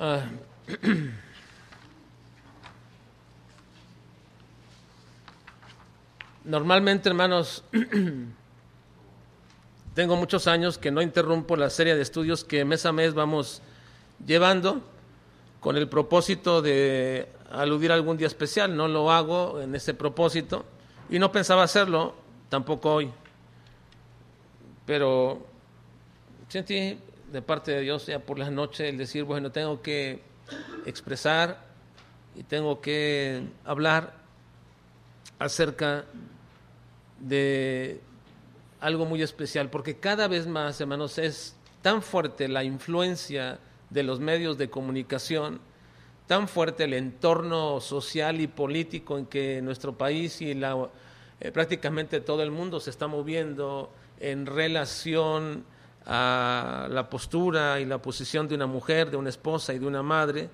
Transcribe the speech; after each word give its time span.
Ah, 0.00 0.26
normalmente, 6.44 7.08
hermanos, 7.08 7.64
tengo 9.94 10.14
muchos 10.14 10.46
años 10.46 10.78
que 10.78 10.92
no 10.92 11.02
interrumpo 11.02 11.56
la 11.56 11.68
serie 11.68 11.96
de 11.96 12.02
estudios 12.02 12.44
que 12.44 12.64
mes 12.64 12.86
a 12.86 12.92
mes 12.92 13.14
vamos 13.14 13.60
llevando 14.24 14.82
con 15.58 15.76
el 15.76 15.88
propósito 15.88 16.62
de 16.62 17.28
aludir 17.50 17.90
a 17.90 17.94
algún 17.94 18.16
día 18.16 18.28
especial. 18.28 18.76
No 18.76 18.86
lo 18.86 19.10
hago 19.10 19.60
en 19.60 19.74
ese 19.74 19.94
propósito 19.94 20.64
y 21.10 21.18
no 21.18 21.32
pensaba 21.32 21.64
hacerlo 21.64 22.14
tampoco 22.48 22.94
hoy. 22.94 23.10
Pero 24.86 25.44
sentí 26.48 27.00
de 27.30 27.42
parte 27.42 27.72
de 27.72 27.80
Dios 27.80 28.06
ya 28.06 28.18
por 28.18 28.38
la 28.38 28.50
noche 28.50 28.88
el 28.88 28.98
decir, 28.98 29.24
bueno, 29.24 29.52
tengo 29.52 29.82
que 29.82 30.22
expresar 30.86 31.66
y 32.34 32.42
tengo 32.42 32.80
que 32.80 33.42
hablar 33.64 34.14
acerca 35.38 36.04
de 37.20 38.00
algo 38.80 39.06
muy 39.06 39.22
especial, 39.22 39.70
porque 39.70 39.96
cada 39.96 40.28
vez 40.28 40.46
más, 40.46 40.80
hermanos, 40.80 41.18
es 41.18 41.56
tan 41.82 42.02
fuerte 42.02 42.48
la 42.48 42.64
influencia 42.64 43.58
de 43.90 44.02
los 44.02 44.20
medios 44.20 44.58
de 44.58 44.70
comunicación, 44.70 45.60
tan 46.26 46.48
fuerte 46.48 46.84
el 46.84 46.94
entorno 46.94 47.80
social 47.80 48.40
y 48.40 48.46
político 48.46 49.18
en 49.18 49.26
que 49.26 49.62
nuestro 49.62 49.96
país 49.96 50.40
y 50.42 50.54
la, 50.54 50.88
eh, 51.40 51.50
prácticamente 51.50 52.20
todo 52.20 52.42
el 52.42 52.50
mundo 52.50 52.80
se 52.80 52.90
está 52.90 53.06
moviendo 53.06 53.90
en 54.20 54.46
relación 54.46 55.64
a 56.08 56.88
la 56.90 57.10
postura 57.10 57.78
y 57.80 57.84
la 57.84 58.00
posición 58.00 58.48
de 58.48 58.54
una 58.54 58.66
mujer, 58.66 59.10
de 59.10 59.18
una 59.18 59.28
esposa 59.28 59.74
y 59.74 59.78
de 59.78 59.86
una 59.86 60.02
madre, 60.02 60.48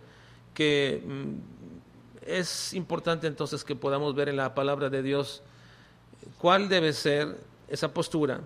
que 0.53 1.01
mm, 1.07 2.27
es 2.27 2.75
importante 2.75 3.29
entonces 3.29 3.63
que 3.65 3.77
podamos 3.77 4.15
ver 4.15 4.29
en 4.29 4.37
la 4.37 4.55
palabra 4.55 4.91
de 4.91 5.03
Dios 5.03 5.43
cuál 6.39 6.69
debe 6.69 6.93
ser 6.93 7.39
esa 7.69 7.95
postura 7.95 8.41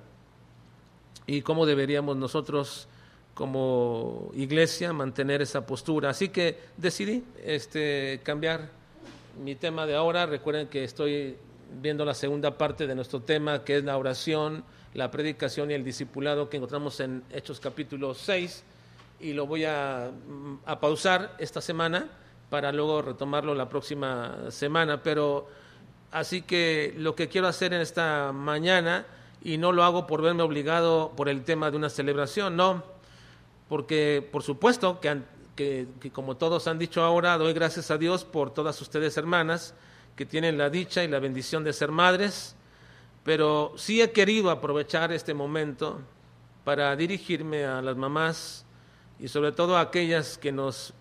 y 1.27 1.43
cómo 1.43 1.65
deberíamos 1.65 2.17
nosotros 2.17 2.89
como 3.35 4.31
iglesia 4.35 4.93
mantener 4.93 5.41
esa 5.41 5.65
postura. 5.65 6.11
Así 6.11 6.29
que 6.29 6.59
decidí 6.77 7.25
este, 7.45 8.21
cambiar 8.25 8.69
mi 9.43 9.55
tema 9.55 9.87
de 9.87 9.95
ahora. 9.95 10.27
Recuerden 10.27 10.67
que 10.67 10.85
estoy 10.85 11.37
viendo 11.81 12.05
la 12.05 12.15
segunda 12.15 12.59
parte 12.59 12.87
de 12.87 12.95
nuestro 12.95 13.21
tema, 13.21 13.63
que 13.65 13.77
es 13.79 13.85
la 13.85 13.97
oración, 13.97 14.65
la 14.95 15.11
predicación 15.11 15.71
y 15.71 15.75
el 15.75 15.85
discipulado 15.85 16.49
que 16.49 16.57
encontramos 16.57 17.01
en 17.01 17.23
Hechos 17.31 17.61
capítulo 17.61 18.15
6. 18.15 18.65
Y 19.21 19.33
lo 19.33 19.47
voy 19.47 19.65
a, 19.65 20.11
a 20.65 20.81
pausar 20.81 21.35
esta 21.39 21.61
semana 21.61 22.09
para 22.51 22.73
luego 22.73 23.03
retomarlo 23.03 23.55
la 23.55 23.69
próxima 23.69 24.51
semana. 24.51 25.03
Pero 25.03 25.49
así 26.13 26.43
que 26.43 26.95
lo 26.97 27.15
que 27.15 27.29
quiero 27.29 27.49
hacer 27.49 27.73
en 27.73 27.81
esta 27.81 28.33
mañana, 28.33 29.07
y 29.43 29.59
no 29.59 29.73
lo 29.73 29.85
hago 29.85 30.07
por 30.07 30.23
verme 30.23 30.43
obligado 30.43 31.13
por 31.17 31.29
el 31.29 31.45
tema 31.45 31.71
de 31.71 31.77
una 31.77 31.91
celebración, 31.91 32.57
no 32.57 32.99
porque 33.69 34.27
por 34.33 34.43
supuesto 34.43 34.99
que, 35.01 35.87
como 36.13 36.37
todos 36.37 36.67
han 36.67 36.79
dicho 36.79 37.03
ahora, 37.03 37.37
doy 37.37 37.53
gracias 37.53 37.91
a 37.91 37.99
Dios 37.99 38.25
por 38.25 38.53
todas 38.53 38.81
ustedes 38.81 39.17
hermanas 39.17 39.75
que 40.17 40.27
tienen 40.27 40.59
la 40.59 40.71
dicha 40.71 41.05
y 41.05 41.09
la 41.09 41.21
bendición 41.21 41.63
de 41.65 41.73
ser 41.73 41.93
madres, 41.93 42.57
pero 43.25 43.73
sí 43.77 44.01
he 44.01 44.11
querido 44.11 44.51
aprovechar 44.51 45.13
este 45.13 45.35
momento 45.35 46.01
para 46.65 46.95
dirigirme 46.97 47.65
a 47.65 47.83
las 47.83 47.97
mamás 47.97 48.65
y 49.19 49.29
sobre 49.29 49.53
todo 49.53 49.77
a 49.77 49.81
aquellas 49.81 50.39
que 50.39 50.53
nos 50.53 50.95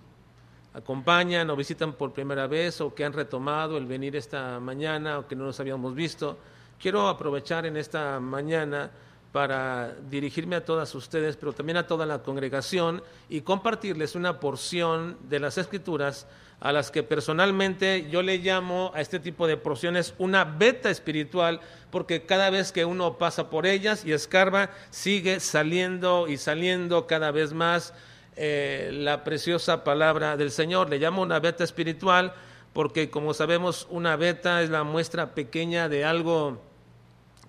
acompañan 0.73 1.49
o 1.49 1.55
visitan 1.55 1.93
por 1.93 2.13
primera 2.13 2.47
vez 2.47 2.81
o 2.81 2.93
que 2.93 3.03
han 3.03 3.13
retomado 3.13 3.77
el 3.77 3.85
venir 3.85 4.15
esta 4.15 4.59
mañana 4.59 5.19
o 5.19 5.27
que 5.27 5.35
no 5.35 5.45
nos 5.45 5.59
habíamos 5.59 5.95
visto. 5.95 6.37
Quiero 6.79 7.07
aprovechar 7.07 7.65
en 7.65 7.77
esta 7.77 8.19
mañana 8.19 8.91
para 9.31 9.95
dirigirme 10.09 10.55
a 10.55 10.65
todas 10.65 10.93
ustedes, 10.95 11.37
pero 11.37 11.53
también 11.53 11.77
a 11.77 11.87
toda 11.87 12.05
la 12.05 12.23
congregación 12.23 13.03
y 13.29 13.41
compartirles 13.41 14.15
una 14.15 14.39
porción 14.39 15.17
de 15.29 15.39
las 15.39 15.57
escrituras 15.57 16.27
a 16.59 16.71
las 16.71 16.89
que 16.89 17.03
personalmente 17.03 18.07
yo 18.09 18.23
le 18.23 18.39
llamo 18.39 18.91
a 18.95 19.01
este 19.01 19.19
tipo 19.19 19.45
de 19.45 19.57
porciones 19.57 20.15
una 20.17 20.43
beta 20.43 20.89
espiritual, 20.89 21.59
porque 21.91 22.25
cada 22.25 22.49
vez 22.49 22.71
que 22.71 22.85
uno 22.85 23.17
pasa 23.17 23.49
por 23.49 23.67
ellas 23.67 24.03
y 24.05 24.11
escarba, 24.11 24.71
sigue 24.89 25.39
saliendo 25.39 26.27
y 26.27 26.37
saliendo 26.37 27.05
cada 27.05 27.31
vez 27.31 27.53
más 27.53 27.93
eh, 28.35 28.89
la 28.91 29.23
preciosa 29.23 29.83
palabra 29.83 30.35
del 30.35 30.51
Señor. 30.51 30.89
Le 30.89 30.99
llamo 30.99 31.21
una 31.21 31.39
beta 31.39 31.63
espiritual 31.63 32.33
porque, 32.73 33.09
como 33.09 33.33
sabemos, 33.33 33.87
una 33.89 34.15
beta 34.15 34.61
es 34.61 34.69
la 34.69 34.83
muestra 34.83 35.35
pequeña 35.35 35.89
de 35.89 36.05
algo 36.05 36.61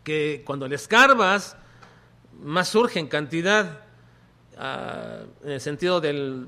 que 0.03 0.43
cuando 0.47 0.69
le 0.69 0.77
escarbas, 0.77 1.57
más 2.43 2.69
surge 2.69 2.99
en 2.99 3.09
cantidad, 3.09 3.81
ah, 4.57 5.21
en 5.45 5.51
el 5.51 5.61
sentido 5.61 6.01
del, 6.01 6.47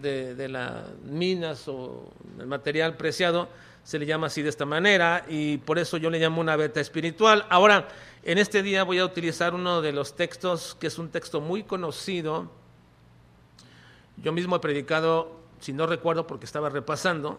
de, 0.00 0.34
de 0.34 0.48
las 0.48 0.88
minas 1.04 1.68
o 1.68 2.12
el 2.38 2.46
material 2.46 2.96
preciado, 2.96 3.48
se 3.82 3.98
le 3.98 4.06
llama 4.06 4.28
así 4.28 4.42
de 4.42 4.48
esta 4.48 4.64
manera 4.64 5.24
y 5.28 5.58
por 5.58 5.78
eso 5.78 5.98
yo 5.98 6.08
le 6.08 6.18
llamo 6.18 6.40
una 6.40 6.56
beta 6.56 6.80
espiritual. 6.80 7.44
Ahora, 7.50 7.88
en 8.22 8.38
este 8.38 8.62
día 8.62 8.82
voy 8.82 8.98
a 8.98 9.04
utilizar 9.04 9.54
uno 9.54 9.82
de 9.82 9.92
los 9.92 10.16
textos 10.16 10.76
que 10.80 10.86
es 10.86 10.98
un 10.98 11.10
texto 11.10 11.40
muy 11.40 11.64
conocido. 11.64 12.50
Yo 14.16 14.32
mismo 14.32 14.56
he 14.56 14.60
predicado, 14.60 15.38
si 15.60 15.72
no 15.74 15.86
recuerdo 15.86 16.26
porque 16.26 16.46
estaba 16.46 16.70
repasando, 16.70 17.38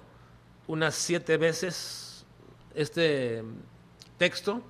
unas 0.68 0.94
siete 0.96 1.38
veces 1.38 2.26
este 2.76 3.44
texto 4.18 4.62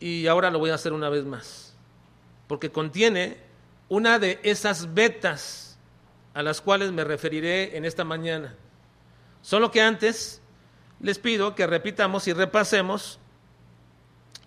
y 0.00 0.26
ahora 0.26 0.50
lo 0.50 0.58
voy 0.58 0.70
a 0.70 0.74
hacer 0.74 0.92
una 0.92 1.08
vez 1.08 1.24
más 1.24 1.65
porque 2.46 2.70
contiene 2.70 3.38
una 3.88 4.18
de 4.18 4.40
esas 4.42 4.94
vetas 4.94 5.78
a 6.34 6.42
las 6.42 6.60
cuales 6.60 6.92
me 6.92 7.04
referiré 7.04 7.76
en 7.76 7.84
esta 7.84 8.04
mañana. 8.04 8.54
Solo 9.42 9.70
que 9.70 9.80
antes 9.80 10.42
les 11.00 11.18
pido 11.18 11.54
que 11.54 11.66
repitamos 11.66 12.26
y 12.28 12.32
repasemos 12.32 13.18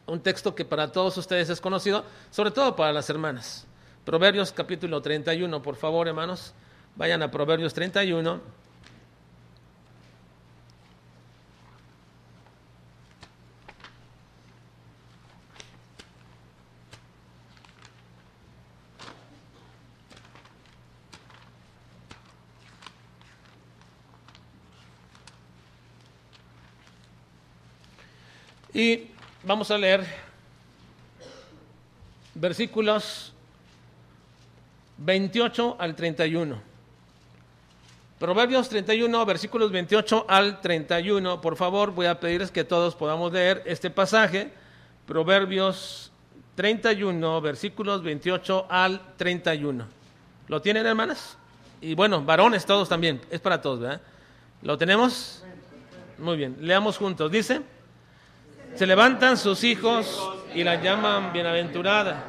un 0.05 0.19
texto 0.21 0.55
que 0.55 0.65
para 0.65 0.91
todos 0.91 1.17
ustedes 1.17 1.49
es 1.49 1.61
conocido, 1.61 2.03
sobre 2.31 2.51
todo 2.51 2.75
para 2.75 2.91
las 2.91 3.09
hermanas. 3.09 3.65
Proverbios 4.05 4.51
capítulo 4.51 5.01
31, 5.01 5.61
por 5.61 5.75
favor, 5.75 6.07
hermanos, 6.07 6.53
vayan 6.95 7.21
a 7.21 7.29
Proverbios 7.29 7.73
31. 7.73 8.41
Y 28.79 29.09
vamos 29.43 29.69
a 29.71 29.77
leer 29.77 30.07
versículos 32.33 33.33
28 34.99 35.75
al 35.77 35.97
31. 35.97 36.61
Proverbios 38.17 38.69
31, 38.69 39.25
versículos 39.25 39.69
28 39.73 40.25
al 40.29 40.61
31. 40.61 41.41
Por 41.41 41.57
favor, 41.57 41.91
voy 41.91 42.05
a 42.05 42.21
pedirles 42.21 42.51
que 42.51 42.63
todos 42.63 42.95
podamos 42.95 43.33
leer 43.33 43.63
este 43.65 43.89
pasaje. 43.89 44.49
Proverbios 45.05 46.13
31, 46.55 47.41
versículos 47.41 48.01
28 48.01 48.65
al 48.69 49.01
31. 49.17 49.87
¿Lo 50.47 50.61
tienen, 50.61 50.85
hermanas? 50.85 51.37
Y 51.81 51.95
bueno, 51.95 52.23
varones 52.23 52.65
todos 52.65 52.87
también. 52.87 53.19
Es 53.29 53.41
para 53.41 53.61
todos, 53.61 53.81
¿verdad? 53.81 54.01
¿Lo 54.61 54.77
tenemos? 54.77 55.43
Muy 56.17 56.37
bien. 56.37 56.55
Leamos 56.61 56.97
juntos. 56.97 57.29
Dice. 57.29 57.61
Se 58.75 58.85
levantan 58.85 59.37
sus 59.37 59.63
hijos 59.63 60.31
y 60.53 60.63
la 60.63 60.81
llaman 60.81 61.33
bienaventurada. 61.33 62.23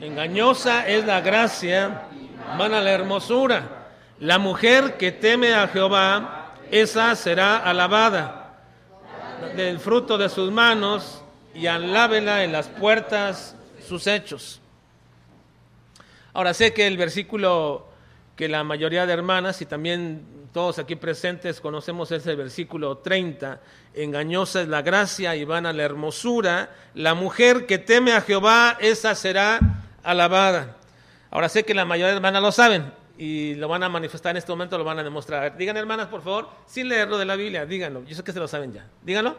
Engañosa 0.00 0.86
es 0.86 1.04
la 1.04 1.20
gracia, 1.20 2.08
vana 2.56 2.80
la 2.80 2.92
hermosura. 2.92 3.88
La 4.20 4.38
mujer 4.38 4.96
que 4.96 5.12
teme 5.12 5.54
a 5.54 5.68
Jehová, 5.68 6.54
esa 6.70 7.14
será 7.14 7.58
alabada. 7.58 8.56
Del 9.56 9.78
fruto 9.78 10.18
de 10.18 10.28
sus 10.28 10.50
manos 10.50 11.22
y 11.54 11.66
alábela 11.66 12.44
en 12.44 12.52
las 12.52 12.68
puertas 12.68 13.56
sus 13.86 14.06
hechos. 14.06 14.60
Ahora 16.32 16.54
sé 16.54 16.72
que 16.72 16.86
el 16.86 16.96
versículo 16.96 17.88
que 18.38 18.48
la 18.48 18.62
mayoría 18.62 19.04
de 19.04 19.12
hermanas 19.12 19.60
y 19.62 19.66
también 19.66 20.48
todos 20.52 20.78
aquí 20.78 20.94
presentes 20.94 21.60
conocemos 21.60 22.12
ese 22.12 22.36
versículo 22.36 22.98
30. 22.98 23.60
Engañosa 23.94 24.62
es 24.62 24.68
la 24.68 24.82
gracia 24.82 25.34
y 25.34 25.44
vana 25.44 25.72
la 25.72 25.82
hermosura. 25.82 26.70
La 26.94 27.14
mujer 27.14 27.66
que 27.66 27.78
teme 27.78 28.12
a 28.12 28.20
Jehová, 28.20 28.76
esa 28.80 29.16
será 29.16 29.58
alabada. 30.04 30.76
Ahora 31.32 31.48
sé 31.48 31.64
que 31.64 31.74
la 31.74 31.84
mayoría 31.84 32.10
de 32.10 32.16
hermanas 32.16 32.40
lo 32.40 32.52
saben 32.52 32.92
y 33.18 33.56
lo 33.56 33.66
van 33.66 33.82
a 33.82 33.88
manifestar 33.88 34.30
en 34.30 34.36
este 34.36 34.52
momento, 34.52 34.78
lo 34.78 34.84
van 34.84 35.00
a 35.00 35.02
demostrar. 35.02 35.56
Digan, 35.56 35.76
hermanas, 35.76 36.06
por 36.06 36.22
favor, 36.22 36.48
sin 36.66 36.88
leerlo 36.88 37.18
de 37.18 37.24
la 37.24 37.34
Biblia, 37.34 37.66
díganlo. 37.66 38.04
Yo 38.04 38.14
sé 38.14 38.22
que 38.22 38.32
se 38.32 38.38
lo 38.38 38.46
saben 38.46 38.72
ya. 38.72 38.86
Díganlo. 39.02 39.36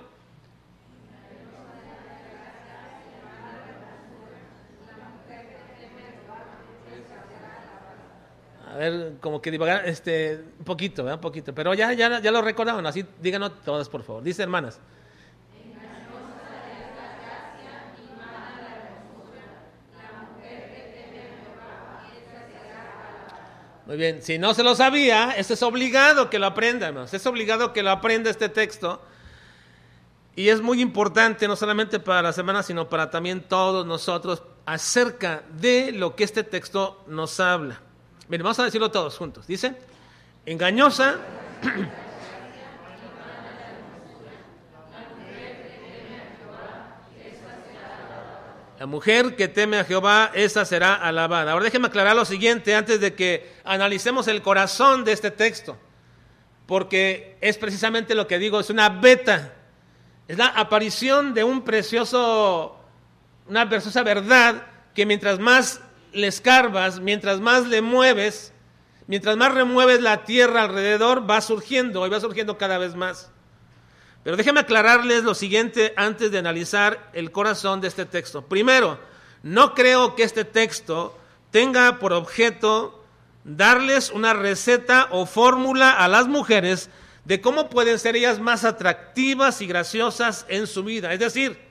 Como 9.19 9.41
que 9.41 9.51
divagar 9.51 9.87
este, 9.87 10.43
un 10.59 10.65
poquito, 10.65 11.03
un 11.03 11.19
poquito. 11.19 11.53
Pero 11.53 11.73
ya, 11.73 11.93
ya, 11.93 12.19
ya 12.19 12.31
lo 12.31 12.41
recordaron, 12.41 12.85
así 12.85 13.05
díganos 13.21 13.61
todas, 13.63 13.89
por 13.89 14.03
favor. 14.03 14.23
Dice, 14.23 14.43
hermanas. 14.43 14.79
Muy 23.89 23.97
bien, 23.97 24.21
si 24.21 24.37
no 24.37 24.53
se 24.53 24.61
lo 24.61 24.75
sabía, 24.75 25.31
eso 25.31 25.55
es 25.55 25.63
obligado 25.63 26.29
que 26.29 26.37
lo 26.37 26.45
aprenda, 26.45 26.87
hermanos. 26.87 27.11
Es 27.15 27.25
obligado 27.25 27.73
que 27.73 27.81
lo 27.81 27.89
aprenda 27.89 28.29
este 28.29 28.47
texto. 28.47 29.01
Y 30.35 30.49
es 30.49 30.61
muy 30.61 30.79
importante, 30.79 31.47
no 31.47 31.55
solamente 31.55 31.99
para 31.99 32.21
las 32.21 32.37
hermanas, 32.37 32.67
sino 32.67 32.87
para 32.87 33.09
también 33.09 33.41
todos 33.41 33.87
nosotros, 33.87 34.43
acerca 34.67 35.41
de 35.59 35.91
lo 35.91 36.15
que 36.15 36.23
este 36.23 36.43
texto 36.43 37.03
nos 37.07 37.39
habla. 37.39 37.81
Miren, 38.29 38.43
vamos 38.43 38.59
a 38.59 38.65
decirlo 38.65 38.91
todos 38.91 39.17
juntos. 39.17 39.47
Dice, 39.47 39.73
engañosa. 40.45 41.17
La 48.77 48.85
mujer 48.85 49.35
que 49.35 49.47
teme 49.47 49.79
a 49.79 49.83
Jehová, 49.83 50.29
esa 50.35 50.63
será 50.63 50.93
alabada. 50.93 51.51
Ahora 51.53 51.65
déjenme 51.65 51.87
aclarar 51.87 52.15
lo 52.15 52.23
siguiente 52.23 52.75
antes 52.75 53.01
de 53.01 53.15
que 53.15 53.51
analicemos 53.63 54.27
el 54.27 54.43
corazón 54.43 55.03
de 55.03 55.11
este 55.11 55.31
texto. 55.31 55.75
Porque 56.67 57.35
es 57.41 57.57
precisamente 57.57 58.13
lo 58.13 58.27
que 58.27 58.37
digo, 58.37 58.59
es 58.59 58.69
una 58.69 58.89
beta. 58.89 59.55
Es 60.27 60.37
la 60.37 60.49
aparición 60.49 61.33
de 61.33 61.43
un 61.43 61.63
precioso, 61.63 62.79
una 63.47 63.67
preciosa 63.67 64.03
verdad 64.03 64.67
que 64.93 65.07
mientras 65.07 65.39
más 65.39 65.81
le 66.13 66.27
escarbas, 66.27 66.99
mientras 66.99 67.39
más 67.39 67.67
le 67.67 67.81
mueves, 67.81 68.53
mientras 69.07 69.37
más 69.37 69.53
remueves 69.53 70.01
la 70.01 70.23
tierra 70.23 70.63
alrededor, 70.63 71.29
va 71.29 71.41
surgiendo 71.41 72.05
y 72.05 72.09
va 72.09 72.19
surgiendo 72.19 72.57
cada 72.57 72.77
vez 72.77 72.95
más. 72.95 73.31
Pero 74.23 74.37
déjenme 74.37 74.59
aclararles 74.59 75.23
lo 75.23 75.33
siguiente 75.33 75.93
antes 75.95 76.31
de 76.31 76.39
analizar 76.39 77.09
el 77.13 77.31
corazón 77.31 77.81
de 77.81 77.87
este 77.87 78.05
texto. 78.05 78.43
Primero, 78.43 78.99
no 79.43 79.73
creo 79.73 80.15
que 80.15 80.23
este 80.23 80.43
texto 80.43 81.17
tenga 81.51 81.99
por 81.99 82.13
objeto 82.13 83.03
darles 83.43 84.11
una 84.11 84.33
receta 84.33 85.07
o 85.11 85.25
fórmula 85.25 85.91
a 85.91 86.07
las 86.07 86.27
mujeres 86.27 86.89
de 87.25 87.41
cómo 87.41 87.69
pueden 87.69 87.99
ser 87.99 88.15
ellas 88.15 88.39
más 88.39 88.63
atractivas 88.65 89.61
y 89.61 89.67
graciosas 89.67 90.45
en 90.49 90.67
su 90.67 90.83
vida. 90.83 91.13
Es 91.13 91.19
decir, 91.19 91.68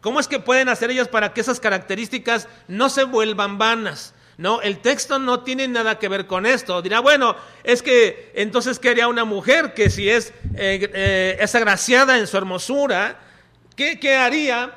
¿Cómo 0.00 0.20
es 0.20 0.28
que 0.28 0.38
pueden 0.38 0.68
hacer 0.68 0.90
ellas 0.90 1.08
para 1.08 1.32
que 1.32 1.40
esas 1.40 1.60
características 1.60 2.48
no 2.68 2.88
se 2.88 3.04
vuelvan 3.04 3.58
vanas? 3.58 4.14
No, 4.38 4.60
el 4.60 4.80
texto 4.80 5.18
no 5.18 5.40
tiene 5.40 5.66
nada 5.66 5.98
que 5.98 6.08
ver 6.08 6.26
con 6.26 6.44
esto. 6.44 6.82
Dirá, 6.82 7.00
bueno, 7.00 7.36
es 7.64 7.82
que 7.82 8.32
entonces, 8.34 8.78
¿qué 8.78 8.90
haría 8.90 9.08
una 9.08 9.24
mujer 9.24 9.72
que 9.72 9.88
si 9.88 10.10
es, 10.10 10.32
eh, 10.54 10.90
eh, 10.92 11.46
agraciada 11.54 12.18
en 12.18 12.26
su 12.26 12.36
hermosura? 12.36 13.18
¿Qué, 13.74 13.98
qué 13.98 14.16
haría? 14.16 14.74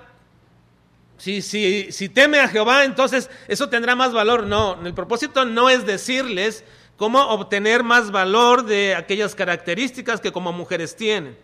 Si, 1.17 1.41
si, 1.41 1.91
si 1.91 2.07
teme 2.07 2.39
a 2.39 2.47
Jehová, 2.47 2.85
entonces 2.85 3.29
eso 3.49 3.67
tendrá 3.67 3.95
más 3.95 4.13
valor. 4.13 4.45
No, 4.45 4.79
el 4.85 4.93
propósito 4.93 5.43
no 5.43 5.69
es 5.69 5.85
decirles 5.85 6.63
cómo 6.95 7.21
obtener 7.21 7.83
más 7.83 8.11
valor 8.11 8.63
de 8.63 8.95
aquellas 8.95 9.35
características 9.35 10.21
que 10.21 10.31
como 10.31 10.53
mujeres 10.53 10.95
tienen. 10.95 11.37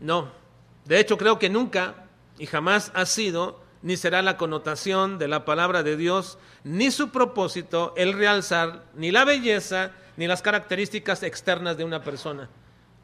No. 0.00 0.43
De 0.84 1.00
hecho, 1.00 1.16
creo 1.16 1.38
que 1.38 1.48
nunca 1.48 2.06
y 2.38 2.46
jamás 2.46 2.92
ha 2.94 3.06
sido 3.06 3.62
ni 3.82 3.96
será 3.96 4.22
la 4.22 4.38
connotación 4.38 5.18
de 5.18 5.28
la 5.28 5.44
palabra 5.44 5.82
de 5.82 5.98
Dios, 5.98 6.38
ni 6.64 6.90
su 6.90 7.10
propósito 7.10 7.92
el 7.98 8.14
realzar 8.14 8.84
ni 8.94 9.10
la 9.10 9.26
belleza 9.26 9.92
ni 10.16 10.26
las 10.26 10.40
características 10.40 11.22
externas 11.22 11.76
de 11.76 11.84
una 11.84 12.02
persona. 12.02 12.48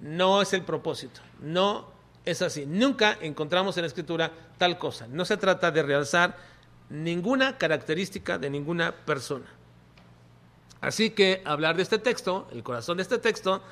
No 0.00 0.41
es 0.41 0.55
el 0.55 0.62
propósito, 0.62 1.21
no 1.41 1.91
es 2.25 2.41
así. 2.41 2.65
Nunca 2.65 3.19
encontramos 3.21 3.77
en 3.77 3.82
la 3.82 3.88
escritura 3.88 4.32
tal 4.56 4.79
cosa. 4.79 5.06
No 5.06 5.27
se 5.27 5.37
trata 5.37 5.71
de 5.71 5.82
realzar 5.82 6.37
ninguna 6.88 7.59
característica 7.59 8.38
de 8.38 8.49
ninguna 8.49 8.93
persona. 8.93 9.47
Así 10.81 11.11
que 11.11 11.43
hablar 11.44 11.77
de 11.77 11.82
este 11.82 11.99
texto, 11.99 12.49
el 12.53 12.62
corazón 12.62 12.97
de 12.97 13.03
este 13.03 13.19
texto, 13.19 13.62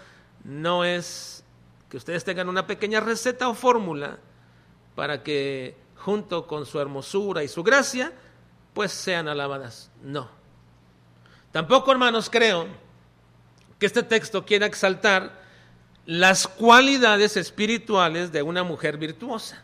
no 0.44 0.84
es 0.84 1.43
que 1.88 1.96
ustedes 1.96 2.25
tengan 2.25 2.49
una 2.49 2.67
pequeña 2.67 3.00
receta 3.00 3.49
o 3.49 3.55
fórmula 3.55 4.19
para 4.94 5.23
que 5.23 5.76
junto 5.96 6.46
con 6.46 6.67
su 6.67 6.81
hermosura 6.81 7.43
y 7.43 7.49
su 7.49 7.62
gracia, 7.62 8.12
pues 8.75 8.93
sean 8.93 9.29
alabadas. 9.29 9.90
No. 10.02 10.29
Tampoco, 11.52 11.90
hermanos, 11.90 12.29
creo 12.31 12.67
que 13.79 13.87
este 13.87 14.02
texto 14.02 14.44
quiera 14.44 14.67
exaltar 14.67 15.43
las 16.05 16.46
cualidades 16.46 17.37
espirituales 17.37 18.32
de 18.32 18.43
una 18.43 18.62
mujer 18.62 18.96
virtuosa. 18.96 19.62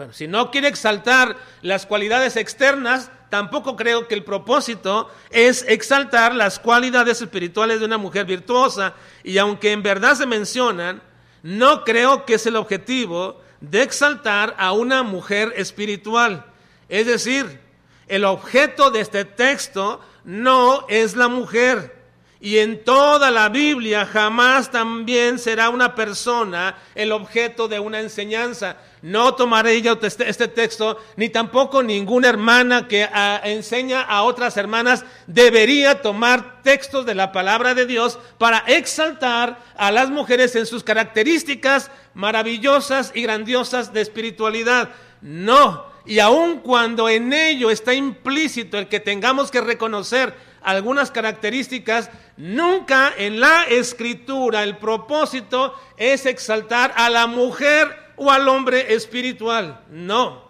Bueno, 0.00 0.14
si 0.14 0.26
no 0.26 0.50
quiere 0.50 0.66
exaltar 0.66 1.36
las 1.60 1.84
cualidades 1.84 2.36
externas, 2.36 3.10
tampoco 3.28 3.76
creo 3.76 4.08
que 4.08 4.14
el 4.14 4.24
propósito 4.24 5.10
es 5.28 5.62
exaltar 5.68 6.34
las 6.34 6.58
cualidades 6.58 7.20
espirituales 7.20 7.80
de 7.80 7.84
una 7.84 7.98
mujer 7.98 8.24
virtuosa. 8.24 8.94
Y 9.24 9.36
aunque 9.36 9.72
en 9.72 9.82
verdad 9.82 10.14
se 10.14 10.24
mencionan, 10.24 11.02
no 11.42 11.84
creo 11.84 12.24
que 12.24 12.36
es 12.36 12.46
el 12.46 12.56
objetivo 12.56 13.42
de 13.60 13.82
exaltar 13.82 14.56
a 14.56 14.72
una 14.72 15.02
mujer 15.02 15.52
espiritual. 15.54 16.46
Es 16.88 17.06
decir, 17.06 17.60
el 18.08 18.24
objeto 18.24 18.90
de 18.90 19.00
este 19.00 19.26
texto 19.26 20.00
no 20.24 20.86
es 20.88 21.14
la 21.14 21.28
mujer. 21.28 22.00
Y 22.40 22.56
en 22.56 22.84
toda 22.84 23.30
la 23.30 23.50
Biblia 23.50 24.06
jamás 24.06 24.70
también 24.70 25.38
será 25.38 25.68
una 25.68 25.94
persona 25.94 26.78
el 26.94 27.12
objeto 27.12 27.68
de 27.68 27.80
una 27.80 28.00
enseñanza. 28.00 28.78
No 29.02 29.34
tomaré 29.34 29.72
ella 29.72 29.98
este, 30.02 30.28
este 30.28 30.48
texto, 30.48 30.98
ni 31.16 31.30
tampoco 31.30 31.82
ninguna 31.82 32.28
hermana 32.28 32.86
que 32.86 33.04
ah, 33.04 33.40
enseña 33.44 34.02
a 34.02 34.24
otras 34.24 34.58
hermanas 34.58 35.04
debería 35.26 36.02
tomar 36.02 36.62
textos 36.62 37.06
de 37.06 37.14
la 37.14 37.32
palabra 37.32 37.74
de 37.74 37.86
Dios 37.86 38.18
para 38.36 38.58
exaltar 38.66 39.58
a 39.76 39.90
las 39.90 40.10
mujeres 40.10 40.54
en 40.54 40.66
sus 40.66 40.84
características 40.84 41.90
maravillosas 42.12 43.12
y 43.14 43.22
grandiosas 43.22 43.94
de 43.94 44.02
espiritualidad. 44.02 44.90
No, 45.22 45.86
y 46.04 46.18
aun 46.18 46.58
cuando 46.58 47.08
en 47.08 47.32
ello 47.32 47.70
está 47.70 47.94
implícito 47.94 48.78
el 48.78 48.88
que 48.88 49.00
tengamos 49.00 49.50
que 49.50 49.60
reconocer 49.62 50.34
algunas 50.62 51.10
características, 51.10 52.10
nunca 52.36 53.12
en 53.16 53.40
la 53.40 53.64
escritura 53.64 54.62
el 54.62 54.76
propósito 54.76 55.74
es 55.96 56.26
exaltar 56.26 56.92
a 56.96 57.08
la 57.08 57.26
mujer 57.26 58.09
o 58.22 58.30
al 58.30 58.46
hombre 58.48 58.92
espiritual. 58.92 59.80
No. 59.90 60.42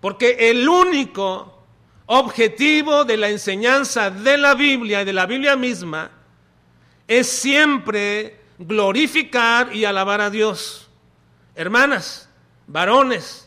Porque 0.00 0.50
el 0.50 0.66
único 0.66 1.52
objetivo 2.06 3.04
de 3.04 3.18
la 3.18 3.28
enseñanza 3.28 4.10
de 4.10 4.38
la 4.38 4.54
Biblia 4.54 5.02
y 5.02 5.04
de 5.04 5.12
la 5.12 5.26
Biblia 5.26 5.54
misma 5.54 6.10
es 7.06 7.28
siempre 7.28 8.40
glorificar 8.58 9.76
y 9.76 9.84
alabar 9.84 10.22
a 10.22 10.30
Dios. 10.30 10.88
Hermanas, 11.54 12.30
varones, 12.66 13.46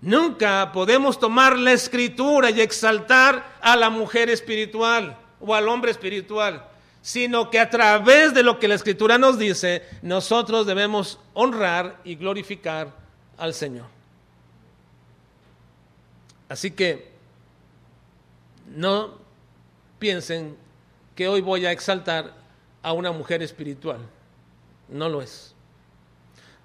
nunca 0.00 0.72
podemos 0.72 1.20
tomar 1.20 1.56
la 1.56 1.72
escritura 1.72 2.50
y 2.50 2.60
exaltar 2.60 3.58
a 3.60 3.76
la 3.76 3.90
mujer 3.90 4.28
espiritual 4.28 5.16
o 5.40 5.54
al 5.54 5.68
hombre 5.68 5.92
espiritual 5.92 6.68
sino 7.08 7.48
que 7.48 7.58
a 7.58 7.70
través 7.70 8.34
de 8.34 8.42
lo 8.42 8.58
que 8.58 8.68
la 8.68 8.74
Escritura 8.74 9.16
nos 9.16 9.38
dice, 9.38 9.82
nosotros 10.02 10.66
debemos 10.66 11.18
honrar 11.32 12.02
y 12.04 12.16
glorificar 12.16 12.92
al 13.38 13.54
Señor. 13.54 13.86
Así 16.50 16.70
que 16.70 17.10
no 18.76 19.16
piensen 19.98 20.54
que 21.16 21.28
hoy 21.28 21.40
voy 21.40 21.64
a 21.64 21.72
exaltar 21.72 22.34
a 22.82 22.92
una 22.92 23.10
mujer 23.10 23.42
espiritual. 23.42 24.00
No 24.90 25.08
lo 25.08 25.22
es. 25.22 25.54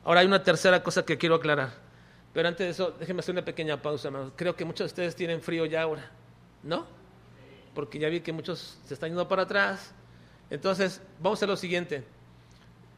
Ahora 0.04 0.20
hay 0.20 0.28
una 0.28 0.44
tercera 0.44 0.84
cosa 0.84 1.06
que 1.06 1.18
quiero 1.18 1.36
aclarar. 1.36 1.72
Pero 2.34 2.50
antes 2.50 2.68
de 2.68 2.72
eso, 2.72 2.94
déjenme 3.00 3.22
hacer 3.22 3.32
una 3.32 3.46
pequeña 3.46 3.82
pausa, 3.82 4.10
Creo 4.36 4.58
que 4.58 4.66
muchos 4.66 4.80
de 4.80 4.88
ustedes 4.88 5.16
tienen 5.16 5.42
frío 5.42 5.66
ya 5.66 5.84
ahora. 5.84 6.12
¿No? 6.64 6.86
porque 7.74 7.98
ya 7.98 8.10
vi 8.10 8.22
que 8.22 8.32
muchos 8.32 8.78
se 8.86 8.94
están 8.94 9.10
yendo 9.10 9.28
para 9.28 9.44
atrás. 9.44 9.94
Entonces, 10.50 11.02
vamos 11.20 11.38
a 11.38 11.40
hacer 11.40 11.50
lo 11.50 11.58
siguiente. 11.58 12.04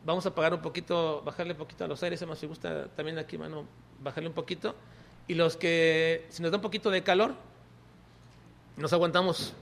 Vamos 0.05 0.25
a 0.25 0.29
apagar 0.29 0.53
un 0.53 0.61
poquito, 0.61 1.21
bajarle 1.23 1.53
un 1.53 1.57
poquito 1.57 1.85
a 1.85 1.87
los 1.87 2.01
aires, 2.03 2.25
más 2.27 2.37
si 2.37 2.45
gusta 2.45 2.87
también 2.89 3.17
aquí, 3.17 3.37
mano, 3.37 3.65
bajarle 4.01 4.29
un 4.29 4.35
poquito. 4.35 4.75
Y 5.27 5.33
los 5.33 5.57
que, 5.57 6.27
si 6.29 6.43
nos 6.43 6.51
da 6.51 6.57
un 6.57 6.61
poquito 6.61 6.91
de 6.91 7.01
calor, 7.03 7.33
nos 8.77 8.93
aguantamos 8.93 9.53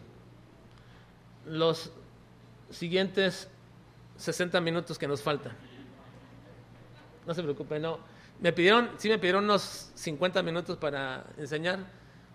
los 1.46 1.92
siguientes 2.72 3.48
60 4.18 4.60
minutos 4.62 4.98
que 4.98 5.08
nos 5.08 5.22
faltan. 5.22 5.54
No 7.26 7.34
se 7.34 7.42
preocupe, 7.42 7.80
no. 7.80 8.00
Me 8.40 8.52
pidieron, 8.52 8.90
sí 8.98 9.08
me 9.10 9.18
pidieron 9.18 9.46
unos 9.46 9.92
50 9.96 10.44
minutos 10.44 10.78
para 10.78 11.26
enseñar, 11.38 11.80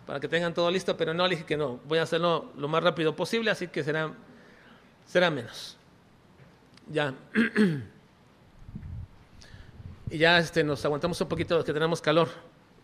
para 0.07 0.21
que 0.21 0.29
tengan 0.29 0.55
todo 0.55 0.71
listo, 0.71 0.97
pero 0.97 1.13
no, 1.13 1.25
le 1.25 1.35
dije 1.35 1.45
que 1.45 1.57
no. 1.57 1.81
Voy 1.85 1.99
a 1.99 2.03
hacerlo 2.03 2.53
lo 2.57 2.69
más 2.69 2.83
rápido 2.83 3.15
posible, 3.15 3.51
así 3.51 3.69
que 3.69 3.85
será, 3.85 4.15
será 5.09 5.31
menos. 5.31 5.77
Ya. 6.87 7.15
y 10.11 10.19
ya 10.19 10.39
este, 10.39 10.63
nos 10.63 10.85
aguantamos 10.85 11.21
un 11.21 11.29
poquito 11.29 11.57
los 11.57 11.65
que 11.65 11.73
tenemos 11.73 12.01
calor. 12.01 12.29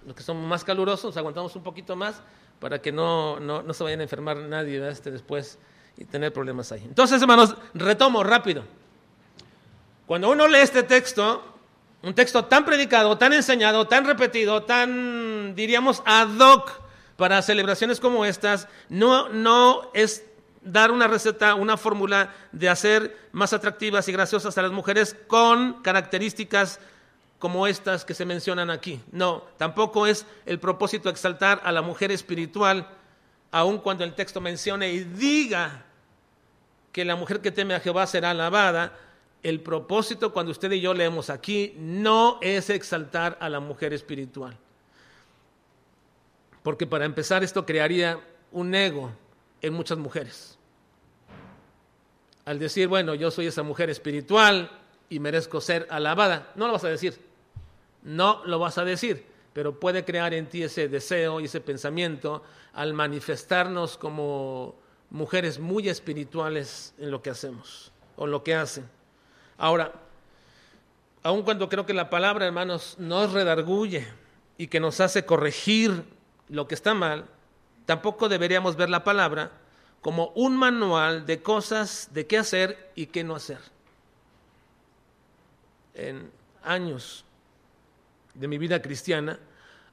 Los 0.05 0.17
que 0.17 0.23
son 0.23 0.45
más 0.47 0.65
calurosos, 0.65 1.05
nos 1.05 1.17
aguantamos 1.17 1.55
un 1.55 1.63
poquito 1.63 1.95
más 1.95 2.21
para 2.59 2.83
que 2.83 2.91
no, 2.93 3.39
no, 3.41 3.63
no 3.63 3.73
se 3.73 3.85
vayan 3.85 4.01
a 4.01 4.03
enfermar 4.03 4.37
nadie 4.37 4.87
este, 4.89 5.11
después 5.11 5.59
y 5.97 6.05
tener 6.05 6.33
problemas 6.33 6.73
ahí. 6.73 6.83
Entonces, 6.85 7.21
hermanos, 7.23 7.55
retomo 7.73 8.25
rápido. 8.25 8.65
Cuando 10.07 10.31
uno 10.31 10.47
lee 10.49 10.59
este 10.59 10.83
texto, 10.83 11.43
un 12.03 12.15
texto 12.15 12.45
tan 12.45 12.65
predicado, 12.65 13.17
tan 13.17 13.33
enseñado, 13.33 13.87
tan 13.87 14.05
repetido, 14.05 14.65
tan, 14.65 15.55
diríamos, 15.55 16.03
ad 16.05 16.29
hoc 16.39 16.71
para 17.17 17.41
celebraciones 17.41 18.01
como 18.01 18.25
estas, 18.25 18.69
no, 18.89 19.31
no 19.31 19.91
es 19.95 20.25
dar 20.65 20.91
una 20.91 21.07
receta, 21.07 21.55
una 21.55 21.77
fórmula 21.77 22.35
de 22.51 22.69
hacer 22.69 23.17
más 23.33 23.53
atractivas 23.53 24.09
y 24.09 24.13
graciosas 24.13 24.57
a 24.59 24.63
las 24.63 24.73
mujeres 24.73 25.17
con 25.27 25.83
características 25.83 26.81
como 27.39 27.67
estas 27.67 28.05
que 28.05 28.15
se 28.15 28.25
mencionan 28.25 28.71
aquí. 28.71 29.01
No, 29.13 29.45
tampoco 29.59 30.07
es 30.07 30.27
el 30.47 30.59
propósito 30.59 31.11
exaltar 31.11 31.61
a 31.65 31.73
la 31.73 31.83
mujer 31.83 32.11
espiritual, 32.11 32.89
aun 33.51 33.79
cuando 33.79 34.03
el 34.03 34.15
texto 34.15 34.41
mencione 34.41 34.93
y 34.93 35.05
diga 35.05 35.85
que 36.91 37.05
la 37.05 37.17
mujer 37.17 37.41
que 37.41 37.53
teme 37.53 37.75
a 37.75 37.81
Jehová 37.81 38.07
será 38.07 38.31
alabada, 38.31 38.99
el 39.43 39.61
propósito 39.61 40.33
cuando 40.33 40.53
usted 40.53 40.73
y 40.73 40.81
yo 40.81 40.95
leemos 40.95 41.29
aquí 41.29 41.75
no 41.77 42.39
es 42.41 42.71
exaltar 42.71 43.37
a 43.41 43.51
la 43.51 43.61
mujer 43.61 43.93
espiritual. 43.93 44.57
Porque 46.63 46.87
para 46.87 47.05
empezar 47.05 47.45
esto 47.45 47.67
crearía 47.67 48.19
un 48.53 48.75
ego 48.75 49.13
en 49.61 49.75
muchas 49.75 49.99
mujeres. 49.99 50.54
Al 52.45 52.59
decir, 52.59 52.89
bueno, 52.89 53.15
yo 53.15 53.31
soy 53.31 53.47
esa 53.47 53.63
mujer 53.63 53.91
espiritual 53.91 54.71
y 55.09 55.19
merezco 55.19 55.61
ser 55.61 55.87
alabada, 55.91 56.53
no 56.57 56.67
lo 56.67 56.75
vas 56.75 56.85
a 56.85 56.89
decir. 56.89 57.19
No 58.03 58.43
lo 58.45 58.59
vas 58.59 58.77
a 58.77 58.85
decir, 58.85 59.25
pero 59.55 59.81
puede 59.81 60.05
crear 60.05 60.35
en 60.35 60.47
ti 60.47 60.63
ese 60.63 60.89
deseo 60.89 61.41
y 61.41 61.47
ese 61.47 61.61
pensamiento 61.61 62.43
al 62.75 62.93
manifestarnos 62.93 63.97
como 63.97 64.75
mujeres 65.11 65.59
muy 65.59 65.89
espirituales 65.89 66.95
en 66.99 67.11
lo 67.11 67.23
que 67.23 67.31
hacemos 67.31 67.93
o 68.17 68.27
lo 68.27 68.43
que 68.45 68.55
hacen. 68.55 68.87
Ahora, 69.57 69.93
aun 71.23 71.43
cuando 71.43 71.69
creo 71.71 71.87
que 71.87 71.95
la 71.95 72.11
palabra, 72.11 72.45
hermanos, 72.45 72.97
nos 72.99 73.33
redarguye 73.33 74.07
y 74.59 74.67
que 74.67 74.81
nos 74.81 75.01
hace 75.01 75.25
corregir 75.25 76.05
lo 76.49 76.69
que 76.69 76.75
está 76.75 76.93
mal, 76.93 77.25
tampoco 77.87 78.29
deberíamos 78.29 78.77
ver 78.77 78.91
la 78.91 79.03
palabra 79.03 79.51
como 80.05 80.33
un 80.35 80.55
manual 80.57 81.25
de 81.25 81.41
cosas 81.41 82.11
de 82.13 82.27
qué 82.27 82.37
hacer 82.37 82.93
y 82.95 83.07
qué 83.07 83.25
no 83.25 83.35
hacer. 83.35 83.59
En 85.95 86.31
años 86.63 87.25
de 88.35 88.47
mi 88.47 88.59
vida 88.59 88.83
cristiana 88.83 89.41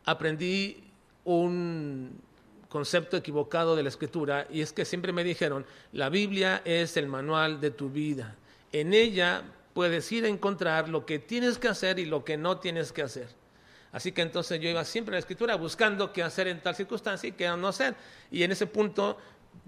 aprendí 0.05 0.83
un 1.23 2.19
concepto 2.67 3.15
equivocado 3.15 3.75
de 3.75 3.83
la 3.83 3.89
escritura 3.89 4.47
y 4.49 4.61
es 4.61 4.73
que 4.73 4.83
siempre 4.83 5.13
me 5.13 5.23
dijeron, 5.23 5.65
la 5.93 6.09
Biblia 6.09 6.61
es 6.65 6.97
el 6.97 7.07
manual 7.07 7.61
de 7.61 7.71
tu 7.71 7.89
vida 7.89 8.35
en 8.71 8.93
ella 8.93 9.43
puedes 9.73 10.11
ir 10.11 10.25
a 10.25 10.27
encontrar 10.27 10.89
lo 10.89 11.05
que 11.05 11.19
tienes 11.19 11.57
que 11.57 11.67
hacer 11.67 11.99
y 11.99 12.05
lo 12.05 12.23
que 12.23 12.37
no 12.37 12.59
tienes 12.59 12.91
que 12.91 13.01
hacer. 13.01 13.27
Así 13.91 14.13
que 14.13 14.21
entonces 14.21 14.59
yo 14.61 14.69
iba 14.69 14.85
siempre 14.85 15.15
a 15.15 15.15
la 15.15 15.19
escritura 15.19 15.55
buscando 15.55 16.13
qué 16.13 16.23
hacer 16.23 16.47
en 16.47 16.61
tal 16.61 16.75
circunstancia 16.75 17.27
y 17.27 17.33
qué 17.33 17.47
no 17.49 17.67
hacer. 17.67 17.95
Y 18.31 18.43
en 18.43 18.51
ese 18.51 18.67
punto, 18.67 19.17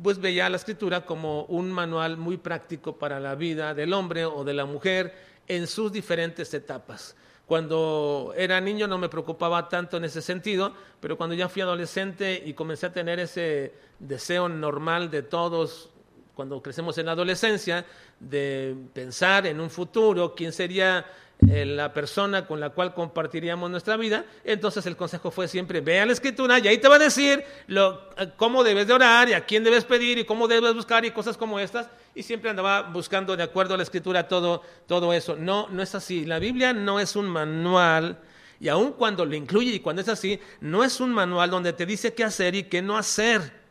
pues 0.02 0.20
veía 0.20 0.50
la 0.50 0.58
escritura 0.58 1.06
como 1.06 1.44
un 1.46 1.72
manual 1.72 2.18
muy 2.18 2.38
práctico 2.38 2.98
para 2.98 3.20
la 3.20 3.36
vida 3.36 3.74
del 3.74 3.94
hombre 3.94 4.26
o 4.26 4.44
de 4.44 4.54
la 4.54 4.66
mujer 4.66 5.14
en 5.48 5.68
sus 5.68 5.92
diferentes 5.92 6.54
etapas. 6.54 7.16
Cuando 7.46 8.34
era 8.38 8.62
niño 8.62 8.88
no 8.88 8.98
me 8.98 9.10
preocupaba 9.10 9.68
tanto 9.68 9.98
en 9.98 10.06
ese 10.06 10.22
sentido, 10.22 10.74
pero 11.00 11.18
cuando 11.18 11.36
ya 11.36 11.50
fui 11.50 11.62
adolescente 11.62 12.42
y 12.46 12.54
comencé 12.54 12.88
a 12.88 12.94
tener 12.94 13.20
ese 13.20 13.74
deseo 14.00 14.48
normal 14.50 15.12
de 15.12 15.24
todos 15.24 15.90
cuando 16.36 16.62
crecemos 16.62 16.98
en 16.98 17.06
la 17.06 17.12
adolescencia, 17.12 17.86
de 18.20 18.76
pensar 18.94 19.46
en 19.46 19.60
un 19.60 19.70
futuro, 19.70 20.34
quién 20.34 20.52
sería 20.52 21.06
la 21.48 21.94
persona 21.94 22.46
con 22.46 22.60
la 22.60 22.70
cual 22.70 22.94
compartiríamos 22.94 23.70
nuestra 23.70 23.98
vida, 23.98 24.26
entonces 24.44 24.86
el 24.86 24.96
consejo 24.96 25.32
fue 25.32 25.48
siempre, 25.48 25.82
ve 25.82 26.00
a 26.00 26.06
la 26.06 26.14
escritura 26.14 26.60
y 26.60 26.68
ahí 26.68 26.78
te 26.78 26.88
va 26.88 26.96
a 26.96 27.00
decir 27.00 27.44
lo, 27.68 28.10
eh, 28.18 28.30
cómo 28.36 28.64
debes 28.64 28.88
de 28.88 28.94
orar 28.94 29.30
y 29.30 29.34
a 29.34 29.46
quién 29.46 29.64
debes 29.64 29.84
pedir 29.84 30.18
y 30.18 30.26
cómo 30.26 30.48
debes 30.48 30.74
buscar 30.74 31.06
y 31.06 31.12
cosas 31.12 31.38
como 31.38 31.60
estas, 31.60 31.90
y 32.16 32.24
siempre 32.24 32.50
andaba 32.50 32.84
buscando 32.84 33.36
de 33.36 33.44
acuerdo 33.44 33.74
a 33.74 33.78
la 33.78 33.84
escritura 33.84 34.28
todo, 34.28 34.62
todo 34.88 35.14
eso. 35.14 35.36
No, 35.36 35.68
no 35.70 35.82
es 35.82 35.96
así. 35.96 36.26
La 36.26 36.40
Biblia 36.40 36.74
no 36.74 37.00
es 37.00 37.16
un 37.16 37.28
manual. 37.28 38.20
Y 38.60 38.70
aun 38.70 38.94
cuando 38.94 39.26
lo 39.26 39.36
incluye 39.36 39.72
y 39.72 39.80
cuando 39.80 40.02
es 40.02 40.10
así, 40.10 40.40
no 40.62 40.84
es 40.84 41.00
un 41.00 41.12
manual 41.12 41.50
donde 41.50 41.74
te 41.74 41.86
dice 41.86 42.14
qué 42.14 42.24
hacer 42.24 42.56
y 42.56 42.64
qué 42.64 42.82
no 42.82 42.98
hacer. 42.98 43.64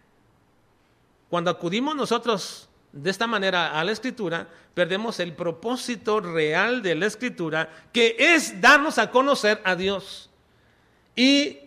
Cuando 1.30 1.50
acudimos 1.50 1.94
nosotros 1.94 2.68
de 2.92 3.10
esta 3.10 3.26
manera 3.26 3.78
a 3.78 3.84
la 3.84 3.92
escritura, 3.92 4.48
perdemos 4.74 5.18
el 5.20 5.34
propósito 5.34 6.20
real 6.20 6.82
de 6.82 6.94
la 6.94 7.06
escritura, 7.06 7.70
que 7.92 8.16
es 8.18 8.60
darnos 8.60 8.98
a 8.98 9.10
conocer 9.10 9.60
a 9.64 9.76
Dios. 9.76 10.30
Y 11.16 11.58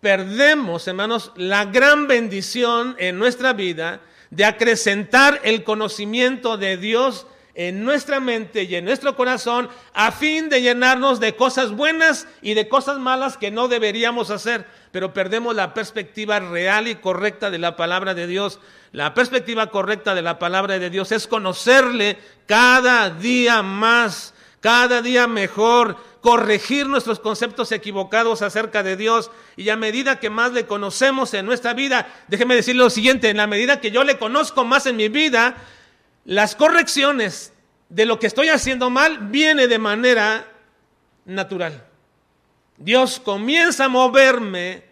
perdemos, 0.00 0.86
hermanos, 0.88 1.32
la 1.36 1.64
gran 1.66 2.06
bendición 2.06 2.96
en 2.98 3.18
nuestra 3.18 3.52
vida 3.52 4.00
de 4.30 4.44
acrecentar 4.44 5.40
el 5.42 5.64
conocimiento 5.64 6.56
de 6.56 6.76
Dios 6.76 7.26
en 7.54 7.84
nuestra 7.84 8.20
mente 8.20 8.64
y 8.64 8.74
en 8.74 8.84
nuestro 8.84 9.16
corazón 9.16 9.68
a 9.92 10.12
fin 10.12 10.48
de 10.48 10.62
llenarnos 10.62 11.20
de 11.20 11.36
cosas 11.36 11.72
buenas 11.72 12.26
y 12.42 12.54
de 12.54 12.68
cosas 12.68 12.98
malas 12.98 13.36
que 13.36 13.50
no 13.50 13.68
deberíamos 13.68 14.30
hacer 14.30 14.66
pero 14.92 15.12
perdemos 15.12 15.54
la 15.54 15.72
perspectiva 15.74 16.40
real 16.40 16.88
y 16.88 16.96
correcta 16.96 17.50
de 17.50 17.58
la 17.58 17.76
palabra 17.76 18.14
de 18.14 18.26
Dios. 18.26 18.58
La 18.92 19.14
perspectiva 19.14 19.68
correcta 19.68 20.14
de 20.14 20.22
la 20.22 20.38
palabra 20.38 20.78
de 20.78 20.90
Dios 20.90 21.12
es 21.12 21.26
conocerle 21.26 22.18
cada 22.46 23.10
día 23.10 23.62
más, 23.62 24.34
cada 24.60 25.00
día 25.00 25.28
mejor, 25.28 25.96
corregir 26.20 26.86
nuestros 26.86 27.20
conceptos 27.20 27.70
equivocados 27.72 28.42
acerca 28.42 28.82
de 28.82 28.96
Dios 28.96 29.30
y 29.56 29.68
a 29.68 29.76
medida 29.76 30.18
que 30.18 30.28
más 30.28 30.52
le 30.52 30.66
conocemos 30.66 31.32
en 31.34 31.46
nuestra 31.46 31.72
vida, 31.72 32.08
déjeme 32.28 32.56
decirle 32.56 32.82
lo 32.82 32.90
siguiente, 32.90 33.30
en 33.30 33.36
la 33.36 33.46
medida 33.46 33.80
que 33.80 33.92
yo 33.92 34.02
le 34.02 34.18
conozco 34.18 34.64
más 34.64 34.86
en 34.86 34.96
mi 34.96 35.08
vida, 35.08 35.56
las 36.30 36.54
correcciones 36.54 37.52
de 37.88 38.06
lo 38.06 38.20
que 38.20 38.28
estoy 38.28 38.50
haciendo 38.50 38.88
mal 38.88 39.18
viene 39.18 39.66
de 39.66 39.80
manera 39.80 40.46
natural. 41.24 41.84
Dios 42.76 43.18
comienza 43.18 43.86
a 43.86 43.88
moverme 43.88 44.84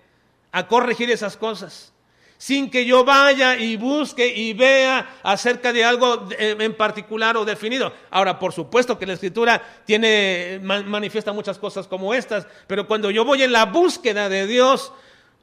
a 0.50 0.66
corregir 0.66 1.12
esas 1.12 1.36
cosas, 1.36 1.92
sin 2.38 2.68
que 2.68 2.84
yo 2.84 3.04
vaya 3.04 3.56
y 3.56 3.76
busque 3.76 4.26
y 4.26 4.52
vea 4.52 5.20
acerca 5.22 5.72
de 5.72 5.84
algo 5.84 6.28
en 6.36 6.76
particular 6.76 7.36
o 7.36 7.44
definido. 7.44 7.92
Ahora, 8.10 8.36
por 8.36 8.52
supuesto 8.52 8.98
que 8.98 9.06
la 9.06 9.12
escritura 9.12 9.62
tiene, 9.84 10.58
manifiesta 10.60 11.32
muchas 11.32 11.56
cosas 11.56 11.86
como 11.86 12.14
estas, 12.14 12.48
pero 12.66 12.84
cuando 12.88 13.12
yo 13.12 13.24
voy 13.24 13.44
en 13.44 13.52
la 13.52 13.66
búsqueda 13.66 14.28
de 14.28 14.48
Dios, 14.48 14.92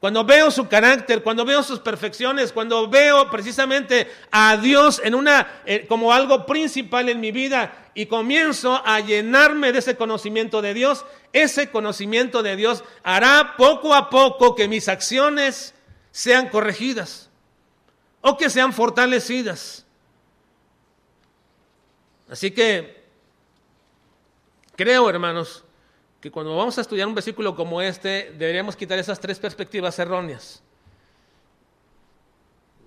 cuando 0.00 0.24
veo 0.24 0.50
su 0.50 0.68
carácter, 0.68 1.22
cuando 1.22 1.44
veo 1.44 1.62
sus 1.62 1.80
perfecciones, 1.80 2.52
cuando 2.52 2.88
veo 2.88 3.30
precisamente 3.30 4.10
a 4.30 4.56
Dios 4.58 5.00
eh, 5.64 5.86
como 5.88 6.12
algo 6.12 6.44
principal 6.44 7.08
en 7.08 7.18
mi 7.18 7.32
vida 7.32 7.90
y 7.94 8.06
comienzo 8.06 8.82
a 8.84 9.00
llenarme 9.00 9.72
de 9.72 9.78
ese 9.78 9.96
conocimiento 9.96 10.60
de 10.60 10.74
Dios, 10.74 11.06
ese 11.32 11.70
conocimiento 11.70 12.42
de 12.42 12.56
Dios 12.56 12.84
hará 13.02 13.54
poco 13.56 13.94
a 13.94 14.10
poco 14.10 14.54
que 14.54 14.68
mis 14.68 14.88
acciones 14.88 15.74
sean 16.10 16.50
corregidas 16.50 17.30
o 18.20 18.36
que 18.36 18.50
sean 18.50 18.74
fortalecidas. 18.74 19.86
Así 22.28 22.50
que 22.50 23.02
creo, 24.76 25.08
hermanos, 25.08 25.64
que 26.26 26.32
cuando 26.32 26.56
vamos 26.56 26.76
a 26.76 26.80
estudiar 26.80 27.06
un 27.06 27.14
versículo 27.14 27.54
como 27.54 27.80
este, 27.80 28.34
deberíamos 28.36 28.74
quitar 28.74 28.98
esas 28.98 29.20
tres 29.20 29.38
perspectivas 29.38 29.96
erróneas. 30.00 30.60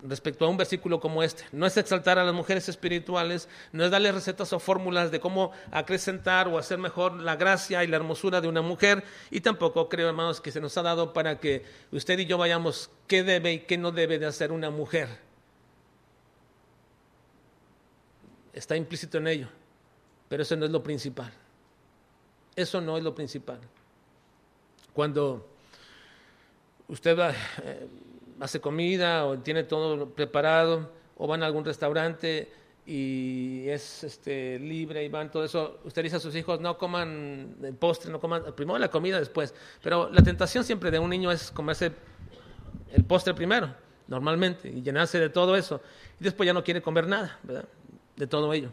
respecto 0.01 0.45
a 0.45 0.49
un 0.49 0.57
versículo 0.57 0.99
como 0.99 1.23
este. 1.23 1.45
No 1.53 1.65
es 1.65 1.77
exaltar 1.77 2.19
a 2.19 2.25
las 2.25 2.33
mujeres 2.33 2.67
espirituales, 2.67 3.47
no 3.71 3.85
es 3.85 3.91
darle 3.91 4.11
recetas 4.11 4.51
o 4.51 4.59
fórmulas 4.59 5.09
de 5.11 5.21
cómo 5.21 5.51
acrecentar 5.71 6.49
o 6.49 6.57
hacer 6.57 6.79
mejor 6.79 7.13
la 7.21 7.37
gracia 7.37 7.81
y 7.83 7.87
la 7.87 7.95
hermosura 7.95 8.41
de 8.41 8.49
una 8.49 8.61
mujer. 8.61 9.05
Y 9.31 9.39
tampoco 9.39 9.87
creo, 9.87 10.09
hermanos, 10.09 10.41
que 10.41 10.51
se 10.51 10.59
nos 10.59 10.77
ha 10.77 10.81
dado 10.81 11.13
para 11.13 11.39
que 11.39 11.63
usted 11.91 12.19
y 12.19 12.25
yo 12.25 12.37
vayamos 12.37 12.91
qué 13.07 13.23
debe 13.23 13.53
y 13.53 13.59
qué 13.59 13.77
no 13.77 13.93
debe 13.93 14.19
de 14.19 14.25
hacer 14.25 14.51
una 14.51 14.69
mujer. 14.69 15.07
Está 18.51 18.75
implícito 18.75 19.17
en 19.17 19.27
ello, 19.27 19.47
pero 20.27 20.43
eso 20.43 20.57
no 20.57 20.65
es 20.65 20.71
lo 20.71 20.83
principal. 20.83 21.31
Eso 22.59 22.81
no 22.81 22.97
es 22.97 23.03
lo 23.03 23.15
principal. 23.15 23.59
Cuando 24.93 25.47
usted 26.87 27.17
va... 27.17 27.31
Eh, 27.63 27.87
hace 28.39 28.59
comida 28.59 29.25
o 29.25 29.37
tiene 29.39 29.63
todo 29.63 30.09
preparado 30.09 30.89
o 31.17 31.27
van 31.27 31.43
a 31.43 31.45
algún 31.45 31.65
restaurante 31.65 32.51
y 32.85 33.67
es 33.67 34.03
este, 34.03 34.57
libre 34.57 35.03
y 35.03 35.09
van 35.09 35.29
todo 35.29 35.43
eso, 35.43 35.79
usted 35.83 36.03
dice 36.03 36.15
a 36.15 36.19
sus 36.19 36.35
hijos, 36.35 36.59
no 36.59 36.77
coman 36.77 37.55
el 37.61 37.75
postre, 37.75 38.11
no 38.11 38.19
coman, 38.19 38.43
primero 38.55 38.79
la 38.79 38.89
comida 38.89 39.19
después, 39.19 39.53
pero 39.83 40.09
la 40.09 40.23
tentación 40.23 40.63
siempre 40.63 40.89
de 40.89 40.97
un 40.97 41.09
niño 41.09 41.31
es 41.31 41.51
comerse 41.51 41.91
el 42.91 43.03
postre 43.03 43.35
primero, 43.35 43.75
normalmente, 44.07 44.69
y 44.69 44.81
llenarse 44.81 45.19
de 45.19 45.29
todo 45.29 45.55
eso, 45.55 45.81
y 46.19 46.23
después 46.23 46.47
ya 46.47 46.53
no 46.53 46.63
quiere 46.63 46.81
comer 46.81 47.05
nada, 47.05 47.37
¿verdad? 47.43 47.65
De 48.15 48.25
todo 48.25 48.51
ello. 48.53 48.71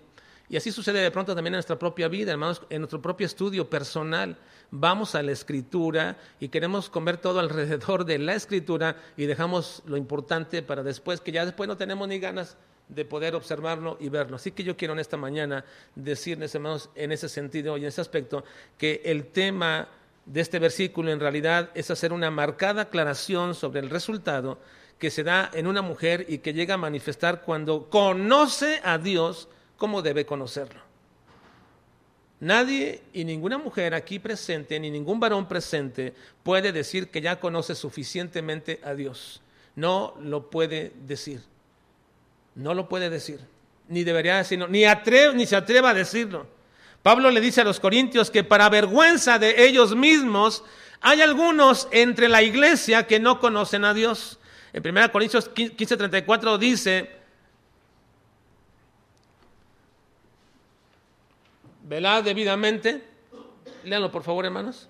Y 0.49 0.57
así 0.57 0.71
sucede 0.71 1.01
de 1.01 1.11
pronto 1.11 1.35
también 1.35 1.55
en 1.55 1.59
nuestra 1.59 1.79
propia 1.79 2.09
vida, 2.09 2.33
hermanos, 2.33 2.63
en 2.71 2.81
nuestro 2.83 3.03
propio 3.03 3.27
estudio 3.27 3.69
personal. 3.69 4.37
Vamos 4.71 5.15
a 5.15 5.23
la 5.23 5.33
escritura 5.33 6.17
y 6.39 6.49
queremos 6.49 6.89
comer 6.89 7.17
todo 7.17 7.41
alrededor 7.41 8.05
de 8.05 8.19
la 8.19 8.35
escritura 8.35 8.97
y 9.17 9.27
dejamos 9.27 9.83
lo 9.87 9.97
importante 9.97 10.63
para 10.63 10.83
después, 10.83 11.21
que 11.21 11.33
ya 11.33 11.45
después 11.45 11.69
no 11.69 11.77
tenemos 11.77 12.07
ni 12.07 12.19
ganas 12.19 12.57
de 12.89 13.05
poder 13.05 13.35
observarlo 13.35 13.97
y 14.01 14.09
verlo. 14.09 14.37
Así 14.37 14.53
que 14.53 14.63
yo 14.63 14.77
quiero 14.77 14.95
en 14.95 15.01
esta 15.01 15.17
mañana 15.17 15.65
decirles, 15.97 16.55
hermanos, 16.55 16.91
en 16.95 17.11
ese 17.11 17.29
sentido 17.29 17.77
y 17.77 17.83
en 17.83 17.89
ese 17.89 18.01
aspecto, 18.01 18.45
que 18.79 19.03
el 19.05 19.27
tema 19.27 19.89
de 20.27 20.41
este 20.41 20.59
versículo 20.59 21.11
en 21.11 21.21
realidad 21.21 21.71
es 21.75 21.91
hacer 21.91 22.13
una 22.13 22.31
marcada 22.31 22.83
aclaración 22.83 23.55
sobre 23.55 23.81
el 23.81 23.91
resultado 23.91 24.59
que 24.99 25.11
se 25.11 25.25
da 25.25 25.51
en 25.53 25.67
una 25.67 25.83
mujer 25.83 26.27
y 26.29 26.39
que 26.39 26.55
llega 26.55 26.75
a 26.75 26.79
manifestar 26.79 27.43
cuando 27.43 27.89
conoce 27.91 28.81
a 28.83 28.99
Dios 28.99 29.49
como 29.77 30.03
debe 30.03 30.27
conocerlo. 30.27 30.81
Nadie 32.41 33.03
y 33.15 33.25
ninguna 33.25 33.57
mujer 33.57 33.95
aquí 33.95 34.19
presente, 34.19 34.79
ni 34.79 34.91
ningún 34.91 35.19
varón 35.19 35.49
presente 35.49 36.15
puede 36.43 36.71
decir 36.73 37.11
que 37.11 37.23
ya 37.23 37.41
conoce 37.41 37.75
suficientemente 37.75 38.81
a 38.85 38.95
Dios. 38.95 39.41
No 39.75 40.15
lo 40.21 40.51
puede 40.51 40.93
decir. 41.07 41.41
No 42.55 42.75
lo 42.75 42.89
puede 42.89 43.09
decir. 43.09 43.41
Ni 43.89 44.05
debería 44.05 44.37
decirlo. 44.37 44.69
Ni, 44.69 44.83
ni 45.35 45.47
se 45.47 45.57
atreva 45.57 45.91
a 45.91 45.95
decirlo. 45.95 46.47
Pablo 47.03 47.31
le 47.31 47.41
dice 47.41 47.61
a 47.63 47.65
los 47.65 47.81
corintios 47.81 48.31
que 48.31 48.45
para 48.45 48.69
vergüenza 48.69 49.39
de 49.39 49.67
ellos 49.67 49.95
mismos 49.95 50.65
hay 51.01 51.23
algunos 51.23 51.89
entre 51.93 52.29
la 52.29 52.43
iglesia 52.43 53.07
que 53.07 53.21
no 53.21 53.39
conocen 53.39 53.85
a 53.85 53.95
Dios. 53.95 54.39
En 54.73 54.87
1 54.87 55.13
Corintios 55.13 55.51
15:34 55.55 56.59
dice, 56.59 57.11
velad 61.87 62.25
debidamente. 62.25 63.03
Leanlo 63.85 64.11
por 64.11 64.23
favor, 64.23 64.45
hermanos. 64.45 64.89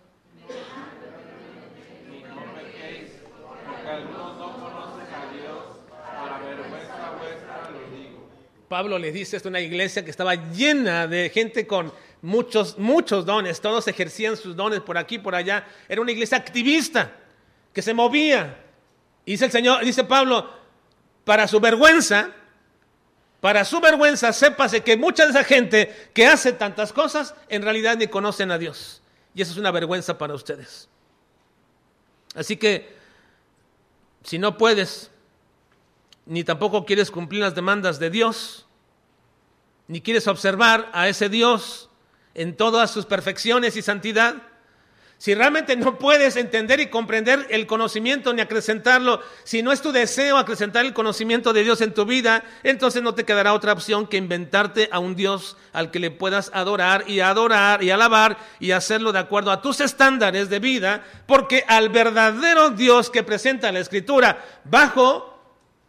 Pablo 8.68 8.98
le 8.98 9.12
dice, 9.12 9.36
es 9.36 9.44
una 9.44 9.60
iglesia 9.60 10.04
que 10.04 10.10
estaba 10.10 10.34
llena 10.34 11.06
de 11.06 11.30
gente 11.30 11.68
con 11.68 11.92
muchos, 12.20 12.76
muchos 12.78 13.24
dones, 13.24 13.60
todos 13.60 13.86
ejercían 13.86 14.36
sus 14.36 14.56
dones 14.56 14.80
por 14.80 14.98
aquí, 14.98 15.18
por 15.18 15.36
allá. 15.36 15.64
Era 15.88 16.00
una 16.00 16.10
iglesia 16.10 16.36
activista, 16.36 17.12
que 17.72 17.80
se 17.80 17.94
movía. 17.94 18.58
Y 19.24 19.32
dice 19.32 19.44
el 19.44 19.52
Señor, 19.52 19.84
dice 19.84 20.02
Pablo, 20.02 20.50
para 21.24 21.46
su 21.46 21.60
vergüenza, 21.60 22.32
para 23.40 23.64
su 23.64 23.80
vergüenza, 23.80 24.32
sépase 24.32 24.82
que 24.82 24.96
mucha 24.96 25.24
de 25.24 25.30
esa 25.30 25.44
gente 25.44 26.10
que 26.14 26.26
hace 26.26 26.52
tantas 26.52 26.92
cosas 26.92 27.34
en 27.48 27.62
realidad 27.62 27.96
ni 27.96 28.06
conocen 28.08 28.50
a 28.50 28.58
Dios. 28.58 29.02
Y 29.34 29.42
eso 29.42 29.52
es 29.52 29.58
una 29.58 29.70
vergüenza 29.70 30.16
para 30.16 30.34
ustedes. 30.34 30.88
Así 32.34 32.56
que, 32.56 32.96
si 34.22 34.38
no 34.38 34.56
puedes, 34.56 35.10
ni 36.24 36.44
tampoco 36.44 36.84
quieres 36.84 37.10
cumplir 37.10 37.42
las 37.42 37.54
demandas 37.54 37.98
de 37.98 38.10
Dios, 38.10 38.66
ni 39.88 40.00
quieres 40.00 40.26
observar 40.26 40.90
a 40.92 41.08
ese 41.08 41.28
Dios 41.28 41.88
en 42.34 42.56
todas 42.56 42.90
sus 42.90 43.06
perfecciones 43.06 43.76
y 43.76 43.82
santidad, 43.82 44.42
si 45.18 45.34
realmente 45.34 45.76
no 45.76 45.98
puedes 45.98 46.36
entender 46.36 46.78
y 46.78 46.88
comprender 46.88 47.46
el 47.48 47.66
conocimiento 47.66 48.34
ni 48.34 48.42
acrecentarlo, 48.42 49.20
si 49.44 49.62
no 49.62 49.72
es 49.72 49.80
tu 49.80 49.90
deseo 49.90 50.36
acrecentar 50.36 50.84
el 50.84 50.92
conocimiento 50.92 51.54
de 51.54 51.64
Dios 51.64 51.80
en 51.80 51.94
tu 51.94 52.04
vida, 52.04 52.44
entonces 52.62 53.02
no 53.02 53.14
te 53.14 53.24
quedará 53.24 53.54
otra 53.54 53.72
opción 53.72 54.06
que 54.06 54.18
inventarte 54.18 54.90
a 54.92 54.98
un 54.98 55.16
Dios 55.16 55.56
al 55.72 55.90
que 55.90 56.00
le 56.00 56.10
puedas 56.10 56.50
adorar 56.52 57.04
y 57.06 57.20
adorar 57.20 57.82
y 57.82 57.90
alabar 57.90 58.36
y 58.60 58.72
hacerlo 58.72 59.12
de 59.12 59.20
acuerdo 59.20 59.50
a 59.50 59.62
tus 59.62 59.80
estándares 59.80 60.50
de 60.50 60.58
vida, 60.58 61.04
porque 61.26 61.64
al 61.66 61.88
verdadero 61.88 62.70
Dios 62.70 63.08
que 63.08 63.22
presenta 63.22 63.72
la 63.72 63.80
Escritura 63.80 64.44
bajo 64.64 65.35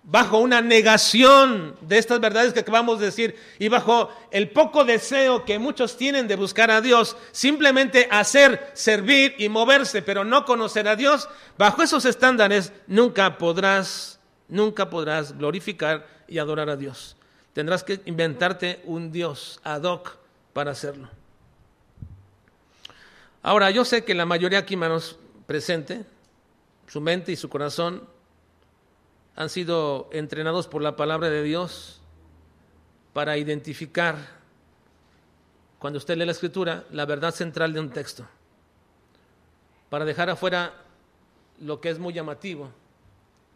bajo 0.09 0.37
una 0.37 0.61
negación 0.61 1.75
de 1.81 1.97
estas 1.97 2.21
verdades 2.21 2.53
que 2.53 2.61
acabamos 2.61 2.97
de 2.97 3.07
decir 3.07 3.35
y 3.59 3.67
bajo 3.67 4.09
el 4.31 4.49
poco 4.51 4.85
deseo 4.85 5.43
que 5.43 5.59
muchos 5.59 5.97
tienen 5.97 6.29
de 6.29 6.37
buscar 6.37 6.71
a 6.71 6.79
Dios, 6.79 7.17
simplemente 7.33 8.07
hacer, 8.09 8.71
servir 8.73 9.35
y 9.37 9.49
moverse, 9.49 10.01
pero 10.01 10.23
no 10.23 10.45
conocer 10.45 10.87
a 10.87 10.95
Dios, 10.95 11.27
bajo 11.57 11.83
esos 11.83 12.05
estándares 12.05 12.71
nunca 12.87 13.37
podrás, 13.37 14.17
nunca 14.47 14.89
podrás 14.89 15.37
glorificar 15.37 16.07
y 16.25 16.37
adorar 16.37 16.69
a 16.69 16.77
Dios. 16.77 17.17
Tendrás 17.51 17.83
que 17.83 17.99
inventarte 18.05 18.81
un 18.85 19.11
Dios 19.11 19.59
ad 19.65 19.83
hoc 19.83 20.15
para 20.53 20.71
hacerlo. 20.71 21.09
Ahora, 23.43 23.71
yo 23.71 23.83
sé 23.83 24.05
que 24.05 24.15
la 24.15 24.25
mayoría 24.25 24.59
aquí, 24.59 24.75
hermanos, 24.75 25.17
presente, 25.47 26.05
su 26.87 27.01
mente 27.01 27.33
y 27.33 27.35
su 27.35 27.49
corazón 27.49 28.03
han 29.37 29.49
sido 29.49 30.09
entrenados 30.11 30.67
por 30.67 30.81
la 30.81 30.95
palabra 30.95 31.29
de 31.29 31.43
Dios 31.43 32.01
para 33.13 33.37
identificar, 33.37 34.17
cuando 35.77 35.97
usted 35.97 36.17
lee 36.17 36.25
la 36.25 36.31
escritura, 36.31 36.85
la 36.91 37.05
verdad 37.05 37.31
central 37.31 37.71
de 37.71 37.79
un 37.79 37.91
texto, 37.91 38.27
para 39.91 40.05
dejar 40.05 40.31
afuera 40.31 40.73
lo 41.59 41.79
que 41.79 41.89
es 41.89 41.99
muy 41.99 42.13
llamativo 42.15 42.71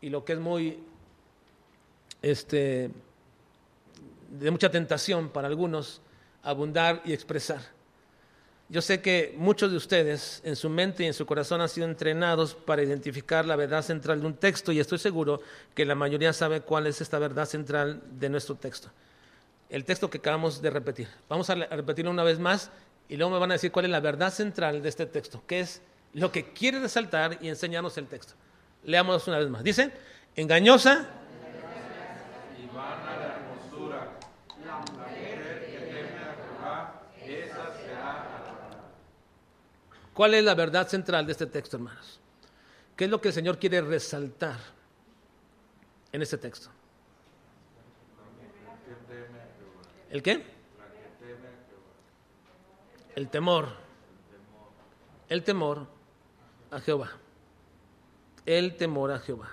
y 0.01 0.09
lo 0.09 0.23
que 0.23 0.33
es 0.33 0.39
muy, 0.39 0.79
este, 2.21 2.91
de 4.29 4.51
mucha 4.51 4.69
tentación 4.69 5.29
para 5.29 5.47
algunos, 5.47 5.99
abundar 6.43 7.01
y 7.05 7.13
expresar. 7.13 7.61
Yo 8.71 8.81
sé 8.81 9.01
que 9.01 9.35
muchos 9.37 9.69
de 9.69 9.75
ustedes 9.75 10.41
en 10.45 10.55
su 10.55 10.69
mente 10.69 11.03
y 11.03 11.07
en 11.07 11.13
su 11.13 11.25
corazón 11.25 11.59
han 11.59 11.67
sido 11.67 11.85
entrenados 11.85 12.55
para 12.55 12.81
identificar 12.81 13.45
la 13.45 13.57
verdad 13.57 13.81
central 13.81 14.21
de 14.21 14.27
un 14.27 14.33
texto 14.33 14.71
y 14.71 14.79
estoy 14.79 14.97
seguro 14.97 15.41
que 15.75 15.83
la 15.83 15.93
mayoría 15.93 16.31
sabe 16.31 16.61
cuál 16.61 16.87
es 16.87 17.01
esta 17.01 17.19
verdad 17.19 17.45
central 17.45 18.01
de 18.17 18.29
nuestro 18.29 18.55
texto. 18.55 18.87
El 19.69 19.83
texto 19.83 20.09
que 20.09 20.19
acabamos 20.19 20.61
de 20.61 20.69
repetir. 20.69 21.09
Vamos 21.27 21.49
a 21.49 21.55
repetirlo 21.55 22.11
una 22.11 22.23
vez 22.23 22.39
más 22.39 22.71
y 23.09 23.17
luego 23.17 23.33
me 23.33 23.39
van 23.39 23.51
a 23.51 23.55
decir 23.55 23.73
cuál 23.73 23.83
es 23.83 23.91
la 23.91 23.99
verdad 23.99 24.31
central 24.31 24.81
de 24.81 24.87
este 24.87 25.05
texto, 25.05 25.43
que 25.45 25.59
es 25.59 25.81
lo 26.13 26.31
que 26.31 26.53
quiere 26.53 26.79
resaltar 26.79 27.39
y 27.41 27.49
enseñarnos 27.49 27.97
el 27.97 28.07
texto. 28.07 28.35
Leamos 28.85 29.27
una 29.27 29.37
vez 29.37 29.49
más. 29.49 29.65
Dice, 29.65 29.91
engañosa 30.37 31.09
¿Cuál 40.13 40.33
es 40.33 40.43
la 40.43 40.55
verdad 40.55 40.87
central 40.87 41.25
de 41.25 41.31
este 41.31 41.45
texto, 41.45 41.77
hermanos? 41.77 42.19
¿Qué 42.95 43.05
es 43.05 43.11
lo 43.11 43.21
que 43.21 43.29
el 43.29 43.33
Señor 43.33 43.57
quiere 43.57 43.81
resaltar 43.81 44.59
en 46.11 46.21
este 46.21 46.37
texto? 46.37 46.69
¿El 50.09 50.21
qué? 50.21 50.43
El 53.15 53.29
temor. 53.29 53.69
El 55.29 55.43
temor 55.43 55.87
a 56.69 56.79
Jehová. 56.81 57.11
El 58.45 58.75
temor 58.75 59.11
a 59.11 59.19
Jehová. 59.19 59.49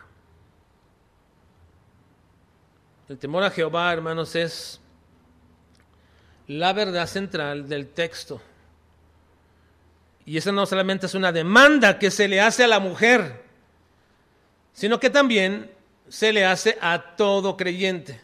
El 3.09 3.19
temor 3.19 3.45
a 3.45 3.51
Jehová, 3.51 3.93
hermanos, 3.93 4.35
es 4.35 4.81
la 6.49 6.73
verdad 6.73 7.07
central 7.07 7.69
del 7.69 7.89
texto. 7.91 8.41
Y 10.29 10.37
esa 10.37 10.53
no 10.53 10.67
solamente 10.67 11.07
es 11.07 11.15
una 11.15 11.33
demanda 11.33 11.99
que 11.99 12.11
se 12.11 12.29
le 12.29 12.39
hace 12.39 12.63
a 12.63 12.69
la 12.69 12.81
mujer, 12.81 13.45
sino 14.75 15.01
que 15.01 15.09
también 15.09 15.71
se 16.11 16.35
le 16.35 16.45
hace 16.45 16.77
a 16.83 17.17
todo 17.17 17.57
creyente, 17.57 18.21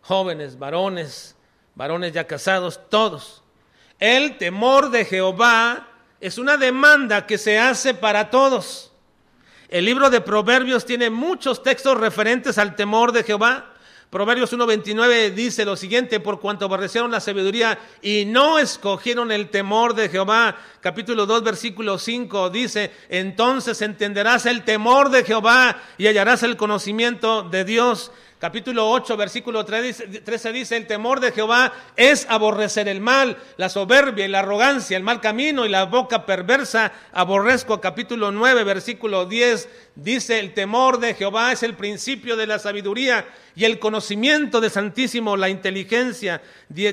jóvenes, 0.00 0.58
varones, 0.58 1.36
varones 1.74 2.14
ya 2.14 2.26
casados, 2.26 2.88
todos. 2.88 3.42
El 3.98 4.38
temor 4.38 4.90
de 4.90 5.04
Jehová 5.04 5.88
es 6.22 6.38
una 6.38 6.56
demanda 6.56 7.26
que 7.26 7.36
se 7.36 7.58
hace 7.58 7.92
para 7.92 8.30
todos. 8.30 8.90
El 9.68 9.84
libro 9.84 10.08
de 10.08 10.22
Proverbios 10.22 10.86
tiene 10.86 11.10
muchos 11.10 11.62
textos 11.62 12.00
referentes 12.00 12.56
al 12.56 12.76
temor 12.76 13.12
de 13.12 13.24
Jehová. 13.24 13.69
Proverbios 14.10 14.52
1.29 14.52 15.34
dice 15.34 15.64
lo 15.64 15.76
siguiente, 15.76 16.18
por 16.18 16.40
cuanto 16.40 16.64
aborrecieron 16.64 17.12
la 17.12 17.20
sabiduría 17.20 17.78
y 18.02 18.24
no 18.24 18.58
escogieron 18.58 19.30
el 19.30 19.50
temor 19.50 19.94
de 19.94 20.08
Jehová. 20.08 20.56
Capítulo 20.80 21.26
2, 21.26 21.44
versículo 21.44 21.96
5 21.96 22.50
dice, 22.50 22.90
entonces 23.08 23.80
entenderás 23.82 24.46
el 24.46 24.64
temor 24.64 25.10
de 25.10 25.22
Jehová 25.22 25.80
y 25.96 26.08
hallarás 26.08 26.42
el 26.42 26.56
conocimiento 26.56 27.44
de 27.44 27.64
Dios 27.64 28.10
capítulo 28.40 28.88
8, 28.88 29.18
versículo 29.18 29.66
13 29.66 30.52
dice, 30.52 30.76
el 30.76 30.86
temor 30.86 31.20
de 31.20 31.30
Jehová 31.30 31.74
es 31.94 32.26
aborrecer 32.28 32.88
el 32.88 33.00
mal, 33.00 33.36
la 33.58 33.68
soberbia 33.68 34.24
y 34.24 34.28
la 34.28 34.38
arrogancia, 34.38 34.96
el 34.96 35.02
mal 35.02 35.20
camino 35.20 35.66
y 35.66 35.68
la 35.68 35.84
boca 35.84 36.24
perversa, 36.24 36.90
aborrezco. 37.12 37.80
Capítulo 37.82 38.32
9, 38.32 38.64
versículo 38.64 39.26
10 39.26 39.68
dice, 39.94 40.38
el 40.38 40.54
temor 40.54 40.98
de 41.00 41.14
Jehová 41.14 41.52
es 41.52 41.62
el 41.62 41.74
principio 41.74 42.36
de 42.36 42.46
la 42.46 42.58
sabiduría 42.58 43.26
y 43.54 43.64
el 43.64 43.78
conocimiento 43.78 44.60
de 44.60 44.70
Santísimo, 44.70 45.36
la 45.36 45.48
inteligencia. 45.48 46.42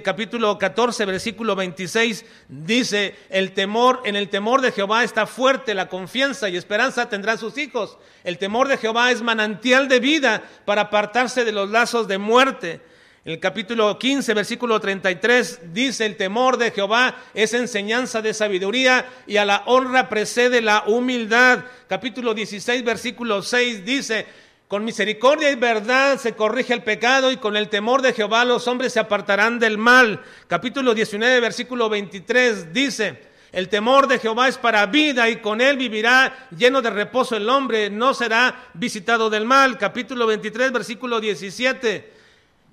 Capítulo 0.03 0.57
14, 0.57 1.05
versículo 1.05 1.55
26 1.55 2.25
dice, 2.49 3.15
el 3.29 3.53
temor, 3.53 4.01
en 4.05 4.15
el 4.15 4.29
temor 4.29 4.61
de 4.61 4.71
Jehová 4.71 5.03
está 5.03 5.27
fuerte 5.27 5.73
la 5.73 5.89
confianza 5.89 6.49
y 6.49 6.57
esperanza 6.57 7.09
tendrán 7.09 7.37
sus 7.37 7.57
hijos. 7.57 7.97
El 8.23 8.37
temor 8.37 8.67
de 8.67 8.77
Jehová 8.77 9.11
es 9.11 9.21
manantial 9.21 9.87
de 9.87 9.99
vida 9.99 10.43
para 10.65 10.83
apartarse 10.83 11.45
de 11.45 11.51
los 11.51 11.69
lazos 11.69 12.07
de 12.07 12.17
muerte. 12.17 12.81
El 13.27 13.41
capítulo 13.41 13.99
15, 13.99 14.33
versículo 14.33 14.79
33 14.79 15.73
dice, 15.73 16.05
el 16.05 16.15
temor 16.15 16.55
de 16.55 16.71
Jehová 16.71 17.13
es 17.33 17.53
enseñanza 17.53 18.21
de 18.21 18.33
sabiduría 18.33 19.05
y 19.27 19.35
a 19.35 19.43
la 19.43 19.63
honra 19.65 20.07
precede 20.07 20.61
la 20.61 20.85
humildad. 20.87 21.65
Capítulo 21.89 22.33
16, 22.33 22.85
versículo 22.85 23.41
6 23.41 23.83
dice, 23.83 24.25
con 24.69 24.85
misericordia 24.85 25.51
y 25.51 25.55
verdad 25.55 26.17
se 26.17 26.35
corrige 26.35 26.73
el 26.73 26.83
pecado 26.83 27.29
y 27.29 27.35
con 27.35 27.57
el 27.57 27.67
temor 27.67 28.01
de 28.01 28.13
Jehová 28.13 28.45
los 28.45 28.65
hombres 28.69 28.93
se 28.93 29.01
apartarán 29.01 29.59
del 29.59 29.77
mal. 29.77 30.21
Capítulo 30.47 30.93
19, 30.93 31.41
versículo 31.41 31.89
23 31.89 32.71
dice, 32.71 33.23
el 33.51 33.67
temor 33.67 34.07
de 34.07 34.19
Jehová 34.19 34.47
es 34.47 34.57
para 34.57 34.85
vida 34.85 35.29
y 35.29 35.41
con 35.41 35.59
él 35.59 35.75
vivirá 35.75 36.47
lleno 36.57 36.81
de 36.81 36.91
reposo 36.91 37.35
el 37.35 37.49
hombre, 37.49 37.89
no 37.89 38.13
será 38.13 38.69
visitado 38.73 39.29
del 39.29 39.43
mal. 39.43 39.77
Capítulo 39.77 40.27
23, 40.27 40.71
versículo 40.71 41.19
17. 41.19 42.15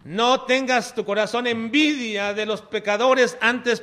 No 0.04 0.42
tengas 0.42 0.94
tu 0.94 1.04
corazón 1.04 1.46
envidia 1.46 2.34
de 2.34 2.44
los 2.44 2.60
pecadores, 2.60 3.38
antes 3.40 3.82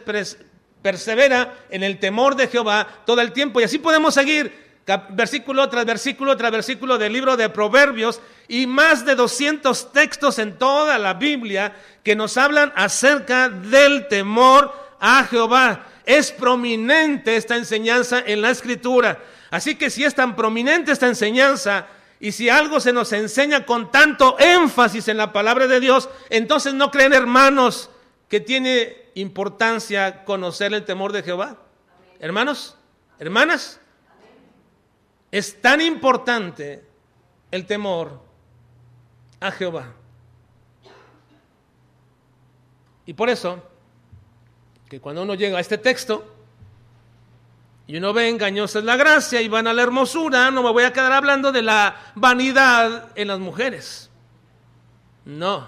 persevera 0.81 1.57
en 1.71 1.81
el 1.81 1.99
temor 1.99 2.36
de 2.36 2.47
Jehová 2.47 2.88
todo 3.05 3.21
el 3.21 3.31
tiempo. 3.31 3.60
Y 3.60 3.63
así 3.63 3.79
podemos 3.79 4.13
seguir 4.13 4.71
versículo 5.10 5.67
tras 5.69 5.86
versículo 5.86 6.38
tras 6.38 6.51
versículo 6.51 6.97
del 6.97 7.13
libro 7.13 7.38
de 7.38 7.49
Proverbios 7.49 8.21
y 8.47 8.67
más 8.67 9.05
de 9.05 9.15
200 9.15 9.91
textos 9.93 10.38
en 10.39 10.57
toda 10.57 10.97
la 10.99 11.15
Biblia 11.15 11.75
que 12.03 12.15
nos 12.15 12.38
hablan 12.38 12.71
acerca 12.75 13.49
del 13.49 14.07
temor 14.07 14.73
a 14.99 15.23
Jehová. 15.23 15.88
Es 16.05 16.31
prominente 16.31 17.36
esta 17.36 17.55
enseñanza 17.55 18.21
en 18.25 18.41
la 18.41 18.51
escritura. 18.51 19.19
Así 19.49 19.75
que 19.75 19.89
si 19.89 20.03
es 20.03 20.13
tan 20.13 20.36
prominente 20.36 20.91
esta 20.91 21.07
enseñanza 21.07 21.88
y 22.23 22.34
si 22.34 22.49
algo 22.49 22.79
se 22.79 22.93
nos 22.93 23.12
enseña 23.13 23.65
con 23.65 23.91
tanto 23.91 24.38
énfasis 24.39 25.07
en 25.07 25.17
la 25.17 25.34
palabra 25.34 25.65
de 25.65 25.79
Dios, 25.79 26.07
entonces 26.29 26.75
no 26.75 26.91
creen 26.91 27.13
hermanos 27.13 27.89
que 28.29 28.39
tiene 28.39 29.10
importancia 29.15 30.23
conocer 30.23 30.71
el 30.71 30.86
temor 30.86 31.13
de 31.13 31.23
Jehová. 31.23 31.57
Hermanos, 32.19 32.77
hermanas, 33.17 33.79
es 35.31 35.60
tan 35.62 35.81
importante 35.81 36.86
el 37.49 37.65
temor 37.65 38.21
a 39.39 39.49
Jehová. 39.49 39.91
Y 43.07 43.13
por 43.13 43.31
eso, 43.31 43.63
que 44.88 45.01
cuando 45.01 45.23
uno 45.23 45.34
llega 45.34 45.57
a 45.57 45.62
este 45.62 45.79
texto 45.79 46.31
y 47.91 47.97
uno 47.97 48.13
ve 48.13 48.30
engañosa 48.30 48.80
es 48.80 48.86
la 48.86 48.95
gracia 48.95 49.41
y 49.41 49.49
van 49.49 49.67
a 49.67 49.73
la 49.73 49.84
hermosura, 49.84 50.49
no 50.49 50.63
me 50.63 50.71
voy 50.71 50.86
a 50.86 50.93
quedar 50.93 51.12
hablando 51.12 51.51
de 51.51 51.62
la 51.62 52.13
vanidad 52.15 53.10
en 53.15 53.27
las 53.27 53.38
mujeres. 53.38 54.10
No. 55.25 55.67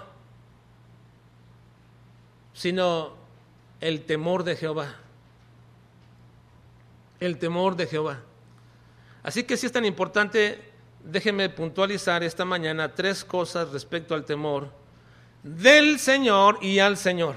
Sino 2.54 3.14
el 3.78 4.06
temor 4.06 4.42
de 4.42 4.56
Jehová. 4.56 4.94
El 7.20 7.36
temor 7.36 7.76
de 7.76 7.88
Jehová. 7.88 8.20
Así 9.22 9.44
que 9.44 9.58
si 9.58 9.66
es 9.66 9.72
tan 9.72 9.84
importante, 9.84 10.72
déjeme 11.00 11.50
puntualizar 11.50 12.24
esta 12.24 12.46
mañana 12.46 12.94
tres 12.94 13.22
cosas 13.22 13.68
respecto 13.68 14.14
al 14.14 14.24
temor 14.24 14.70
del 15.42 15.98
Señor 15.98 16.58
y 16.62 16.78
al 16.78 16.96
Señor. 16.96 17.36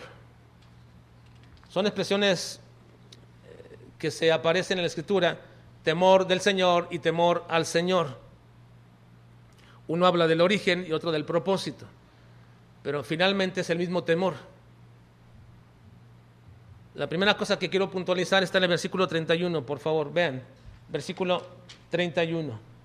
Son 1.68 1.86
expresiones 1.88 2.62
que 3.98 4.12
se 4.12 4.32
aparecen 4.32 4.78
en 4.78 4.84
la 4.84 4.88
Escritura, 4.88 5.40
temor 5.84 6.28
del 6.28 6.42
Señor 6.42 6.88
y 6.92 7.00
temor 7.00 7.46
al 7.50 7.66
Señor. 7.66 8.20
Uno 9.88 10.06
habla 10.06 10.28
del 10.28 10.42
origen 10.42 10.86
y 10.88 10.92
otro 10.92 11.12
del 11.12 11.26
propósito, 11.26 11.86
pero 12.84 13.04
finalmente 13.04 13.62
es 13.62 13.70
el 13.70 13.78
mismo 13.78 14.04
temor. 14.04 14.36
La 16.96 17.08
primera 17.08 17.38
cosa 17.38 17.60
que 17.60 17.70
quiero 17.70 17.90
puntualizar 17.90 18.44
está 18.44 18.58
en 18.58 18.66
el 18.66 18.70
versículo 18.72 19.08
31, 19.08 19.66
por 19.66 19.80
favor, 19.80 20.12
vean 20.12 20.42
versículo 20.90 21.46
31. 21.90 22.77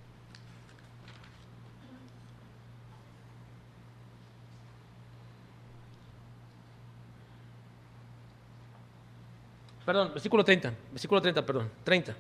Perdón, 9.85 10.11
versículo 10.13 10.45
30, 10.45 10.73
versículo 10.93 11.21
30, 11.21 11.45
perdón, 11.45 11.71
30. 11.83 12.15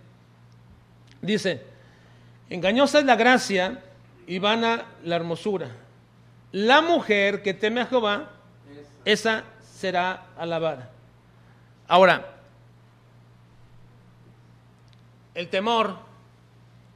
Dice, 1.20 1.62
engañosa 2.50 2.98
es 2.98 3.04
la 3.04 3.14
gracia 3.14 3.82
y 4.26 4.38
vana 4.38 4.86
la 5.04 5.16
hermosura. 5.16 5.68
La 6.50 6.82
mujer 6.82 7.42
que 7.42 7.54
teme 7.54 7.80
a 7.80 7.86
Jehová, 7.86 8.30
esa 9.04 9.44
será 9.74 10.26
alabada. 10.36 10.90
Ahora, 11.86 12.36
el 15.34 15.48
temor 15.48 15.96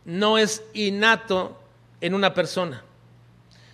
no 0.04 0.38
es 0.38 0.64
innato 0.74 1.60
en 2.00 2.14
una 2.14 2.34
persona. 2.34 2.82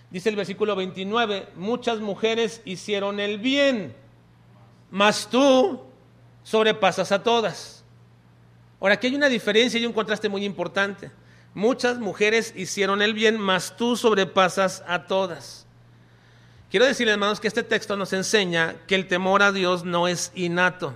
Dice 0.09 0.29
el 0.29 0.35
versículo 0.35 0.75
29, 0.75 1.49
muchas 1.55 1.99
mujeres 1.99 2.61
hicieron 2.65 3.19
el 3.19 3.39
bien, 3.39 3.95
mas 4.91 5.27
tú 5.27 5.81
sobrepasas 6.43 7.11
a 7.11 7.23
todas. 7.23 7.83
Ahora, 8.79 8.95
aquí 8.95 9.07
hay 9.07 9.15
una 9.15 9.29
diferencia 9.29 9.79
y 9.79 9.85
un 9.85 9.93
contraste 9.93 10.29
muy 10.29 10.45
importante. 10.45 11.11
Muchas 11.53 11.99
mujeres 11.99 12.53
hicieron 12.55 13.01
el 13.01 13.13
bien, 13.13 13.39
mas 13.39 13.75
tú 13.77 13.95
sobrepasas 13.95 14.83
a 14.87 15.05
todas. 15.05 15.65
Quiero 16.69 16.85
decir, 16.85 17.07
hermanos, 17.07 17.39
que 17.39 17.47
este 17.47 17.63
texto 17.63 17.95
nos 17.95 18.13
enseña 18.13 18.75
que 18.87 18.95
el 18.95 19.07
temor 19.07 19.43
a 19.43 19.51
Dios 19.51 19.83
no 19.85 20.07
es 20.07 20.31
innato 20.35 20.95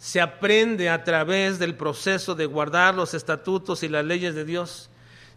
se 0.00 0.18
aprende 0.22 0.88
a 0.88 1.04
través 1.04 1.58
del 1.58 1.74
proceso 1.74 2.34
de 2.34 2.46
guardar 2.46 2.94
los 2.94 3.12
estatutos 3.12 3.82
y 3.82 3.88
las 3.88 4.02
leyes 4.02 4.34
de 4.34 4.46
Dios. 4.46 4.88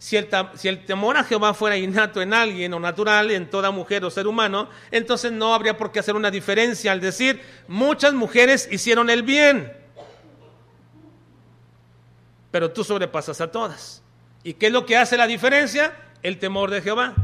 Si 0.04 0.18
el, 0.18 0.84
temor 0.84 1.16
a 1.16 1.24
Jehová 1.24 1.54
fuera 1.54 1.78
innato 1.78 2.20
en 2.20 2.34
alguien 2.34 2.74
o 2.74 2.78
natural 2.78 3.30
en 3.30 3.48
toda 3.48 3.70
mujer 3.70 4.04
o 4.04 4.10
ser 4.10 4.26
humano, 4.26 4.68
entonces 4.90 5.32
no 5.32 5.54
habría 5.54 5.78
por 5.78 5.92
qué 5.92 6.00
hacer 6.00 6.14
una 6.14 6.30
diferencia 6.30 6.92
al 6.92 7.00
decir, 7.00 7.42
muchas 7.68 8.12
mujeres 8.12 8.68
hicieron 8.70 9.08
el 9.08 9.22
bien, 9.22 9.74
pero 12.50 12.70
tú 12.70 12.84
sobrepasas 12.84 13.40
a 13.40 13.50
todas. 13.50 14.02
¿Y 14.42 14.52
qué 14.52 14.66
es 14.66 14.72
lo 14.74 14.84
que 14.84 14.98
hace 14.98 15.16
la 15.16 15.26
diferencia? 15.26 15.96
El 16.22 16.38
temor 16.38 16.70
de 16.70 16.82
Jehová. 16.82 17.14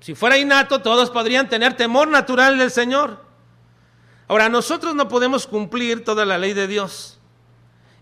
Si 0.00 0.14
fuera 0.14 0.36
innato, 0.36 0.82
todos 0.82 1.08
podrían 1.08 1.48
tener 1.48 1.74
temor 1.74 2.08
natural 2.08 2.58
del 2.58 2.70
Señor. 2.70 3.24
Ahora, 4.28 4.50
nosotros 4.50 4.94
no 4.94 5.08
podemos 5.08 5.46
cumplir 5.46 6.04
toda 6.04 6.26
la 6.26 6.36
ley 6.36 6.52
de 6.52 6.66
Dios. 6.66 7.18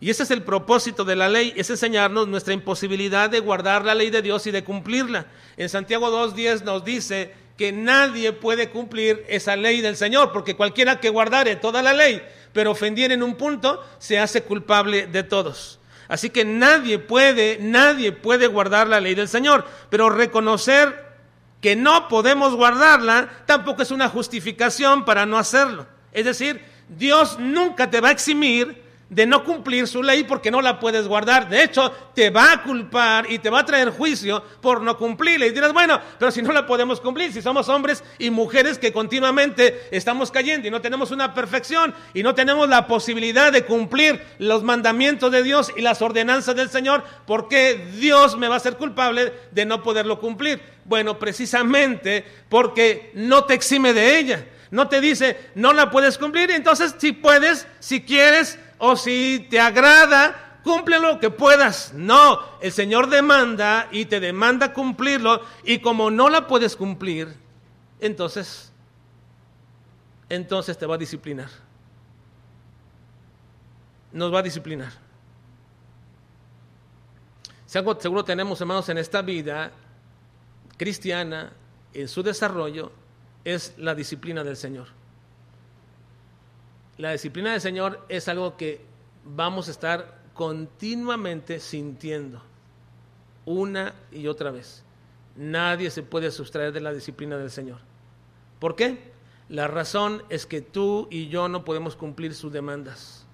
Y 0.03 0.11
ese 0.11 0.25
es 0.25 0.33
el 0.33 0.43
propósito 0.43 1.05
de 1.05 1.15
la 1.15 1.29
ley, 1.29 1.53
es 1.55 1.71
enseñarnos 1.71 2.27
nuestra 2.27 2.53
imposibilidad 2.53 3.31
de 3.31 3.39
guardar 3.39 3.85
la 3.85 3.95
ley 3.95 4.11
de 4.11 4.21
Dios 4.21 4.45
y 4.49 4.51
de 4.51 4.65
cumplirla. 4.65 5.27
En 5.57 5.69
Santiago 5.69 6.11
2.10 6.11 6.65
nos 6.65 6.85
dice 6.85 7.33
que 7.57 7.71
nadie 7.71 8.33
puede 8.33 8.69
cumplir 8.69 9.25
esa 9.29 9.55
ley 9.55 9.81
del 9.81 9.97
Señor, 9.97 10.33
porque 10.33 10.57
cualquiera 10.57 10.99
que 10.99 11.09
guardare 11.09 11.55
toda 11.55 11.85
la 11.85 11.93
ley, 11.93 12.21
pero 12.53 12.73
ofendiera 12.73 13.15
en 13.15 13.23
un 13.23 13.37
punto, 13.37 13.81
se 14.01 14.19
hace 14.19 14.43
culpable 14.43 15.07
de 15.07 15.23
todos. 15.23 15.79
Así 16.09 16.31
que 16.31 16.45
nadie 16.45 16.99
puede, 16.99 17.59
nadie 17.61 18.11
puede 18.11 18.49
guardar 18.49 18.89
la 18.89 19.01
ley 19.01 19.15
del 19.15 19.29
Señor, 19.29 19.65
pero 19.89 20.11
reconocer 20.11 21.13
que 21.61 21.77
no 21.77 22.09
podemos 22.09 22.57
guardarla 22.57 23.45
tampoco 23.47 23.83
es 23.83 23.93
una 23.93 24.09
justificación 24.09 25.05
para 25.05 25.27
no 25.27 25.39
hacerlo. 25.39 25.87
Es 26.11 26.25
decir, 26.25 26.61
Dios 26.89 27.39
nunca 27.39 27.89
te 27.89 28.01
va 28.01 28.09
a 28.09 28.13
eximir 28.13 28.82
de 29.13 29.27
no 29.27 29.45
cumplir 29.45 29.87
su 29.87 30.03
ley 30.03 30.25
porque 30.25 30.51
no 30.51 30.63
la 30.63 30.81
puedes 30.81 31.07
guardar. 31.07 31.47
De 31.47 31.63
hecho, 31.63 31.91
te 32.15 32.31
va 32.31 32.51
a 32.51 32.63
culpar 32.63 33.31
y 33.31 33.39
te 33.39 33.51
va 33.51 33.61
a 33.61 33.67
traer 33.67 33.91
juicio 33.91 34.43
por 34.63 34.81
no 34.81 34.97
cumplirla. 34.97 35.47
Y 35.47 35.51
dirás, 35.51 35.75
bueno, 35.75 36.01
pero 36.19 36.31
si 36.31 36.41
no 36.41 36.51
la 36.51 36.67
podemos 36.67 36.99
cumplir, 36.99 37.31
si 37.31 37.43
somos 37.43 37.69
hombres 37.69 38.03
y 38.19 38.31
mujeres 38.31 38.79
que 38.79 38.91
continuamente 38.91 39.89
estamos 39.91 40.31
cayendo 40.31 40.67
y 40.67 40.71
no 40.71 40.81
tenemos 40.81 41.11
una 41.11 41.35
perfección 41.35 41.95
y 42.15 42.23
no 42.23 42.35
tenemos 42.35 42.71
la 42.71 42.87
posibilidad 42.87 43.53
de 43.53 43.67
cumplir 43.67 44.19
los 44.39 44.63
mandamientos 44.63 45.31
de 45.31 45.43
Dios 45.43 45.71
y 45.77 45.83
las 45.83 46.01
ordenanzas 46.01 46.57
del 46.57 46.71
Señor, 46.71 47.05
¿por 47.27 47.49
qué 47.49 47.87
Dios 47.99 48.39
me 48.39 48.49
va 48.49 48.57
a 48.57 48.61
ser 48.61 48.79
culpable 48.79 49.35
de 49.51 49.67
no 49.67 49.83
poderlo 49.83 50.21
cumplir? 50.21 50.59
Bueno, 50.87 51.19
precisamente 51.19 52.25
porque 52.49 53.11
no 53.13 53.45
te 53.45 53.53
exime 53.53 53.93
de 53.93 54.19
ella. 54.19 54.47
No 54.73 54.89
te 54.89 55.03
dice, 55.03 55.37
no 55.55 55.75
la 55.75 55.91
puedes 55.91 56.17
cumplir, 56.17 56.51
entonces 56.51 56.95
si 56.97 57.13
puedes, 57.13 57.67
si 57.79 58.01
quieres, 58.01 58.59
o 58.85 58.97
si 58.97 59.47
te 59.49 59.61
agrada, 59.61 60.59
cumple 60.65 60.99
lo 60.99 61.21
que 61.21 61.31
puedas. 61.31 61.93
No, 61.95 62.41
el 62.61 62.73
Señor 62.73 63.09
demanda 63.09 63.89
y 63.93 64.07
te 64.07 64.19
demanda 64.19 64.73
cumplirlo 64.73 65.41
y 65.63 65.79
como 65.79 66.11
no 66.11 66.29
la 66.29 66.49
puedes 66.49 66.75
cumplir, 66.75 67.33
entonces, 68.01 68.73
entonces 70.29 70.77
te 70.77 70.85
va 70.85 70.97
a 70.97 70.99
disciplinar. 70.99 71.49
Nos 74.11 74.35
va 74.35 74.41
a 74.41 74.43
disciplinar. 74.43 74.93
Seguro 77.67 78.25
tenemos, 78.25 78.61
hermanos, 78.61 78.89
en 78.89 78.99
esta 78.99 79.23
vida 79.23 79.71
cristiana, 80.77 81.53
en 81.95 82.09
su 82.09 82.21
desarrollo, 82.25 82.91
es 83.45 83.75
la 83.79 83.95
disciplina 83.95 84.43
del 84.43 84.57
Señor. 84.57 84.89
La 87.03 87.11
disciplina 87.11 87.51
del 87.51 87.61
Señor 87.61 88.07
es 88.09 88.29
algo 88.29 88.57
que 88.57 88.81
vamos 89.25 89.67
a 89.67 89.73
estar 89.73 90.21
continuamente 90.35 91.59
sintiendo 91.59 92.41
una 93.45 93.93
y 94.13 94.29
otra 94.29 94.53
vez. 94.53 94.85
Nadie 95.35 95.91
se 95.91 96.05
puede 96.05 96.31
sustraer 96.31 96.73
de 96.73 96.81
la 96.81 96.93
disciplina 96.93 97.37
del 97.37 97.51
Señor. 97.51 97.81
¿Por 98.61 98.77
qué? 98.77 99.01
La 99.49 99.67
razón 99.67 100.23
es 100.29 100.47
que 100.47 100.61
tú 100.61 101.09
y 101.11 101.27
yo 101.27 101.49
no 101.49 101.65
podemos 101.65 101.97
cumplir 101.97 102.37
sus 102.37 102.53
demandas. 102.53 103.27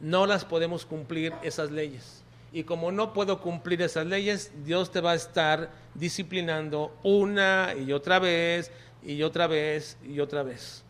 No 0.00 0.24
las 0.24 0.46
podemos 0.46 0.86
cumplir 0.86 1.34
esas 1.42 1.70
leyes. 1.70 2.24
Y 2.50 2.64
como 2.64 2.92
no 2.92 3.12
puedo 3.12 3.42
cumplir 3.42 3.82
esas 3.82 4.06
leyes, 4.06 4.52
Dios 4.64 4.90
te 4.90 5.02
va 5.02 5.10
a 5.10 5.16
estar 5.16 5.70
disciplinando 5.92 6.96
una 7.02 7.74
y 7.74 7.92
otra 7.92 8.18
vez 8.18 8.72
y 9.02 9.22
otra 9.22 9.48
vez 9.48 9.98
y 10.02 10.20
otra 10.20 10.42
vez. 10.42 10.82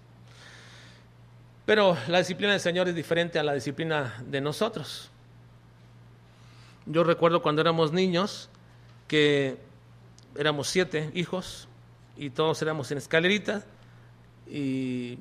Pero 1.70 1.96
la 2.08 2.18
disciplina 2.18 2.50
del 2.50 2.60
Señor 2.60 2.88
es 2.88 2.96
diferente 2.96 3.38
a 3.38 3.44
la 3.44 3.54
disciplina 3.54 4.20
de 4.26 4.40
nosotros. 4.40 5.08
Yo 6.84 7.04
recuerdo 7.04 7.42
cuando 7.42 7.62
éramos 7.62 7.92
niños 7.92 8.48
que 9.06 9.56
éramos 10.36 10.66
siete 10.66 11.12
hijos 11.14 11.68
y 12.16 12.30
todos 12.30 12.60
éramos 12.60 12.90
en 12.90 12.98
escalerita 12.98 13.62
y 14.48 15.20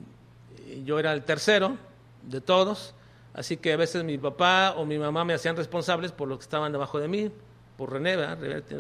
yo 0.86 0.98
era 0.98 1.14
el 1.14 1.24
tercero 1.24 1.78
de 2.24 2.42
todos, 2.42 2.96
así 3.36 3.56
que 3.58 3.74
a 3.74 3.78
veces 3.78 4.04
mi 4.04 4.18
papá 4.18 4.74
o 4.76 4.88
mi 4.88 4.98
mamá 4.98 5.24
me 5.26 5.36
hacían 5.36 5.56
responsables 5.56 6.12
por 6.12 6.28
lo 6.28 6.40
que 6.40 6.46
estaban 6.46 6.72
debajo 6.72 7.00
de 7.00 7.08
mí, 7.08 7.32
por 7.78 7.94
René, 7.94 8.18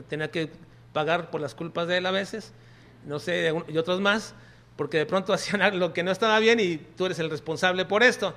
tenía 0.08 0.32
que 0.32 0.49
pagar 0.91 1.29
por 1.29 1.39
las 1.39 1.53
culpas 1.53 1.88
de 1.88 1.97
él 1.97 2.08
a 2.08 2.12
veces, 2.12 2.51
no 3.05 3.19
sé, 3.19 3.53
y 3.67 3.77
otros 3.77 4.01
más, 4.01 4.34
porque 4.79 4.97
de 4.97 5.05
pronto 5.05 5.33
hacían 5.33 5.77
lo 5.77 5.91
que 5.91 6.03
no 6.03 6.11
estaba 6.11 6.39
bien 6.39 6.57
y 6.61 6.77
tú 6.77 7.05
eres 7.05 7.19
el 7.19 7.29
responsable 7.29 7.83
por 7.83 8.01
esto. 8.01 8.33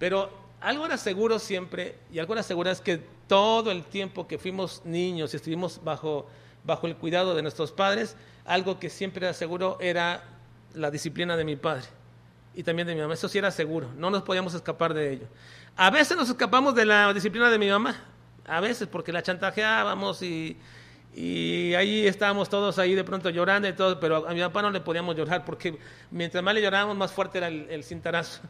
Pero 0.00 0.32
algo 0.60 0.84
era 0.84 0.96
seguro 0.96 1.38
siempre, 1.38 1.94
y 2.12 2.18
algo 2.18 2.32
era 2.32 2.42
seguro 2.42 2.72
es 2.72 2.80
que 2.80 3.00
todo 3.28 3.70
el 3.70 3.84
tiempo 3.84 4.26
que 4.26 4.36
fuimos 4.36 4.82
niños 4.84 5.32
y 5.32 5.36
estuvimos 5.36 5.80
bajo, 5.84 6.26
bajo 6.64 6.88
el 6.88 6.96
cuidado 6.96 7.36
de 7.36 7.42
nuestros 7.42 7.70
padres, 7.70 8.16
algo 8.44 8.80
que 8.80 8.90
siempre 8.90 9.26
era 9.26 9.32
seguro 9.32 9.78
era 9.80 10.24
la 10.74 10.90
disciplina 10.90 11.36
de 11.36 11.44
mi 11.44 11.54
padre 11.54 11.84
y 12.52 12.64
también 12.64 12.88
de 12.88 12.96
mi 12.96 13.00
mamá. 13.00 13.14
Eso 13.14 13.28
sí 13.28 13.38
era 13.38 13.52
seguro, 13.52 13.88
no 13.96 14.10
nos 14.10 14.24
podíamos 14.24 14.54
escapar 14.54 14.92
de 14.92 15.12
ello. 15.12 15.28
A 15.76 15.90
veces 15.90 16.16
nos 16.16 16.28
escapamos 16.28 16.74
de 16.74 16.84
la 16.84 17.14
disciplina 17.14 17.48
de 17.48 17.60
mi 17.60 17.68
mamá, 17.68 17.94
a 18.44 18.58
veces 18.58 18.88
porque 18.88 19.12
la 19.12 19.22
chantajeábamos 19.22 20.20
y, 20.22 20.56
y 21.16 21.74
ahí 21.74 22.06
estábamos 22.06 22.50
todos 22.50 22.78
ahí 22.78 22.94
de 22.94 23.02
pronto 23.02 23.30
llorando 23.30 23.66
y 23.66 23.72
todo, 23.72 23.98
pero 23.98 24.28
a 24.28 24.34
mi 24.34 24.40
papá 24.40 24.60
no 24.60 24.70
le 24.70 24.82
podíamos 24.82 25.16
llorar 25.16 25.46
porque 25.46 25.78
mientras 26.10 26.44
más 26.44 26.54
le 26.54 26.60
llorábamos, 26.60 26.94
más 26.94 27.10
fuerte 27.10 27.38
era 27.38 27.48
el, 27.48 27.82
cintarazo. 27.84 28.42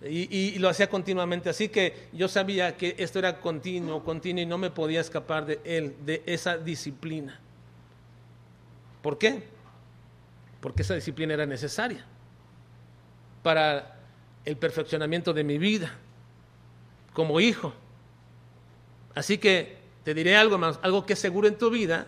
Y, 0.00 0.56
lo 0.60 0.68
hacía 0.68 0.88
continuamente. 0.88 1.50
Así 1.50 1.70
que 1.70 2.08
yo 2.12 2.28
sabía 2.28 2.76
que 2.76 2.94
esto 2.98 3.18
era 3.18 3.40
continuo, 3.40 4.04
continuo 4.04 4.44
y 4.44 4.46
no 4.46 4.58
me 4.58 4.70
podía 4.70 5.00
escapar 5.00 5.44
de 5.44 5.60
él, 5.64 5.96
de 6.06 6.22
esa 6.24 6.56
disciplina. 6.56 7.40
¿Por 9.02 9.18
qué? 9.18 9.42
Porque 10.60 10.82
esa 10.82 10.94
disciplina 10.94 11.34
era 11.34 11.46
necesaria 11.46 12.06
para 13.42 13.98
el 14.44 14.56
perfeccionamiento 14.56 15.32
de 15.32 15.42
mi 15.42 15.58
vida 15.58 15.92
como 17.12 17.40
hijo. 17.40 17.74
Así 19.16 19.38
que 19.38 19.83
te 20.04 20.14
diré 20.14 20.36
algo 20.36 20.58
más, 20.58 20.78
algo 20.82 21.04
que 21.06 21.14
es 21.14 21.18
seguro 21.18 21.48
en 21.48 21.56
tu 21.56 21.70
vida 21.70 22.06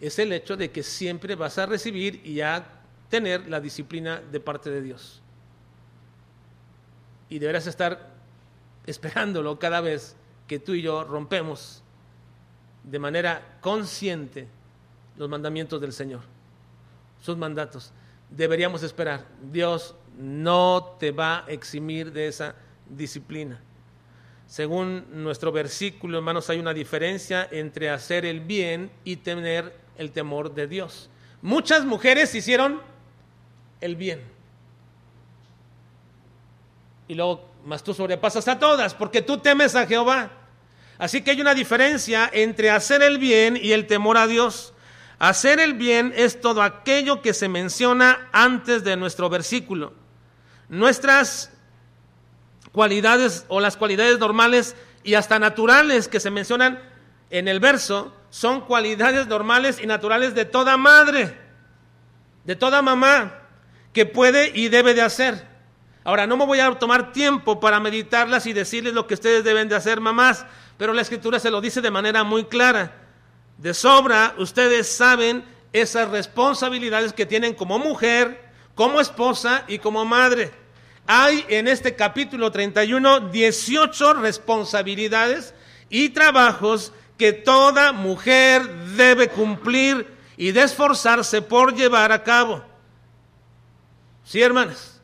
es 0.00 0.18
el 0.18 0.32
hecho 0.32 0.56
de 0.56 0.70
que 0.70 0.82
siempre 0.82 1.34
vas 1.34 1.58
a 1.58 1.66
recibir 1.66 2.26
y 2.26 2.40
a 2.40 2.66
tener 3.08 3.48
la 3.48 3.60
disciplina 3.60 4.20
de 4.20 4.40
parte 4.40 4.68
de 4.68 4.82
Dios. 4.82 5.22
Y 7.28 7.38
deberás 7.38 7.66
estar 7.66 8.10
esperándolo 8.84 9.58
cada 9.58 9.80
vez 9.80 10.16
que 10.48 10.58
tú 10.58 10.74
y 10.74 10.82
yo 10.82 11.04
rompemos 11.04 11.82
de 12.82 12.98
manera 12.98 13.58
consciente 13.60 14.48
los 15.16 15.28
mandamientos 15.28 15.80
del 15.80 15.92
Señor, 15.92 16.22
sus 17.20 17.36
mandatos. 17.36 17.92
Deberíamos 18.28 18.82
esperar. 18.82 19.24
Dios 19.52 19.94
no 20.18 20.96
te 20.98 21.12
va 21.12 21.44
a 21.44 21.50
eximir 21.50 22.12
de 22.12 22.26
esa 22.26 22.56
disciplina. 22.88 23.60
Según 24.52 25.06
nuestro 25.10 25.50
versículo, 25.50 26.18
hermanos, 26.18 26.50
hay 26.50 26.58
una 26.58 26.74
diferencia 26.74 27.48
entre 27.50 27.88
hacer 27.88 28.26
el 28.26 28.40
bien 28.40 28.90
y 29.02 29.16
tener 29.16 29.74
el 29.96 30.12
temor 30.12 30.54
de 30.54 30.66
Dios. 30.66 31.08
Muchas 31.40 31.86
mujeres 31.86 32.34
hicieron 32.34 32.82
el 33.80 33.96
bien. 33.96 34.22
Y 37.08 37.14
luego, 37.14 37.48
más 37.64 37.82
tú 37.82 37.94
sobrepasas 37.94 38.46
a 38.46 38.58
todas, 38.58 38.92
porque 38.92 39.22
tú 39.22 39.38
temes 39.38 39.74
a 39.74 39.86
Jehová. 39.86 40.30
Así 40.98 41.22
que 41.22 41.30
hay 41.30 41.40
una 41.40 41.54
diferencia 41.54 42.28
entre 42.30 42.68
hacer 42.68 43.02
el 43.02 43.16
bien 43.16 43.56
y 43.56 43.72
el 43.72 43.86
temor 43.86 44.18
a 44.18 44.26
Dios. 44.26 44.74
Hacer 45.18 45.60
el 45.60 45.72
bien 45.72 46.12
es 46.14 46.42
todo 46.42 46.60
aquello 46.60 47.22
que 47.22 47.32
se 47.32 47.48
menciona 47.48 48.28
antes 48.32 48.84
de 48.84 48.98
nuestro 48.98 49.30
versículo. 49.30 49.94
Nuestras 50.68 51.52
cualidades 52.72 53.44
o 53.48 53.60
las 53.60 53.76
cualidades 53.76 54.18
normales 54.18 54.74
y 55.04 55.14
hasta 55.14 55.38
naturales 55.38 56.08
que 56.08 56.20
se 56.20 56.30
mencionan 56.30 56.80
en 57.30 57.48
el 57.48 57.60
verso 57.60 58.14
son 58.30 58.62
cualidades 58.62 59.26
normales 59.26 59.78
y 59.82 59.86
naturales 59.86 60.34
de 60.34 60.44
toda 60.44 60.76
madre, 60.76 61.36
de 62.44 62.56
toda 62.56 62.82
mamá, 62.82 63.38
que 63.92 64.06
puede 64.06 64.52
y 64.54 64.68
debe 64.68 64.94
de 64.94 65.02
hacer. 65.02 65.46
Ahora, 66.04 66.26
no 66.26 66.36
me 66.36 66.46
voy 66.46 66.58
a 66.60 66.70
tomar 66.78 67.12
tiempo 67.12 67.60
para 67.60 67.78
meditarlas 67.78 68.46
y 68.46 68.52
decirles 68.52 68.94
lo 68.94 69.06
que 69.06 69.14
ustedes 69.14 69.44
deben 69.44 69.68
de 69.68 69.76
hacer, 69.76 70.00
mamás, 70.00 70.44
pero 70.76 70.92
la 70.92 71.02
escritura 71.02 71.38
se 71.38 71.50
lo 71.50 71.60
dice 71.60 71.80
de 71.80 71.90
manera 71.90 72.24
muy 72.24 72.44
clara. 72.44 72.92
De 73.58 73.74
sobra, 73.74 74.34
ustedes 74.38 74.88
saben 74.88 75.44
esas 75.72 76.08
responsabilidades 76.08 77.12
que 77.12 77.26
tienen 77.26 77.54
como 77.54 77.78
mujer, 77.78 78.42
como 78.74 79.00
esposa 79.00 79.64
y 79.68 79.78
como 79.78 80.04
madre. 80.04 80.61
Hay 81.06 81.44
en 81.48 81.68
este 81.68 81.96
capítulo 81.96 82.52
31 82.52 83.28
18 83.30 84.14
responsabilidades 84.14 85.54
y 85.90 86.10
trabajos 86.10 86.92
que 87.18 87.32
toda 87.32 87.92
mujer 87.92 88.68
debe 88.96 89.28
cumplir 89.28 90.06
y 90.36 90.52
de 90.52 90.62
esforzarse 90.62 91.42
por 91.42 91.74
llevar 91.74 92.12
a 92.12 92.22
cabo. 92.22 92.62
¿Sí, 94.24 94.40
hermanas? 94.40 95.00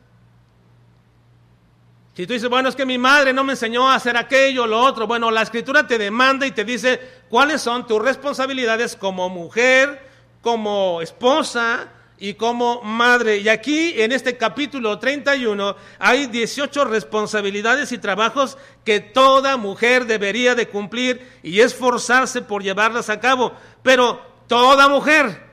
Si 2.15 2.25
tú 2.27 2.33
dices, 2.33 2.49
bueno, 2.49 2.67
es 2.67 2.75
que 2.75 2.85
mi 2.85 2.97
madre 2.97 3.31
no 3.31 3.43
me 3.43 3.53
enseñó 3.53 3.89
a 3.89 3.95
hacer 3.95 4.17
aquello, 4.17 4.67
lo 4.67 4.81
otro, 4.81 5.07
bueno, 5.07 5.31
la 5.31 5.41
escritura 5.41 5.87
te 5.87 5.97
demanda 5.97 6.45
y 6.45 6.51
te 6.51 6.65
dice 6.65 6.99
cuáles 7.29 7.61
son 7.61 7.87
tus 7.87 8.01
responsabilidades 8.01 8.95
como 8.95 9.29
mujer, 9.29 10.05
como 10.41 11.01
esposa 11.01 11.87
y 12.19 12.33
como 12.33 12.81
madre. 12.81 13.37
Y 13.37 13.49
aquí 13.49 13.93
en 14.01 14.11
este 14.11 14.37
capítulo 14.37 14.99
31 14.99 15.75
hay 15.97 16.27
18 16.27 16.85
responsabilidades 16.85 17.91
y 17.91 17.97
trabajos 17.97 18.57
que 18.83 18.99
toda 18.99 19.57
mujer 19.57 20.05
debería 20.05 20.53
de 20.53 20.67
cumplir 20.67 21.25
y 21.41 21.61
esforzarse 21.61 22.41
por 22.41 22.61
llevarlas 22.61 23.09
a 23.09 23.19
cabo. 23.19 23.53
Pero 23.83 24.21
toda 24.47 24.89
mujer, 24.89 25.43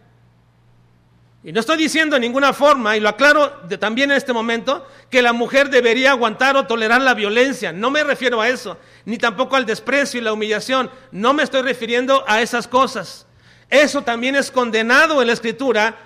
Y 1.43 1.51
no 1.51 1.59
estoy 1.59 1.77
diciendo 1.77 2.15
de 2.15 2.21
ninguna 2.21 2.53
forma, 2.53 2.95
y 2.95 3.01
lo 3.01 3.09
aclaro 3.09 3.51
también 3.77 4.11
en 4.11 4.17
este 4.17 4.31
momento, 4.31 4.87
que 5.09 5.21
la 5.21 5.33
mujer 5.33 5.69
debería 5.69 6.11
aguantar 6.11 6.55
o 6.55 6.65
tolerar 6.65 7.01
la 7.01 7.13
violencia. 7.13 7.73
No 7.73 7.91
me 7.91 8.03
refiero 8.03 8.39
a 8.39 8.47
eso, 8.47 8.77
ni 9.03 9.17
tampoco 9.17 9.57
al 9.57 9.65
desprecio 9.65 10.21
y 10.21 10.23
la 10.23 10.31
humillación. 10.31 10.89
No 11.11 11.33
me 11.33 11.43
estoy 11.43 11.61
refiriendo 11.61 12.23
a 12.27 12.41
esas 12.41 12.65
cosas. 12.65 13.25
Eso 13.69 14.03
también 14.03 14.35
es 14.35 14.51
condenado 14.51 15.21
en 15.21 15.27
la 15.27 15.33
escritura 15.33 15.97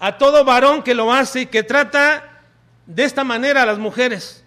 a 0.00 0.18
todo 0.18 0.44
varón 0.44 0.82
que 0.82 0.94
lo 0.94 1.12
hace 1.12 1.42
y 1.42 1.46
que 1.46 1.62
trata 1.62 2.42
de 2.86 3.04
esta 3.04 3.22
manera 3.22 3.62
a 3.62 3.66
las 3.66 3.78
mujeres. 3.78 4.42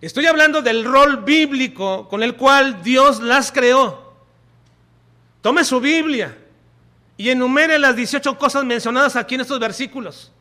Estoy 0.00 0.26
hablando 0.26 0.62
del 0.62 0.84
rol 0.84 1.24
bíblico 1.24 2.08
con 2.08 2.22
el 2.22 2.36
cual 2.36 2.82
Dios 2.84 3.20
las 3.20 3.50
creó. 3.50 4.03
Tome 5.44 5.62
su 5.62 5.78
Biblia 5.78 6.34
y 7.18 7.28
enumere 7.28 7.78
las 7.78 7.94
18 7.94 8.38
cosas 8.38 8.64
mencionadas 8.64 9.14
aquí 9.14 9.34
en 9.34 9.42
estos 9.42 9.60
versículos. 9.60 10.32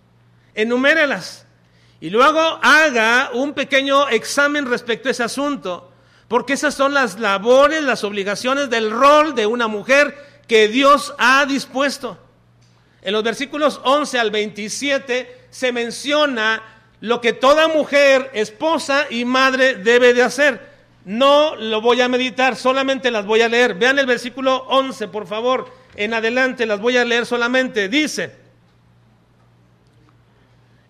Enumérelas. 0.56 1.46
Y 2.00 2.10
luego 2.10 2.40
haga 2.62 3.32
un 3.34 3.52
pequeño 3.52 4.08
examen 4.08 4.66
respecto 4.66 5.10
a 5.10 5.12
ese 5.12 5.24
asunto, 5.24 5.92
porque 6.30 6.54
esas 6.54 6.74
son 6.74 6.94
las 6.94 7.20
labores, 7.20 7.84
las 7.84 8.06
obligaciones 8.06 8.70
del 8.70 8.92
rol 8.92 9.36
de 9.36 9.46
una 9.46 9.68
mujer 9.68 10.16
que 10.48 10.70
Dios 10.70 11.14
ha 11.18 11.46
dispuesto. 11.46 12.18
En 13.02 13.12
los 13.12 13.24
versículos 13.24 13.82
11 13.84 14.20
al 14.20 14.32
27 14.32 15.48
se 15.50 15.74
menciona 15.74 16.64
lo 17.02 17.20
que 17.20 17.34
toda 17.34 17.68
mujer, 17.68 18.32
esposa 18.34 19.08
y 19.10 19.26
madre 19.26 19.76
debe 19.76 20.14
de 20.14 20.24
hacer. 20.24 20.73
No 21.06 21.56
lo 21.56 21.82
voy 21.82 22.02
a 22.02 22.08
meditar, 22.08 22.56
solamente 22.56 23.12
las 23.12 23.26
voy 23.26 23.42
a 23.42 23.50
leer. 23.50 23.76
Vean 23.76 24.00
el 24.00 24.06
versículo 24.06 24.66
11, 24.70 25.08
por 25.10 25.28
favor. 25.28 25.72
En 25.96 26.14
adelante 26.14 26.66
las 26.66 26.80
voy 26.80 26.98
a 26.98 27.06
leer 27.06 27.26
solamente. 27.26 27.90
Dice, 27.90 28.36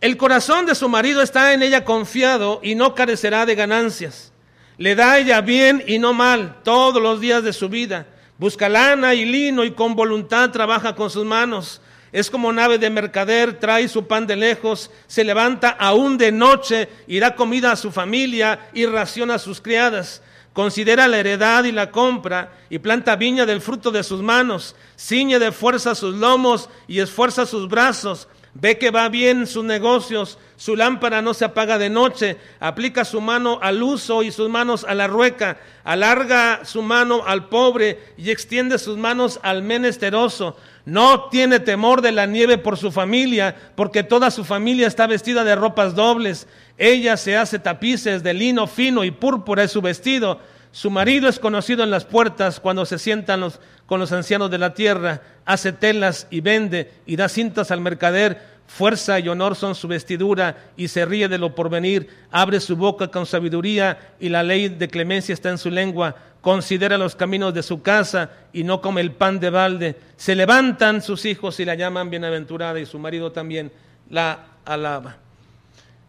el 0.01 0.17
corazón 0.17 0.65
de 0.65 0.75
su 0.75 0.87
marido 0.87 1.21
está 1.21 1.53
en 1.53 1.63
ella 1.63 1.83
confiado 1.83 2.59
y 2.61 2.75
no 2.75 2.93
carecerá 2.93 3.45
de 3.45 3.55
ganancias. 3.55 4.31
Le 4.77 4.95
da 4.95 5.17
ella 5.17 5.41
bien 5.41 5.83
y 5.87 5.97
no 5.97 6.13
mal 6.13 6.61
todos 6.63 7.01
los 7.01 7.19
días 7.19 7.43
de 7.43 7.53
su 7.53 7.69
vida. 7.69 8.07
Busca 8.37 8.69
lana 8.69 9.13
y 9.13 9.25
lino 9.25 9.63
y 9.63 9.71
con 9.71 9.95
voluntad 9.95 10.51
trabaja 10.51 10.95
con 10.95 11.09
sus 11.09 11.25
manos 11.25 11.81
es 12.13 12.29
como 12.29 12.53
nave 12.53 12.77
de 12.77 12.91
mercader, 12.91 13.59
trae 13.59 13.87
su 13.87 14.05
pan 14.05 14.27
de 14.27 14.35
lejos, 14.35 14.91
se 15.07 15.23
levanta 15.23 15.69
aún 15.69 16.19
de 16.19 16.31
noche 16.31 16.87
y 17.07 17.19
da 17.19 17.35
comida 17.35 17.71
a 17.71 17.75
su 17.75 17.91
familia 17.91 18.69
y 18.71 18.85
raciona 18.85 19.35
a 19.35 19.39
sus 19.39 19.59
criadas. 19.59 20.21
Considera 20.53 21.07
la 21.07 21.17
heredad 21.17 21.63
y 21.63 21.71
la 21.71 21.89
compra 21.89 22.53
y 22.69 22.77
planta 22.77 23.15
viña 23.15 23.47
del 23.47 23.61
fruto 23.61 23.89
de 23.89 24.03
sus 24.03 24.21
manos, 24.21 24.75
ciñe 24.95 25.39
de 25.39 25.51
fuerza 25.51 25.95
sus 25.95 26.13
lomos 26.13 26.69
y 26.87 26.99
esfuerza 26.99 27.47
sus 27.47 27.67
brazos. 27.67 28.27
Ve 28.53 28.77
que 28.77 28.91
va 28.91 29.09
bien 29.09 29.47
sus 29.47 29.63
negocios, 29.63 30.37
su 30.55 30.75
lámpara 30.75 31.23
no 31.23 31.33
se 31.33 31.45
apaga 31.45 31.79
de 31.79 31.89
noche, 31.89 32.37
aplica 32.59 33.03
su 33.03 33.19
mano 33.19 33.57
al 33.63 33.81
uso 33.81 34.21
y 34.21 34.31
sus 34.31 34.47
manos 34.47 34.85
a 34.87 34.93
la 34.93 35.07
rueca, 35.07 35.57
alarga 35.83 36.63
su 36.63 36.83
mano 36.83 37.23
al 37.25 37.49
pobre 37.49 38.13
y 38.15 38.29
extiende 38.29 38.77
sus 38.77 38.95
manos 38.95 39.39
al 39.41 39.63
menesteroso. 39.63 40.55
No 40.85 41.29
tiene 41.29 41.59
temor 41.59 42.01
de 42.01 42.11
la 42.11 42.25
nieve 42.25 42.57
por 42.57 42.77
su 42.77 42.91
familia, 42.91 43.55
porque 43.75 44.03
toda 44.03 44.31
su 44.31 44.43
familia 44.43 44.87
está 44.87 45.07
vestida 45.07 45.43
de 45.43 45.55
ropas 45.55 45.95
dobles. 45.95 46.47
Ella 46.77 47.15
se 47.15 47.37
hace 47.37 47.59
tapices 47.59 48.21
de 48.21 48.33
lino 48.33 48.67
fino 48.67 49.03
y 49.03 49.11
púrpura 49.11 49.63
es 49.63 49.71
su 49.71 49.81
vestido. 49.81 50.39
Su 50.71 50.89
marido 50.89 51.29
es 51.29 51.39
conocido 51.39 51.83
en 51.83 51.91
las 51.91 52.03
puertas 52.03 52.59
cuando 52.59 52.85
se 52.85 52.97
sientan 52.97 53.45
con 53.85 53.99
los 53.99 54.11
ancianos 54.11 54.51
de 54.51 54.57
la 54.57 54.73
tierra. 54.73 55.21
Hace 55.45 55.71
telas 55.71 56.27
y 56.31 56.41
vende 56.41 56.91
y 57.05 57.15
da 57.15 57.29
cintas 57.29 57.71
al 57.71 57.79
mercader. 57.79 58.52
Fuerza 58.67 59.19
y 59.19 59.29
honor 59.29 59.55
son 59.55 59.75
su 59.75 59.87
vestidura 59.87 60.71
y 60.75 60.87
se 60.87 61.05
ríe 61.05 61.27
de 61.27 61.37
lo 61.37 61.53
porvenir. 61.53 62.09
Abre 62.31 62.59
su 62.59 62.75
boca 62.75 63.09
con 63.09 63.25
sabiduría 63.25 64.15
y 64.19 64.29
la 64.29 64.41
ley 64.43 64.69
de 64.69 64.87
clemencia 64.87 65.33
está 65.33 65.49
en 65.49 65.57
su 65.57 65.69
lengua 65.69 66.15
considera 66.43 66.97
los 66.97 67.15
caminos 67.15 67.53
de 67.53 67.63
su 67.63 67.81
casa 67.81 68.29
y 68.51 68.65
no 68.65 68.81
come 68.81 68.99
el 68.99 69.13
pan 69.13 69.39
de 69.39 69.49
balde. 69.49 69.95
Se 70.17 70.35
levantan 70.35 71.01
sus 71.01 71.23
hijos 71.23 71.57
y 71.61 71.65
la 71.65 71.73
llaman 71.73 72.09
bienaventurada 72.09 72.81
y 72.81 72.85
su 72.85 72.99
marido 72.99 73.31
también 73.31 73.71
la 74.09 74.47
alaba. 74.65 75.15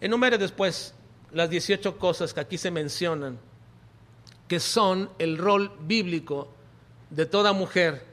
Enumere 0.00 0.36
después 0.36 0.92
las 1.32 1.48
18 1.48 1.98
cosas 1.98 2.34
que 2.34 2.40
aquí 2.40 2.58
se 2.58 2.72
mencionan, 2.72 3.38
que 4.48 4.58
son 4.58 5.08
el 5.20 5.38
rol 5.38 5.70
bíblico 5.82 6.52
de 7.10 7.26
toda 7.26 7.52
mujer, 7.52 8.04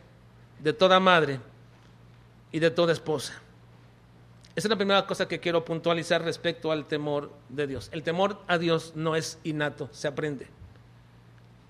de 0.59 0.73
toda 0.73 0.99
madre 0.99 1.39
y 2.51 2.59
de 2.59 2.69
toda 2.69 2.93
esposa. 2.93 3.33
Esa 4.61 4.67
es 4.67 4.69
la 4.69 4.77
primera 4.77 5.07
cosa 5.07 5.27
que 5.27 5.39
quiero 5.39 5.65
puntualizar 5.65 6.23
respecto 6.23 6.71
al 6.71 6.85
temor 6.85 7.33
de 7.49 7.65
Dios. 7.65 7.89
El 7.91 8.03
temor 8.03 8.39
a 8.47 8.59
Dios 8.59 8.93
no 8.95 9.15
es 9.15 9.39
innato, 9.43 9.89
se 9.91 10.07
aprende 10.07 10.47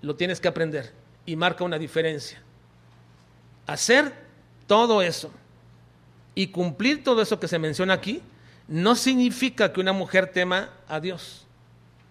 lo 0.02 0.16
tienes 0.16 0.40
que 0.40 0.48
aprender 0.48 0.92
y 1.24 1.36
marca 1.36 1.64
una 1.64 1.78
diferencia. 1.78 2.42
Hacer 3.66 4.12
todo 4.66 5.00
eso 5.00 5.30
y 6.34 6.48
cumplir 6.48 7.02
todo 7.02 7.22
eso 7.22 7.40
que 7.40 7.48
se 7.48 7.58
menciona 7.58 7.94
aquí 7.94 8.20
no 8.68 8.94
significa 8.94 9.72
que 9.72 9.80
una 9.80 9.92
mujer 9.92 10.32
tema 10.32 10.70
a 10.88 11.00
Dios. 11.00 11.46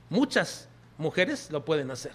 Muchas 0.10 0.70
mujeres 0.98 1.50
lo 1.52 1.66
pueden 1.66 1.92
hacer. 1.92 2.14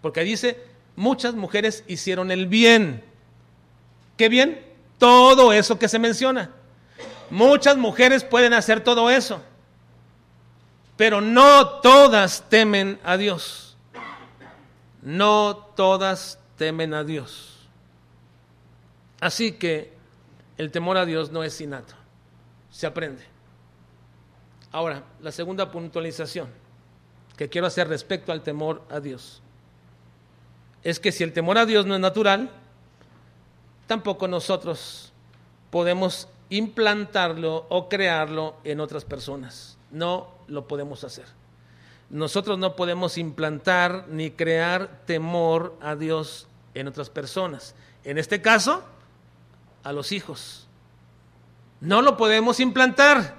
Porque 0.00 0.22
dice, 0.22 0.62
muchas 0.96 1.34
mujeres 1.34 1.84
hicieron 1.86 2.30
el 2.30 2.46
bien. 2.46 3.04
¿Qué 4.16 4.28
bien? 4.28 4.64
Todo 4.98 5.52
eso 5.52 5.78
que 5.78 5.88
se 5.88 5.98
menciona. 5.98 6.50
Muchas 7.30 7.76
mujeres 7.76 8.24
pueden 8.24 8.54
hacer 8.54 8.80
todo 8.82 9.10
eso. 9.10 9.42
Pero 10.96 11.20
no 11.20 11.68
todas 11.80 12.48
temen 12.48 12.98
a 13.04 13.16
Dios 13.16 13.66
no 15.06 15.56
todas 15.76 16.40
temen 16.56 16.92
a 16.92 17.04
Dios. 17.04 17.68
Así 19.20 19.52
que 19.52 19.92
el 20.58 20.72
temor 20.72 20.96
a 20.96 21.06
Dios 21.06 21.30
no 21.30 21.44
es 21.44 21.60
innato, 21.60 21.94
se 22.72 22.88
aprende. 22.88 23.22
Ahora, 24.72 25.04
la 25.20 25.30
segunda 25.30 25.70
puntualización 25.70 26.48
que 27.36 27.48
quiero 27.48 27.68
hacer 27.68 27.86
respecto 27.86 28.32
al 28.32 28.42
temor 28.42 28.82
a 28.90 28.98
Dios 28.98 29.42
es 30.82 30.98
que 30.98 31.12
si 31.12 31.22
el 31.22 31.32
temor 31.32 31.56
a 31.56 31.66
Dios 31.66 31.86
no 31.86 31.94
es 31.94 32.00
natural, 32.00 32.50
tampoco 33.86 34.26
nosotros 34.26 35.12
podemos 35.70 36.26
implantarlo 36.50 37.66
o 37.68 37.88
crearlo 37.88 38.56
en 38.64 38.80
otras 38.80 39.04
personas. 39.04 39.78
No 39.90 40.28
lo 40.48 40.66
podemos 40.66 41.04
hacer 41.04 41.26
nosotros 42.10 42.58
no 42.58 42.76
podemos 42.76 43.18
implantar 43.18 44.06
ni 44.08 44.30
crear 44.30 45.02
temor 45.06 45.76
a 45.80 45.96
Dios 45.96 46.46
en 46.74 46.86
otras 46.88 47.10
personas. 47.10 47.74
En 48.04 48.18
este 48.18 48.40
caso, 48.40 48.84
a 49.82 49.92
los 49.92 50.12
hijos. 50.12 50.68
No 51.80 52.02
lo 52.02 52.16
podemos 52.16 52.60
implantar. 52.60 53.34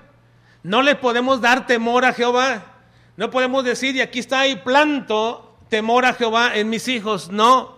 No 0.64 0.82
le 0.82 0.96
podemos 0.96 1.40
dar 1.40 1.66
temor 1.66 2.04
a 2.04 2.14
Jehová. 2.14 2.74
No 3.16 3.32
podemos 3.32 3.64
decir, 3.64 3.96
y 3.96 4.02
aquí 4.02 4.20
está 4.20 4.48
y 4.48 4.58
planto 4.58 5.56
temor 5.70 6.06
a 6.06 6.14
Jehová 6.14 6.58
en 6.58 6.70
mis 6.70 6.88
hijos. 6.90 7.32
No. 7.32 7.78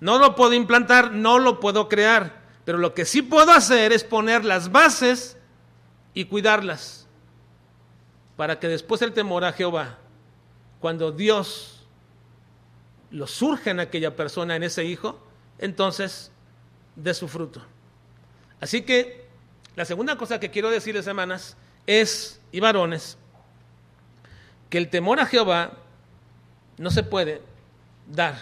No 0.00 0.18
lo 0.18 0.36
puedo 0.36 0.54
implantar, 0.54 1.10
no 1.10 1.40
lo 1.40 1.58
puedo 1.58 1.88
crear. 1.88 2.38
Pero 2.68 2.76
lo 2.76 2.92
que 2.92 3.06
sí 3.06 3.22
puedo 3.22 3.50
hacer 3.50 3.92
es 3.92 4.04
poner 4.04 4.44
las 4.44 4.70
bases 4.70 5.38
y 6.12 6.26
cuidarlas 6.26 7.06
para 8.36 8.60
que 8.60 8.68
después 8.68 9.00
el 9.00 9.14
temor 9.14 9.42
a 9.46 9.54
Jehová, 9.54 9.96
cuando 10.78 11.10
Dios 11.10 11.86
lo 13.10 13.26
surja 13.26 13.70
en 13.70 13.80
aquella 13.80 14.16
persona, 14.16 14.54
en 14.54 14.64
ese 14.64 14.84
hijo, 14.84 15.18
entonces 15.56 16.30
dé 16.94 17.14
su 17.14 17.26
fruto. 17.26 17.62
Así 18.60 18.82
que 18.82 19.26
la 19.74 19.86
segunda 19.86 20.18
cosa 20.18 20.38
que 20.38 20.50
quiero 20.50 20.68
decirles, 20.68 21.06
hermanas, 21.06 21.56
es, 21.86 22.38
y 22.52 22.60
varones, 22.60 23.16
que 24.68 24.76
el 24.76 24.90
temor 24.90 25.20
a 25.20 25.24
Jehová 25.24 25.72
no 26.76 26.90
se 26.90 27.02
puede 27.02 27.40
dar. 28.06 28.34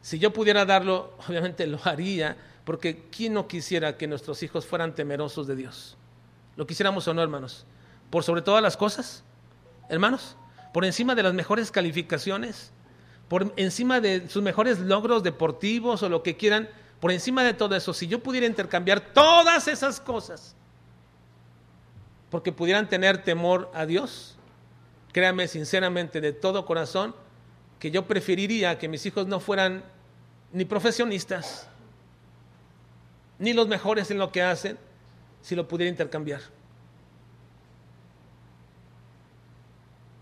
Si 0.00 0.18
yo 0.18 0.32
pudiera 0.32 0.64
darlo, 0.64 1.12
obviamente 1.28 1.66
lo 1.66 1.78
haría, 1.84 2.38
porque 2.68 3.06
¿quién 3.10 3.32
no 3.32 3.48
quisiera 3.48 3.96
que 3.96 4.06
nuestros 4.06 4.42
hijos 4.42 4.66
fueran 4.66 4.94
temerosos 4.94 5.46
de 5.46 5.56
Dios? 5.56 5.96
¿Lo 6.54 6.66
quisiéramos 6.66 7.08
o 7.08 7.14
no, 7.14 7.22
hermanos? 7.22 7.64
Por 8.10 8.24
sobre 8.24 8.42
todas 8.42 8.62
las 8.62 8.76
cosas, 8.76 9.24
hermanos, 9.88 10.36
por 10.74 10.84
encima 10.84 11.14
de 11.14 11.22
las 11.22 11.32
mejores 11.32 11.70
calificaciones, 11.70 12.70
por 13.26 13.54
encima 13.56 14.02
de 14.02 14.28
sus 14.28 14.42
mejores 14.42 14.80
logros 14.80 15.22
deportivos 15.22 16.02
o 16.02 16.10
lo 16.10 16.22
que 16.22 16.36
quieran, 16.36 16.68
por 17.00 17.10
encima 17.10 17.42
de 17.42 17.54
todo 17.54 17.74
eso, 17.74 17.94
si 17.94 18.06
yo 18.06 18.22
pudiera 18.22 18.46
intercambiar 18.46 19.00
todas 19.00 19.66
esas 19.66 19.98
cosas, 19.98 20.54
porque 22.28 22.52
pudieran 22.52 22.86
tener 22.86 23.24
temor 23.24 23.70
a 23.72 23.86
Dios, 23.86 24.36
créame 25.14 25.48
sinceramente 25.48 26.20
de 26.20 26.34
todo 26.34 26.66
corazón 26.66 27.14
que 27.78 27.90
yo 27.90 28.06
preferiría 28.06 28.78
que 28.78 28.88
mis 28.88 29.06
hijos 29.06 29.26
no 29.26 29.40
fueran 29.40 29.84
ni 30.52 30.66
profesionistas, 30.66 31.66
ni 33.38 33.52
los 33.52 33.68
mejores 33.68 34.10
en 34.10 34.18
lo 34.18 34.32
que 34.32 34.42
hacen, 34.42 34.78
si 35.42 35.54
lo 35.54 35.68
pudiera 35.68 35.90
intercambiar. 35.90 36.40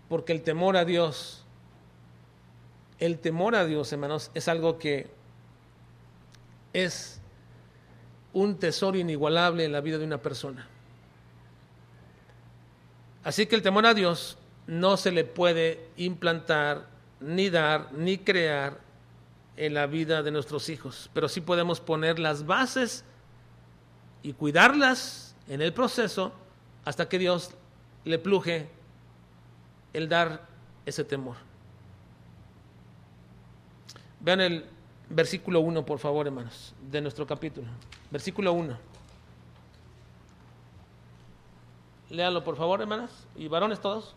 Porque 0.09 0.31
el 0.31 0.41
temor 0.41 0.77
a 0.77 0.85
Dios, 0.85 1.43
el 2.99 3.19
temor 3.19 3.55
a 3.55 3.65
Dios, 3.65 3.91
hermanos, 3.91 4.31
es 4.33 4.47
algo 4.47 4.77
que 4.79 5.07
es 6.73 7.19
un 8.33 8.57
tesoro 8.57 8.97
inigualable 8.97 9.65
en 9.65 9.71
la 9.71 9.81
vida 9.81 9.97
de 9.97 10.05
una 10.05 10.21
persona. 10.21 10.67
Así 13.23 13.45
que 13.47 13.55
el 13.55 13.61
temor 13.61 13.85
a 13.85 13.93
Dios 13.93 14.37
no 14.67 14.95
se 14.95 15.11
le 15.11 15.23
puede 15.23 15.89
implantar, 15.97 16.85
ni 17.19 17.49
dar, 17.49 17.91
ni 17.93 18.19
crear 18.19 18.86
en 19.57 19.73
la 19.73 19.87
vida 19.87 20.23
de 20.23 20.31
nuestros 20.31 20.69
hijos, 20.69 21.09
pero 21.13 21.27
sí 21.27 21.41
podemos 21.41 21.81
poner 21.81 22.19
las 22.19 22.45
bases 22.45 23.03
y 24.23 24.33
cuidarlas 24.33 25.35
en 25.47 25.61
el 25.61 25.73
proceso 25.73 26.31
hasta 26.85 27.09
que 27.09 27.19
Dios 27.19 27.51
le 28.05 28.19
pluje 28.19 28.69
el 29.93 30.07
dar 30.07 30.47
ese 30.85 31.03
temor. 31.03 31.35
Vean 34.19 34.41
el 34.41 34.65
versículo 35.09 35.59
1, 35.59 35.85
por 35.85 35.99
favor, 35.99 36.27
hermanos, 36.27 36.73
de 36.89 37.01
nuestro 37.01 37.25
capítulo. 37.25 37.67
Versículo 38.11 38.53
1. 38.53 38.77
Léanlo, 42.09 42.43
por 42.43 42.55
favor, 42.55 42.81
hermanas, 42.81 43.11
y 43.35 43.47
varones 43.47 43.81
todos. 43.81 44.15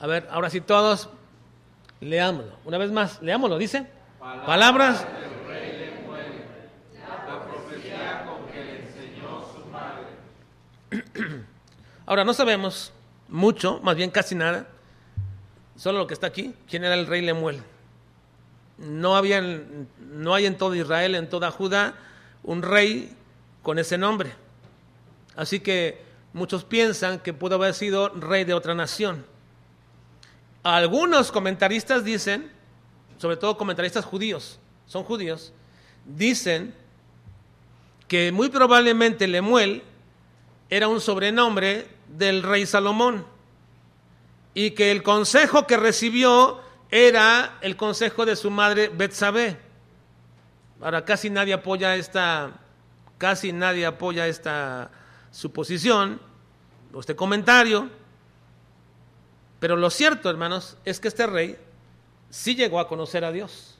A 0.00 0.06
ver, 0.06 0.28
ahora 0.30 0.48
sí 0.50 0.60
todos 0.60 1.08
leámoslo. 2.00 2.56
Una 2.64 2.78
vez 2.78 2.90
más, 2.92 3.20
leámoslo, 3.22 3.58
dice. 3.58 3.86
Palabras, 4.20 4.46
Palabras 4.46 5.06
del 5.20 5.46
rey 5.46 5.78
Lemuel, 5.78 6.44
la 7.06 7.44
profecía 7.46 8.24
con 8.26 8.46
que 8.52 8.64
le 8.64 8.86
enseñó 8.86 9.44
su 9.52 9.64
madre. 9.70 11.44
Ahora, 12.06 12.24
no 12.24 12.32
sabemos 12.32 12.92
mucho, 13.28 13.80
más 13.82 13.96
bien 13.96 14.10
casi 14.10 14.34
nada, 14.34 14.66
solo 15.76 15.98
lo 15.98 16.06
que 16.06 16.14
está 16.14 16.26
aquí, 16.26 16.54
quién 16.68 16.84
era 16.84 16.94
el 16.94 17.06
rey 17.06 17.22
Lemuel. 17.22 17.62
No, 18.78 19.16
había, 19.16 19.40
no 19.40 20.34
hay 20.34 20.46
en 20.46 20.56
todo 20.56 20.74
Israel, 20.74 21.16
en 21.16 21.28
toda 21.28 21.50
Judá, 21.50 21.94
un 22.44 22.62
rey 22.62 23.14
con 23.62 23.78
ese 23.78 23.98
nombre. 23.98 24.32
Así 25.36 25.60
que 25.60 26.00
muchos 26.32 26.64
piensan 26.64 27.18
que 27.18 27.32
pudo 27.32 27.56
haber 27.56 27.74
sido 27.74 28.08
rey 28.10 28.44
de 28.44 28.54
otra 28.54 28.74
nación. 28.74 29.24
Algunos 30.62 31.30
comentaristas 31.30 32.04
dicen, 32.04 32.50
sobre 33.18 33.36
todo 33.36 33.56
comentaristas 33.56 34.04
judíos, 34.04 34.58
son 34.86 35.04
judíos, 35.04 35.52
dicen 36.04 36.74
que 38.06 38.32
muy 38.32 38.48
probablemente 38.48 39.26
Lemuel 39.26 39.82
era 40.70 40.88
un 40.88 41.00
sobrenombre 41.00 41.88
del 42.08 42.42
rey 42.42 42.66
Salomón 42.66 43.26
y 44.54 44.72
que 44.72 44.90
el 44.90 45.02
consejo 45.02 45.66
que 45.66 45.76
recibió 45.76 46.60
era 46.90 47.58
el 47.60 47.76
consejo 47.76 48.24
de 48.26 48.34
su 48.34 48.50
madre 48.50 48.88
Betsabé. 48.88 49.58
Ahora 50.80 51.04
casi 51.04 51.30
nadie 51.30 51.54
apoya 51.54 51.96
esta 51.96 52.52
casi 53.18 53.52
nadie 53.52 53.84
apoya 53.84 54.26
esta 54.28 54.90
suposición 55.30 56.20
o 56.92 57.00
este 57.00 57.16
comentario 57.16 57.90
pero 59.60 59.76
lo 59.76 59.90
cierto, 59.90 60.30
hermanos, 60.30 60.76
es 60.84 61.00
que 61.00 61.08
este 61.08 61.26
rey 61.26 61.58
sí 62.30 62.54
llegó 62.54 62.80
a 62.80 62.88
conocer 62.88 63.24
a 63.24 63.32
Dios. 63.32 63.78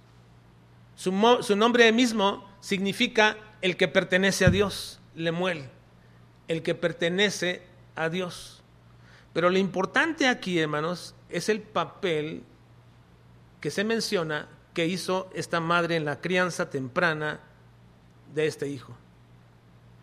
Su, 0.97 1.12
nombre 1.12 1.93
mismo 1.93 2.45
significa 2.61 3.37
el 3.62 3.76
que 3.76 3.87
pertenece 3.87 4.45
a 4.45 4.51
Dios, 4.51 4.99
Lemuel, 5.14 5.68
el 6.49 6.62
que 6.62 6.74
pertenece 6.74 7.62
a 7.95 8.09
Dios. 8.09 8.62
Pero 9.33 9.51
lo 9.51 9.59
importante 9.59 10.26
aquí, 10.26 10.59
hermanos, 10.59 11.14
es 11.29 11.49
el 11.49 11.61
papel 11.61 12.43
que 13.61 13.70
se 13.70 13.85
menciona 13.85 14.49
que 14.74 14.87
hizo 14.87 15.31
esta 15.35 15.61
madre 15.61 15.95
en 15.95 16.05
la 16.05 16.20
crianza 16.20 16.68
temprana 16.68 17.41
de 18.35 18.47
este 18.47 18.68
hijo. 18.68 18.97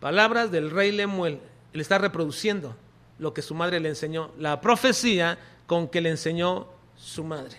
Palabras 0.00 0.50
del 0.50 0.70
rey 0.70 0.92
Lemuel, 0.92 1.40
él 1.74 1.80
está 1.80 1.98
reproduciendo 1.98 2.74
lo 3.18 3.34
que 3.34 3.42
su 3.42 3.54
madre 3.54 3.80
le 3.80 3.90
enseñó. 3.90 4.30
La 4.38 4.60
profecía 4.60 5.38
con 5.66 5.88
que 5.88 6.00
le 6.00 6.10
enseñó 6.10 6.68
su 6.96 7.24
madre. 7.24 7.58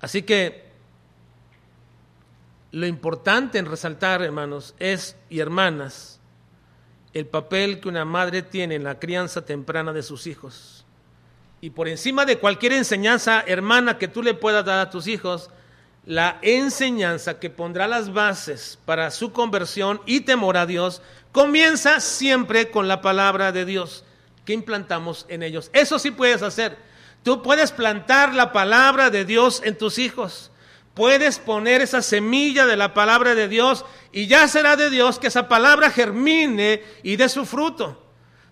Así 0.00 0.22
que 0.22 0.68
lo 2.70 2.86
importante 2.86 3.58
en 3.58 3.66
resaltar, 3.66 4.22
hermanos, 4.22 4.74
es, 4.78 5.16
y 5.28 5.40
hermanas, 5.40 6.20
el 7.14 7.26
papel 7.26 7.80
que 7.80 7.88
una 7.88 8.04
madre 8.04 8.42
tiene 8.42 8.74
en 8.74 8.84
la 8.84 8.98
crianza 8.98 9.44
temprana 9.44 9.92
de 9.92 10.02
sus 10.02 10.26
hijos. 10.26 10.84
Y 11.60 11.70
por 11.70 11.88
encima 11.88 12.24
de 12.24 12.38
cualquier 12.38 12.74
enseñanza, 12.74 13.42
hermana, 13.46 13.98
que 13.98 14.06
tú 14.06 14.22
le 14.22 14.34
puedas 14.34 14.64
dar 14.64 14.78
a 14.78 14.90
tus 14.90 15.08
hijos, 15.08 15.50
la 16.04 16.38
enseñanza 16.42 17.40
que 17.40 17.50
pondrá 17.50 17.88
las 17.88 18.12
bases 18.12 18.78
para 18.84 19.10
su 19.10 19.32
conversión 19.32 20.00
y 20.06 20.20
temor 20.20 20.56
a 20.56 20.66
Dios 20.66 21.02
comienza 21.32 22.00
siempre 22.00 22.70
con 22.70 22.88
la 22.88 23.00
palabra 23.00 23.52
de 23.52 23.64
Dios 23.64 24.04
que 24.44 24.52
implantamos 24.52 25.26
en 25.28 25.42
ellos. 25.42 25.70
Eso 25.72 25.98
sí 25.98 26.10
puedes 26.10 26.42
hacer. 26.42 26.78
Tú 27.22 27.42
puedes 27.42 27.72
plantar 27.72 28.34
la 28.34 28.52
palabra 28.52 29.10
de 29.10 29.24
Dios 29.24 29.60
en 29.64 29.76
tus 29.76 29.98
hijos. 29.98 30.50
Puedes 30.94 31.38
poner 31.38 31.80
esa 31.80 32.02
semilla 32.02 32.66
de 32.66 32.76
la 32.76 32.94
palabra 32.94 33.34
de 33.34 33.48
Dios 33.48 33.84
y 34.10 34.26
ya 34.26 34.48
será 34.48 34.76
de 34.76 34.90
Dios 34.90 35.18
que 35.18 35.26
esa 35.26 35.48
palabra 35.48 35.90
germine 35.90 36.82
y 37.02 37.16
dé 37.16 37.28
su 37.28 37.44
fruto. 37.44 38.02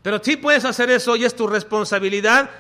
Pero 0.03 0.21
sí 0.23 0.37
puedes 0.37 0.65
hacer 0.65 0.91
eso 0.91 1.17
y 1.17 1.25
es 1.25 1.35
tu 1.35 1.47
responsabilidad 1.47 2.51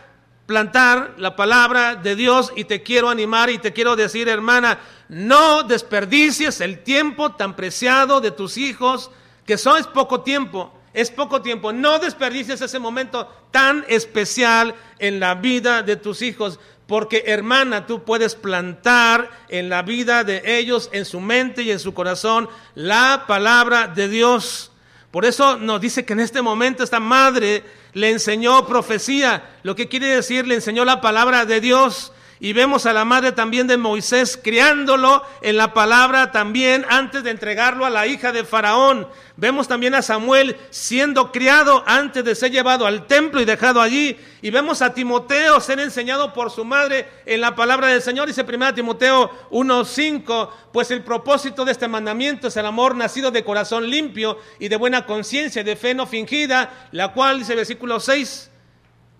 plantar 0.46 1.14
la 1.18 1.36
palabra 1.36 1.96
de 1.96 2.16
Dios 2.16 2.52
y 2.56 2.64
te 2.64 2.82
quiero 2.82 3.10
animar 3.10 3.50
y 3.50 3.58
te 3.58 3.72
quiero 3.72 3.96
decir, 3.96 4.28
hermana, 4.28 4.78
no 5.08 5.64
desperdicies 5.64 6.60
el 6.60 6.82
tiempo 6.82 7.32
tan 7.32 7.54
preciado 7.56 8.20
de 8.20 8.30
tus 8.30 8.56
hijos 8.56 9.10
que 9.46 9.54
eso 9.54 9.76
es 9.76 9.86
poco 9.86 10.22
tiempo, 10.22 10.72
es 10.92 11.10
poco 11.10 11.40
tiempo. 11.40 11.72
No 11.72 11.98
desperdicies 11.98 12.60
ese 12.60 12.78
momento 12.78 13.28
tan 13.50 13.84
especial 13.88 14.74
en 14.98 15.20
la 15.20 15.34
vida 15.34 15.82
de 15.82 15.96
tus 15.96 16.22
hijos, 16.22 16.58
porque 16.86 17.24
hermana, 17.26 17.86
tú 17.86 18.04
puedes 18.04 18.34
plantar 18.34 19.30
en 19.48 19.68
la 19.68 19.82
vida 19.82 20.24
de 20.24 20.58
ellos, 20.58 20.88
en 20.92 21.04
su 21.04 21.20
mente 21.20 21.62
y 21.62 21.70
en 21.70 21.80
su 21.80 21.94
corazón, 21.94 22.48
la 22.74 23.24
palabra 23.26 23.88
de 23.88 24.08
Dios. 24.08 24.70
Por 25.10 25.24
eso 25.24 25.56
nos 25.56 25.80
dice 25.80 26.04
que 26.04 26.12
en 26.12 26.20
este 26.20 26.42
momento 26.42 26.84
esta 26.84 27.00
madre 27.00 27.64
le 27.92 28.10
enseñó 28.10 28.66
profecía, 28.66 29.56
lo 29.62 29.74
que 29.74 29.88
quiere 29.88 30.08
decir, 30.08 30.46
le 30.46 30.56
enseñó 30.56 30.84
la 30.84 31.00
palabra 31.00 31.46
de 31.46 31.60
Dios. 31.60 32.12
Y 32.38 32.52
vemos 32.52 32.84
a 32.84 32.92
la 32.92 33.06
madre 33.06 33.32
también 33.32 33.66
de 33.66 33.78
Moisés 33.78 34.38
criándolo 34.42 35.22
en 35.40 35.56
la 35.56 35.72
palabra 35.72 36.32
también 36.32 36.84
antes 36.90 37.24
de 37.24 37.30
entregarlo 37.30 37.86
a 37.86 37.90
la 37.90 38.06
hija 38.06 38.30
de 38.30 38.44
Faraón. 38.44 39.08
Vemos 39.38 39.68
también 39.68 39.94
a 39.94 40.02
Samuel 40.02 40.54
siendo 40.68 41.32
criado 41.32 41.82
antes 41.86 42.22
de 42.24 42.34
ser 42.34 42.50
llevado 42.50 42.86
al 42.86 43.06
templo 43.06 43.40
y 43.40 43.46
dejado 43.46 43.80
allí. 43.80 44.18
Y 44.42 44.50
vemos 44.50 44.82
a 44.82 44.92
Timoteo 44.92 45.60
ser 45.60 45.80
enseñado 45.80 46.34
por 46.34 46.50
su 46.50 46.62
madre 46.62 47.08
en 47.24 47.40
la 47.40 47.54
palabra 47.54 47.86
del 47.86 48.02
Señor. 48.02 48.28
Dice 48.28 48.44
1 48.46 48.74
Timoteo 48.74 49.30
1.5, 49.50 50.50
pues 50.72 50.90
el 50.90 51.02
propósito 51.02 51.64
de 51.64 51.72
este 51.72 51.88
mandamiento 51.88 52.48
es 52.48 52.56
el 52.58 52.66
amor 52.66 52.94
nacido 52.96 53.30
de 53.30 53.44
corazón 53.44 53.88
limpio 53.88 54.38
y 54.58 54.68
de 54.68 54.76
buena 54.76 55.06
conciencia 55.06 55.62
y 55.62 55.64
de 55.64 55.76
fe 55.76 55.94
no 55.94 56.06
fingida, 56.06 56.88
la 56.92 57.14
cual, 57.14 57.38
dice 57.38 57.54
versículo 57.54 57.98
6, 57.98 58.50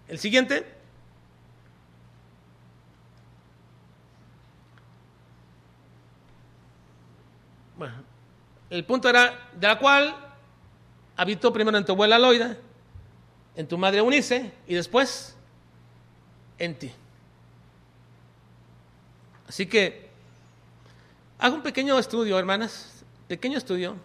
el 0.08 0.18
siguiente. 0.18 0.75
El 8.70 8.84
punto 8.84 9.08
era 9.08 9.50
de 9.54 9.66
la 9.66 9.78
cual 9.78 10.14
habitó 11.16 11.52
primero 11.52 11.78
en 11.78 11.84
tu 11.84 11.92
abuela 11.92 12.18
Loida, 12.18 12.56
en 13.54 13.66
tu 13.66 13.78
madre 13.78 14.02
Unice 14.02 14.52
y 14.66 14.74
después 14.74 15.36
en 16.58 16.78
ti. 16.78 16.92
Así 19.48 19.66
que 19.66 20.10
hago 21.38 21.56
un 21.56 21.62
pequeño 21.62 21.98
estudio, 21.98 22.38
hermanas, 22.38 23.04
pequeño 23.28 23.58
estudio 23.58 23.96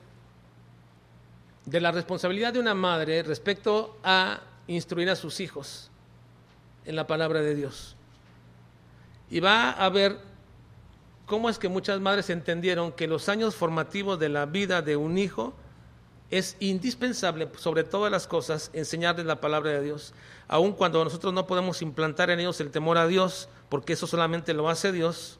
de 1.66 1.82
la 1.82 1.92
responsabilidad 1.92 2.54
de 2.54 2.60
una 2.60 2.74
madre 2.74 3.24
respecto 3.24 3.98
a 4.04 4.42
instruir 4.68 5.10
a 5.10 5.16
sus 5.16 5.40
hijos 5.40 5.90
en 6.86 6.96
la 6.96 7.08
palabra 7.08 7.42
de 7.42 7.56
Dios. 7.56 7.96
Y 9.30 9.40
va 9.40 9.72
a 9.72 9.90
ver 9.90 10.31
cómo 11.26 11.50
es 11.50 11.58
que 11.58 11.70
muchas 11.70 12.00
madres 12.00 12.30
entendieron 12.30 12.92
que 12.92 13.08
los 13.08 13.30
años 13.30 13.56
formativos 13.56 14.20
de 14.20 14.30
la 14.30 14.46
vida 14.46 14.82
de 14.82 14.96
un 14.96 15.18
hijo 15.18 15.54
es 16.30 16.56
indispensable, 16.60 17.50
sobre 17.58 17.84
todas 17.84 18.12
las 18.12 18.28
cosas, 18.28 18.70
enseñarles 18.74 19.26
la 19.26 19.42
palabra 19.42 19.72
de 19.72 19.82
Dios, 19.82 20.14
aun 20.48 20.72
cuando 20.72 21.04
nosotros 21.04 21.34
no 21.34 21.46
podemos 21.46 21.82
implantar 21.82 22.30
en 22.30 22.40
ellos 22.40 22.60
el 22.62 22.72
temor 22.72 22.98
a 22.98 23.08
Dios, 23.08 23.50
porque 23.70 23.94
eso 23.94 24.08
solamente 24.08 24.54
lo 24.54 24.70
hace 24.70 24.92
Dios, 24.92 25.40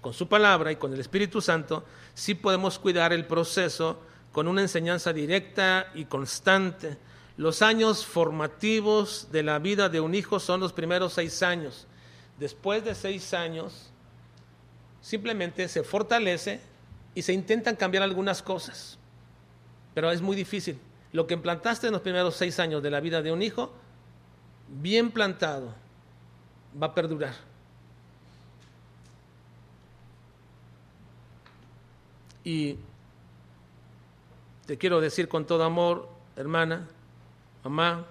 con 0.00 0.12
su 0.12 0.28
palabra 0.28 0.72
y 0.72 0.76
con 0.76 0.92
el 0.92 1.00
Espíritu 1.00 1.40
Santo, 1.40 1.84
sí 2.14 2.34
podemos 2.34 2.78
cuidar 2.78 3.12
el 3.12 3.26
proceso 3.26 3.98
con 4.32 4.48
una 4.48 4.62
enseñanza 4.62 5.12
directa 5.12 5.90
y 5.94 6.06
constante 6.06 6.98
los 7.40 7.62
años 7.62 8.04
formativos 8.04 9.28
de 9.32 9.42
la 9.42 9.58
vida 9.58 9.88
de 9.88 9.98
un 9.98 10.14
hijo 10.14 10.38
son 10.40 10.60
los 10.60 10.74
primeros 10.74 11.14
seis 11.14 11.42
años. 11.42 11.86
Después 12.38 12.84
de 12.84 12.94
seis 12.94 13.32
años, 13.32 13.89
simplemente 15.00 15.68
se 15.68 15.82
fortalece 15.82 16.60
y 17.14 17.22
se 17.22 17.32
intentan 17.32 17.76
cambiar 17.76 18.02
algunas 18.02 18.42
cosas. 18.42 18.98
Pero 19.94 20.10
es 20.10 20.20
muy 20.20 20.36
difícil. 20.36 20.78
Lo 21.12 21.26
que 21.26 21.34
implantaste 21.34 21.88
en 21.88 21.92
los 21.92 22.02
primeros 22.02 22.36
seis 22.36 22.60
años 22.60 22.82
de 22.82 22.90
la 22.90 23.00
vida 23.00 23.20
de 23.20 23.32
un 23.32 23.42
hijo, 23.42 23.72
bien 24.68 25.10
plantado, 25.10 25.74
va 26.80 26.88
a 26.88 26.94
perdurar. 26.94 27.34
Y 32.44 32.76
te 34.66 34.78
quiero 34.78 35.00
decir 35.00 35.28
con 35.28 35.44
todo 35.44 35.64
amor, 35.64 36.08
hermana, 36.36 36.86
Mamá, 37.64 38.06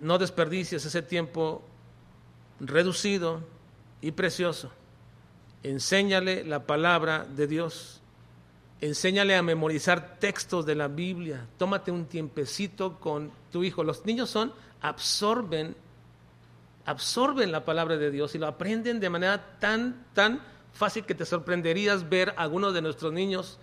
no 0.00 0.18
desperdicies 0.18 0.84
ese 0.84 1.02
tiempo 1.02 1.62
reducido 2.60 3.42
y 4.00 4.12
precioso. 4.12 4.70
Enséñale 5.62 6.44
la 6.44 6.66
palabra 6.66 7.24
de 7.24 7.46
Dios. 7.46 8.00
Enséñale 8.80 9.34
a 9.34 9.42
memorizar 9.42 10.18
textos 10.18 10.64
de 10.64 10.76
la 10.76 10.88
Biblia. 10.88 11.46
Tómate 11.56 11.90
un 11.90 12.06
tiempecito 12.06 13.00
con 13.00 13.32
tu 13.50 13.64
hijo. 13.64 13.82
Los 13.82 14.06
niños 14.06 14.30
son, 14.30 14.52
absorben, 14.80 15.74
absorben 16.84 17.50
la 17.50 17.64
palabra 17.64 17.96
de 17.96 18.10
Dios 18.10 18.34
y 18.34 18.38
lo 18.38 18.46
aprenden 18.46 19.00
de 19.00 19.10
manera 19.10 19.58
tan, 19.58 20.06
tan 20.14 20.40
fácil 20.72 21.04
que 21.04 21.14
te 21.14 21.24
sorprenderías 21.24 22.08
ver 22.08 22.30
a 22.36 22.42
algunos 22.42 22.72
de 22.72 22.82
nuestros 22.82 23.12
niños 23.12 23.58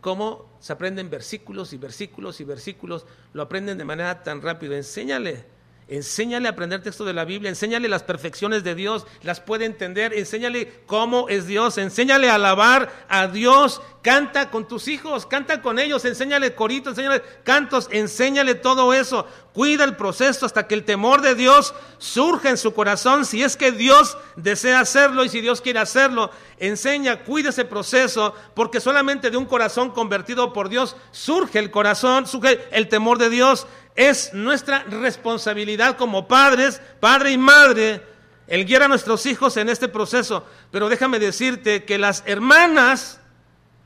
cómo 0.00 0.50
se 0.60 0.72
aprenden 0.72 1.10
versículos 1.10 1.72
y 1.72 1.78
versículos 1.78 2.40
y 2.40 2.44
versículos, 2.44 3.06
lo 3.32 3.42
aprenden 3.42 3.78
de 3.78 3.84
manera 3.84 4.22
tan 4.22 4.42
rápida. 4.42 4.76
Enséñale, 4.76 5.44
enséñale 5.90 6.48
a 6.48 6.52
aprender 6.52 6.82
texto 6.82 7.04
de 7.04 7.12
la 7.12 7.24
Biblia, 7.24 7.50
enséñale 7.50 7.88
las 7.88 8.04
perfecciones 8.04 8.62
de 8.64 8.74
Dios, 8.74 9.06
las 9.22 9.40
puede 9.40 9.64
entender, 9.64 10.14
enséñale 10.14 10.72
cómo 10.86 11.28
es 11.28 11.46
Dios, 11.46 11.76
enséñale 11.78 12.30
a 12.30 12.36
alabar 12.36 12.90
a 13.08 13.26
Dios, 13.26 13.82
canta 14.02 14.50
con 14.50 14.66
tus 14.66 14.88
hijos, 14.88 15.26
canta 15.26 15.60
con 15.60 15.78
ellos, 15.78 16.04
enséñale 16.04 16.54
coritos, 16.54 16.92
enséñale 16.92 17.22
cantos, 17.44 17.88
enséñale 17.90 18.54
todo 18.54 18.94
eso. 18.94 19.26
Cuida 19.52 19.82
el 19.82 19.96
proceso 19.96 20.46
hasta 20.46 20.68
que 20.68 20.76
el 20.76 20.84
temor 20.84 21.22
de 21.22 21.34
Dios 21.34 21.74
surja 21.98 22.50
en 22.50 22.56
su 22.56 22.72
corazón, 22.72 23.24
si 23.24 23.42
es 23.42 23.56
que 23.56 23.72
Dios 23.72 24.16
desea 24.36 24.78
hacerlo 24.78 25.24
y 25.24 25.28
si 25.28 25.40
Dios 25.40 25.60
quiere 25.60 25.80
hacerlo. 25.80 26.30
Enseña, 26.58 27.24
cuida 27.24 27.48
ese 27.48 27.64
proceso, 27.64 28.32
porque 28.54 28.80
solamente 28.80 29.30
de 29.30 29.36
un 29.36 29.46
corazón 29.46 29.90
convertido 29.90 30.52
por 30.52 30.68
Dios 30.68 30.94
surge 31.10 31.58
el 31.58 31.72
corazón, 31.72 32.28
surge 32.28 32.60
el 32.70 32.88
temor 32.88 33.18
de 33.18 33.28
Dios. 33.28 33.66
Es 33.94 34.32
nuestra 34.32 34.84
responsabilidad 34.84 35.96
como 35.96 36.28
padres, 36.28 36.80
padre 37.00 37.32
y 37.32 37.38
madre, 37.38 38.02
el 38.46 38.64
guiar 38.64 38.84
a 38.84 38.88
nuestros 38.88 39.26
hijos 39.26 39.56
en 39.56 39.68
este 39.68 39.88
proceso. 39.88 40.46
Pero 40.70 40.88
déjame 40.88 41.18
decirte 41.18 41.84
que 41.84 41.98
las 41.98 42.22
hermanas 42.26 43.20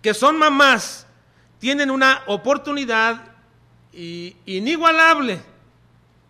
que 0.03 0.15
son 0.15 0.39
mamás 0.39 1.07
tienen 1.59 1.91
una 1.91 2.23
oportunidad 2.27 3.33
inigualable 3.93 5.41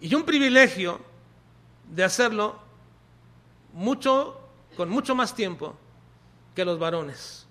y 0.01 0.14
un 0.14 0.25
privilegio 0.25 1.01
de 1.91 2.05
hacerlo 2.05 2.59
mucho, 3.72 4.41
con 4.77 4.89
mucho 4.89 5.14
más 5.14 5.35
tiempo 5.35 5.77
que 6.55 6.64
los 6.64 6.79
varones. 6.79 7.47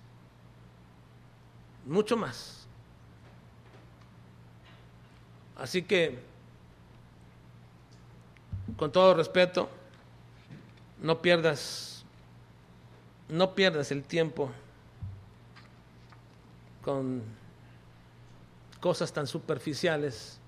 Mucho 1.84 2.16
más. 2.16 2.53
Así 5.56 5.82
que, 5.82 6.18
con 8.76 8.90
todo 8.92 9.14
respeto, 9.14 9.68
no 11.00 11.20
pierdas, 11.22 12.04
no 13.28 13.54
pierdas 13.54 13.92
el 13.92 14.02
tiempo 14.02 14.50
con 16.82 17.22
cosas 18.80 19.12
tan 19.12 19.26
superficiales 19.26 20.40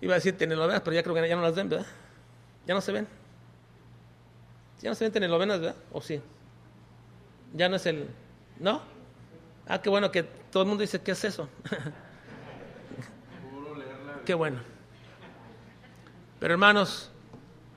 Iba 0.00 0.14
a 0.14 0.16
decir 0.16 0.36
telenovelas, 0.36 0.80
pero 0.80 0.94
ya 0.94 1.02
creo 1.02 1.14
que 1.14 1.28
ya 1.28 1.36
no 1.36 1.42
las 1.42 1.54
ven, 1.54 1.68
¿verdad? 1.68 1.86
Ya 2.66 2.74
no 2.74 2.80
se 2.80 2.92
ven. 2.92 3.06
Ya 4.80 4.88
no 4.88 4.94
se 4.94 5.04
ven 5.04 5.12
telenovelas, 5.12 5.60
¿verdad? 5.60 5.76
¿O 5.92 6.00
sí? 6.00 6.22
Ya 7.52 7.68
no 7.68 7.76
es 7.76 7.84
el... 7.84 8.08
¿No? 8.58 8.80
Ah, 9.66 9.82
qué 9.82 9.90
bueno 9.90 10.10
que 10.10 10.22
todo 10.22 10.62
el 10.62 10.68
mundo 10.68 10.80
dice, 10.82 11.00
¿qué 11.02 11.12
es 11.12 11.24
eso? 11.24 11.48
qué 14.24 14.34
bueno. 14.34 14.58
Pero 16.38 16.54
hermanos, 16.54 17.10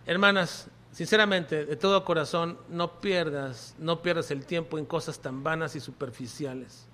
hermanas, 0.06 0.68
sinceramente, 0.92 1.66
de 1.66 1.76
todo 1.76 2.06
corazón, 2.06 2.58
no 2.70 3.02
pierdas, 3.02 3.76
no 3.78 4.02
pierdas 4.02 4.32
el 4.32 4.46
tiempo 4.46 4.78
en 4.78 4.86
cosas 4.86 5.20
tan 5.20 5.44
vanas 5.44 5.76
y 5.76 5.80
superficiales. 5.80 6.88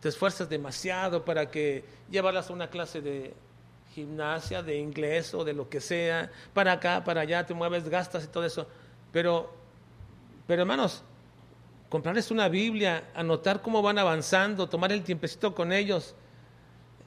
Te 0.00 0.08
esfuerzas 0.08 0.48
demasiado 0.48 1.24
para 1.24 1.50
que 1.50 1.84
llevarlas 2.10 2.50
a 2.50 2.52
una 2.52 2.68
clase 2.68 3.00
de 3.00 3.34
gimnasia, 3.94 4.62
de 4.62 4.78
inglés 4.78 5.34
o 5.34 5.44
de 5.44 5.52
lo 5.52 5.68
que 5.68 5.80
sea, 5.80 6.30
para 6.54 6.72
acá, 6.72 7.02
para 7.04 7.22
allá, 7.22 7.44
te 7.44 7.54
mueves, 7.54 7.88
gastas 7.88 8.24
y 8.24 8.28
todo 8.28 8.44
eso. 8.44 8.66
Pero, 9.12 9.52
pero 10.46 10.62
hermanos, 10.62 11.02
comprarles 11.88 12.30
una 12.30 12.48
Biblia, 12.48 13.10
anotar 13.14 13.60
cómo 13.60 13.82
van 13.82 13.98
avanzando, 13.98 14.68
tomar 14.68 14.92
el 14.92 15.02
tiempecito 15.02 15.54
con 15.54 15.72
ellos. 15.72 16.14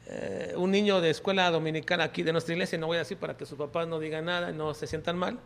Eh, 0.08 0.54
un 0.58 0.72
niño 0.72 1.00
de 1.02 1.10
escuela 1.10 1.50
dominical 1.50 2.02
aquí 2.02 2.24
de 2.24 2.32
nuestra 2.32 2.54
iglesia, 2.54 2.78
no 2.78 2.88
voy 2.88 2.98
a 2.98 3.00
decir 3.00 3.18
para 3.18 3.38
que 3.38 3.46
sus 3.46 3.58
papás 3.58 3.88
no 3.88 4.00
digan 4.00 4.26
nada 4.26 4.52
y 4.52 4.54
no 4.54 4.74
se 4.74 4.86
sientan 4.86 5.18
mal, 5.18 5.40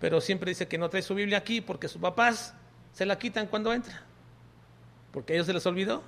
pero 0.00 0.20
siempre 0.20 0.50
dice 0.50 0.66
que 0.66 0.78
no 0.78 0.90
trae 0.90 1.02
su 1.02 1.14
Biblia 1.14 1.38
aquí 1.38 1.60
porque 1.60 1.88
sus 1.88 2.00
papás 2.00 2.54
se 2.92 3.06
la 3.06 3.18
quitan 3.18 3.46
cuando 3.46 3.72
entra, 3.72 4.02
porque 5.12 5.32
a 5.32 5.36
ellos 5.36 5.46
se 5.46 5.52
les 5.52 5.64
olvidó. 5.66 6.02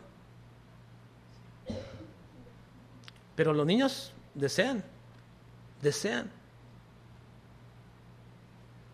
Pero 3.37 3.53
los 3.55 3.65
niños 3.65 4.13
Desean, 4.35 4.83
desean. 5.83 6.31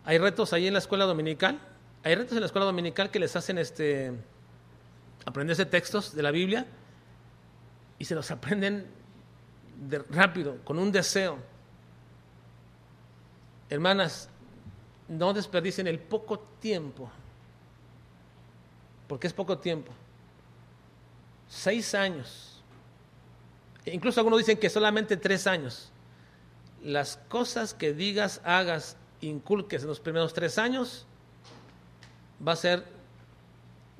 Hay 0.03 0.17
retos 0.17 0.53
ahí 0.53 0.67
en 0.67 0.73
la 0.73 0.79
escuela 0.79 1.05
dominical. 1.05 1.59
Hay 2.03 2.15
retos 2.15 2.33
en 2.33 2.41
la 2.41 2.45
escuela 2.47 2.65
dominical 2.65 3.09
que 3.09 3.19
les 3.19 3.35
hacen 3.35 3.57
este 3.57 4.11
aprenderse 5.25 5.65
textos 5.65 6.15
de 6.15 6.23
la 6.23 6.31
Biblia 6.31 6.65
y 7.99 8.05
se 8.05 8.15
los 8.15 8.31
aprenden 8.31 8.87
de, 9.79 9.99
rápido, 9.99 10.57
con 10.63 10.77
un 10.79 10.91
deseo. 10.91 11.37
Hermanas, 13.69 14.29
no 15.07 15.33
desperdicien 15.33 15.87
el 15.87 15.99
poco 15.99 16.39
tiempo, 16.59 17.09
porque 19.07 19.27
es 19.27 19.33
poco 19.33 19.57
tiempo. 19.57 19.91
Seis 21.47 21.95
años. 21.95 22.61
E 23.85 23.93
incluso 23.93 24.19
algunos 24.19 24.39
dicen 24.39 24.57
que 24.57 24.69
solamente 24.69 25.17
tres 25.17 25.47
años. 25.47 25.91
Las 26.83 27.17
cosas 27.27 27.73
que 27.73 27.93
digas, 27.93 28.41
hagas, 28.43 28.97
inculques 29.21 29.81
en 29.81 29.87
los 29.87 29.99
primeros 29.99 30.33
tres 30.33 30.57
años, 30.57 31.05
va 32.45 32.53
a 32.53 32.55
ser, 32.55 32.85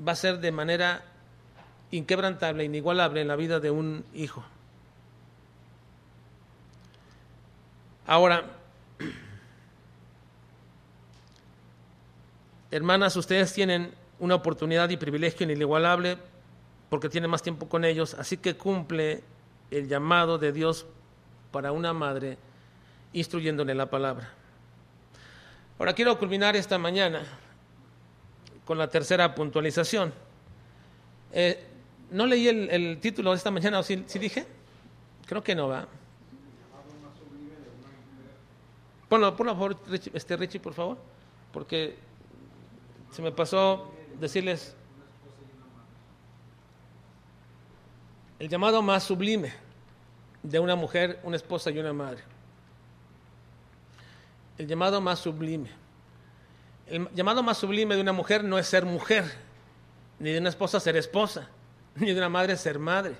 va 0.06 0.14
a 0.14 0.16
ser 0.16 0.40
de 0.40 0.52
manera 0.52 1.04
inquebrantable, 1.92 2.64
inigualable 2.64 3.22
en 3.22 3.28
la 3.28 3.36
vida 3.36 3.60
de 3.60 3.72
un 3.72 4.06
hijo. 4.14 4.44
Ahora, 8.10 8.44
hermanas, 12.72 13.16
ustedes 13.16 13.54
tienen 13.54 13.94
una 14.18 14.34
oportunidad 14.34 14.90
y 14.90 14.98
privilegio 14.98 15.48
inigualable 15.48 16.18
porque 16.90 17.08
tienen 17.08 17.30
más 17.30 17.44
tiempo 17.44 17.70
con 17.70 17.86
ellos, 17.86 18.16
así 18.16 18.38
que 18.38 18.58
cumple 18.58 19.22
el 19.70 19.88
llamado 19.88 20.40
de 20.40 20.52
Dios 20.52 20.88
para 21.52 21.72
una 21.72 21.94
madre 21.94 22.40
instruyéndole 23.14 23.76
la 23.76 23.92
palabra. 23.92 24.34
Ahora 25.78 25.94
quiero 25.94 26.18
culminar 26.18 26.56
esta 26.56 26.80
mañana 26.80 27.22
con 28.66 28.80
la 28.80 28.88
tercera 28.88 29.36
puntualización. 29.36 30.12
Eh, 31.32 31.64
no 32.10 32.26
leí 32.26 32.48
el, 32.48 32.98
título 33.00 33.30
de 33.30 33.38
esta 33.38 33.52
mañana, 33.52 33.78
¿o 33.78 33.84
sí, 33.84 34.04
sí 34.08 34.18
dije? 34.18 34.48
Creo 35.28 35.44
que 35.44 35.54
no 35.54 35.68
va. 35.68 35.88
Ponlo, 39.10 39.36
por 39.36 39.48
favor, 39.48 39.76
Richie, 39.88 40.12
este 40.14 40.38
Richie, 40.38 40.60
por 40.60 40.76
favor, 40.76 40.98
porque 41.52 41.98
se 43.12 43.24
me 43.24 43.32
pasó 43.32 43.92
decirles 44.20 44.76
el 48.38 48.48
llamado 48.48 48.84
más 48.84 49.04
sublime 49.04 49.52
de 50.44 50.60
una 50.60 50.76
mujer, 50.76 51.20
una 51.24 51.36
esposa 51.36 51.72
y 51.72 51.80
una 51.80 51.92
madre. 51.92 52.24
El 54.60 54.68
llamado 54.68 55.02
más 55.02 55.20
sublime. 55.20 55.72
El 56.86 57.10
llamado 57.16 57.42
más 57.42 57.58
sublime 57.58 57.96
de 57.96 58.02
una 58.02 58.14
mujer 58.14 58.44
no 58.44 58.60
es 58.60 58.68
ser 58.68 58.86
mujer, 58.86 59.26
ni 60.20 60.32
de 60.32 60.40
una 60.40 60.50
esposa 60.50 60.80
ser 60.80 60.96
esposa, 60.98 61.50
ni 61.96 62.12
de 62.12 62.18
una 62.18 62.30
madre 62.30 62.56
ser 62.58 62.78
madre. 62.78 63.16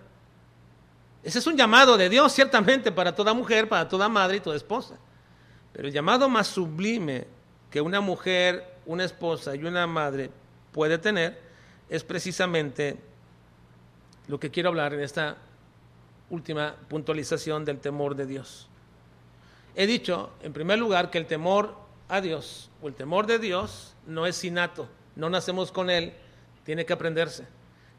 Ese 1.24 1.40
es 1.40 1.48
un 1.48 1.58
llamado 1.58 1.98
de 1.98 2.10
Dios, 2.10 2.32
ciertamente, 2.32 2.92
para 2.92 3.16
toda 3.16 3.34
mujer, 3.34 3.68
para 3.68 3.90
toda 3.90 4.08
madre 4.08 4.38
y 4.38 4.40
toda 4.40 4.56
esposa. 4.56 4.96
Pero 5.74 5.88
el 5.88 5.94
llamado 5.94 6.30
más 6.30 6.48
sublime 6.48 7.28
que 7.70 7.82
una 7.82 8.02
mujer, 8.02 8.76
una 8.86 9.04
esposa 9.04 9.56
y 9.56 9.64
una 9.64 9.86
madre 9.88 10.30
puede 10.72 10.98
tener 10.98 11.40
es 11.90 12.04
precisamente 12.04 12.98
lo 14.28 14.40
que 14.40 14.52
quiero 14.52 14.70
hablar 14.70 14.94
en 14.94 15.02
esta 15.02 15.38
última 16.30 16.76
puntualización 16.88 17.66
del 17.66 17.80
temor 17.80 18.16
de 18.16 18.26
Dios. 18.26 18.68
He 19.76 19.88
dicho, 19.88 20.32
en 20.42 20.54
primer 20.54 20.78
lugar, 20.78 21.10
que 21.10 21.18
el 21.18 21.26
temor 21.26 21.76
a 22.08 22.22
Dios 22.22 22.70
o 22.82 22.88
el 22.88 22.94
temor 22.94 23.26
de 23.26 23.40
Dios 23.40 23.96
no 24.06 24.26
es 24.28 24.44
innato, 24.44 24.88
no 25.16 25.30
nacemos 25.30 25.72
con 25.72 25.90
él, 25.90 26.14
tiene 26.64 26.86
que 26.86 26.94
aprenderse. 26.94 27.48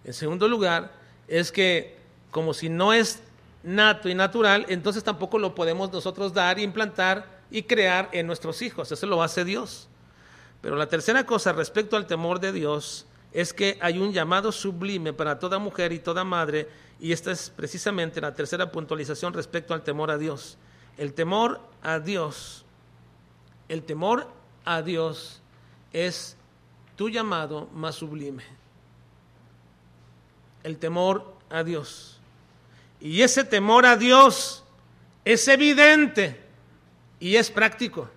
En 0.04 0.12
segundo 0.12 0.46
lugar, 0.48 0.92
es 1.26 1.50
que 1.50 1.98
como 2.30 2.54
si 2.54 2.68
no 2.68 2.92
es 2.92 3.22
nato 3.62 4.08
y 4.08 4.14
natural, 4.14 4.66
entonces 4.68 5.02
tampoco 5.02 5.38
lo 5.38 5.54
podemos 5.54 5.92
nosotros 5.92 6.32
dar 6.32 6.58
e 6.58 6.62
implantar 6.62 7.39
y 7.50 7.62
crear 7.64 8.08
en 8.12 8.26
nuestros 8.26 8.62
hijos. 8.62 8.90
Eso 8.92 9.06
lo 9.06 9.22
hace 9.22 9.44
Dios. 9.44 9.88
Pero 10.60 10.76
la 10.76 10.88
tercera 10.88 11.24
cosa 11.24 11.52
respecto 11.52 11.96
al 11.96 12.06
temor 12.06 12.40
de 12.40 12.52
Dios 12.52 13.06
es 13.32 13.52
que 13.52 13.78
hay 13.80 13.98
un 13.98 14.12
llamado 14.12 14.52
sublime 14.52 15.12
para 15.12 15.38
toda 15.38 15.58
mujer 15.58 15.92
y 15.92 16.00
toda 16.00 16.24
madre, 16.24 16.68
y 16.98 17.12
esta 17.12 17.30
es 17.30 17.50
precisamente 17.50 18.20
la 18.20 18.34
tercera 18.34 18.70
puntualización 18.70 19.32
respecto 19.32 19.72
al 19.72 19.82
temor 19.82 20.10
a 20.10 20.18
Dios. 20.18 20.58
El 20.98 21.14
temor 21.14 21.60
a 21.82 21.98
Dios, 21.98 22.64
el 23.68 23.82
temor 23.84 24.28
a 24.64 24.82
Dios 24.82 25.40
es 25.92 26.36
tu 26.96 27.08
llamado 27.08 27.68
más 27.72 27.94
sublime. 27.94 28.44
El 30.62 30.76
temor 30.76 31.34
a 31.48 31.62
Dios. 31.62 32.18
Y 33.00 33.22
ese 33.22 33.44
temor 33.44 33.86
a 33.86 33.96
Dios 33.96 34.62
es 35.24 35.48
evidente 35.48 36.49
y 37.20 37.36
es 37.36 37.50
práctico. 37.50 38.10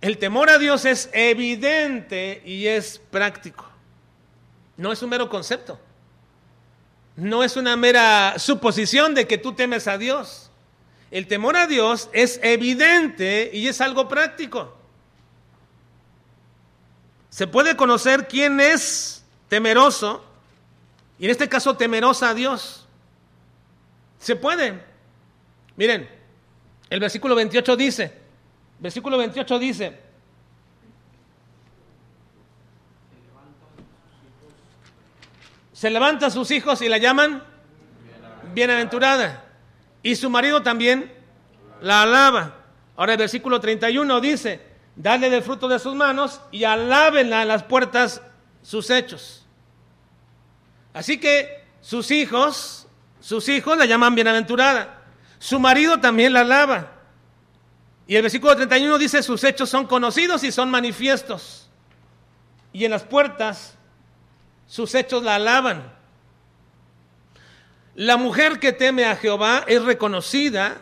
El 0.00 0.18
temor 0.18 0.48
a 0.48 0.58
Dios 0.58 0.86
es 0.86 1.10
evidente 1.12 2.42
y 2.44 2.66
es 2.66 2.98
práctico. 3.10 3.68
No 4.76 4.92
es 4.92 5.02
un 5.02 5.10
mero 5.10 5.28
concepto. 5.28 5.78
No 7.16 7.44
es 7.44 7.56
una 7.56 7.76
mera 7.76 8.38
suposición 8.38 9.14
de 9.14 9.26
que 9.26 9.36
tú 9.36 9.52
temes 9.52 9.86
a 9.86 9.98
Dios. 9.98 10.50
El 11.10 11.26
temor 11.26 11.56
a 11.56 11.66
Dios 11.66 12.08
es 12.12 12.40
evidente 12.42 13.50
y 13.52 13.68
es 13.68 13.80
algo 13.82 14.08
práctico. 14.08 14.74
Se 17.28 17.46
puede 17.46 17.76
conocer 17.76 18.26
quién 18.26 18.58
es 18.58 19.22
temeroso 19.48 20.24
y 21.18 21.26
en 21.26 21.30
este 21.30 21.48
caso 21.48 21.76
temerosa 21.76 22.30
a 22.30 22.34
Dios. 22.34 22.86
Se 24.18 24.34
puede. 24.34 24.82
Miren, 25.76 26.19
el 26.90 26.98
versículo 27.00 27.36
28 27.36 27.76
dice, 27.76 28.12
versículo 28.80 29.16
28 29.16 29.58
dice, 29.58 29.98
se 35.72 35.88
levanta 35.88 36.26
a 36.26 36.30
sus 36.30 36.50
hijos 36.50 36.82
y 36.82 36.88
la 36.88 36.98
llaman 36.98 37.42
bienaventurada. 38.52 39.44
Y 40.02 40.16
su 40.16 40.28
marido 40.28 40.62
también 40.62 41.12
la 41.80 42.02
alaba. 42.02 42.56
Ahora 42.96 43.12
el 43.12 43.18
versículo 43.18 43.60
31 43.60 44.20
dice, 44.20 44.60
dale 44.96 45.30
del 45.30 45.42
fruto 45.42 45.68
de 45.68 45.78
sus 45.78 45.94
manos 45.94 46.40
y 46.50 46.64
alábenla 46.64 47.42
en 47.42 47.48
las 47.48 47.62
puertas 47.62 48.20
sus 48.62 48.90
hechos. 48.90 49.46
Así 50.92 51.18
que 51.18 51.64
sus 51.80 52.10
hijos, 52.10 52.86
sus 53.20 53.48
hijos 53.48 53.78
la 53.78 53.86
llaman 53.86 54.14
bienaventurada. 54.14 54.99
Su 55.40 55.58
marido 55.58 55.98
también 55.98 56.34
la 56.34 56.42
alaba. 56.42 56.92
Y 58.06 58.14
el 58.14 58.22
versículo 58.22 58.54
31 58.54 58.98
dice, 58.98 59.22
sus 59.22 59.42
hechos 59.42 59.70
son 59.70 59.86
conocidos 59.86 60.44
y 60.44 60.52
son 60.52 60.70
manifiestos. 60.70 61.68
Y 62.72 62.84
en 62.84 62.90
las 62.90 63.04
puertas 63.04 63.74
sus 64.66 64.94
hechos 64.94 65.24
la 65.24 65.36
alaban. 65.36 65.92
La 67.94 68.18
mujer 68.18 68.60
que 68.60 68.72
teme 68.72 69.06
a 69.06 69.16
Jehová 69.16 69.64
es 69.66 69.82
reconocida. 69.82 70.76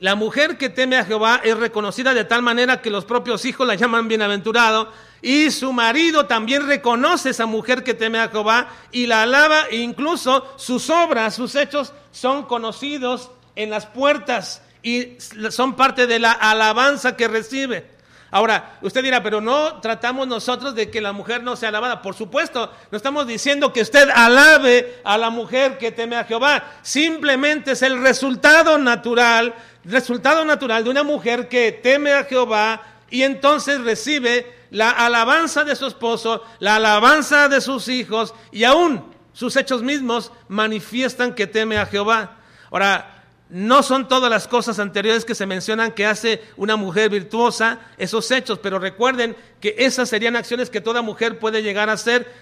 La 0.00 0.14
mujer 0.14 0.56
que 0.56 0.70
teme 0.70 0.96
a 0.96 1.04
Jehová 1.04 1.42
es 1.44 1.56
reconocida 1.56 2.14
de 2.14 2.24
tal 2.24 2.40
manera 2.40 2.80
que 2.80 2.90
los 2.90 3.04
propios 3.04 3.44
hijos 3.44 3.66
la 3.66 3.74
llaman 3.74 4.08
bienaventurado. 4.08 4.90
Y 5.20 5.50
su 5.50 5.72
marido 5.74 6.26
también 6.26 6.66
reconoce 6.66 7.28
a 7.28 7.30
esa 7.32 7.46
mujer 7.46 7.84
que 7.84 7.92
teme 7.92 8.20
a 8.20 8.28
Jehová 8.28 8.68
y 8.90 9.06
la 9.06 9.22
alaba. 9.22 9.66
E 9.70 9.76
incluso 9.76 10.54
sus 10.56 10.88
obras, 10.88 11.34
sus 11.34 11.54
hechos 11.54 11.92
son 12.10 12.44
conocidos 12.44 13.30
en 13.56 13.70
las 13.70 13.86
puertas 13.86 14.62
y 14.82 15.16
son 15.50 15.74
parte 15.74 16.06
de 16.06 16.18
la 16.18 16.32
alabanza 16.32 17.16
que 17.16 17.26
recibe. 17.26 17.96
Ahora, 18.30 18.78
usted 18.82 19.02
dirá, 19.02 19.22
pero 19.22 19.40
no 19.40 19.80
tratamos 19.80 20.26
nosotros 20.26 20.74
de 20.74 20.90
que 20.90 21.00
la 21.00 21.12
mujer 21.12 21.42
no 21.42 21.56
sea 21.56 21.70
alabada. 21.70 22.02
Por 22.02 22.14
supuesto, 22.14 22.72
no 22.90 22.96
estamos 22.96 23.26
diciendo 23.26 23.72
que 23.72 23.82
usted 23.82 24.10
alabe 24.10 25.00
a 25.04 25.16
la 25.16 25.30
mujer 25.30 25.78
que 25.78 25.92
teme 25.92 26.16
a 26.16 26.24
Jehová. 26.24 26.64
Simplemente 26.82 27.72
es 27.72 27.82
el 27.82 28.02
resultado 28.02 28.78
natural, 28.78 29.54
resultado 29.84 30.44
natural 30.44 30.84
de 30.84 30.90
una 30.90 31.04
mujer 31.04 31.48
que 31.48 31.72
teme 31.72 32.12
a 32.12 32.24
Jehová 32.24 32.82
y 33.08 33.22
entonces 33.22 33.80
recibe 33.80 34.54
la 34.70 34.90
alabanza 34.90 35.64
de 35.64 35.76
su 35.76 35.86
esposo, 35.86 36.44
la 36.58 36.76
alabanza 36.76 37.48
de 37.48 37.60
sus 37.60 37.88
hijos 37.88 38.34
y 38.50 38.64
aún 38.64 39.14
sus 39.32 39.56
hechos 39.56 39.82
mismos 39.82 40.32
manifiestan 40.48 41.34
que 41.34 41.46
teme 41.46 41.78
a 41.78 41.86
Jehová. 41.86 42.38
Ahora, 42.70 43.15
no 43.48 43.82
son 43.82 44.08
todas 44.08 44.28
las 44.28 44.48
cosas 44.48 44.78
anteriores 44.78 45.24
que 45.24 45.34
se 45.34 45.46
mencionan 45.46 45.92
que 45.92 46.06
hace 46.06 46.42
una 46.56 46.76
mujer 46.76 47.10
virtuosa, 47.10 47.80
esos 47.96 48.30
hechos, 48.30 48.58
pero 48.58 48.78
recuerden 48.78 49.36
que 49.60 49.76
esas 49.78 50.08
serían 50.08 50.34
acciones 50.34 50.68
que 50.68 50.80
toda 50.80 51.02
mujer 51.02 51.38
puede 51.38 51.62
llegar 51.62 51.88
a 51.88 51.92
hacer 51.92 52.32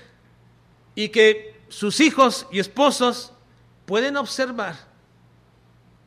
y 0.95 1.11
que 1.11 1.61
sus 1.69 2.01
hijos 2.01 2.47
y 2.51 2.59
esposos 2.59 3.33
pueden 3.85 4.17
observar 4.17 4.77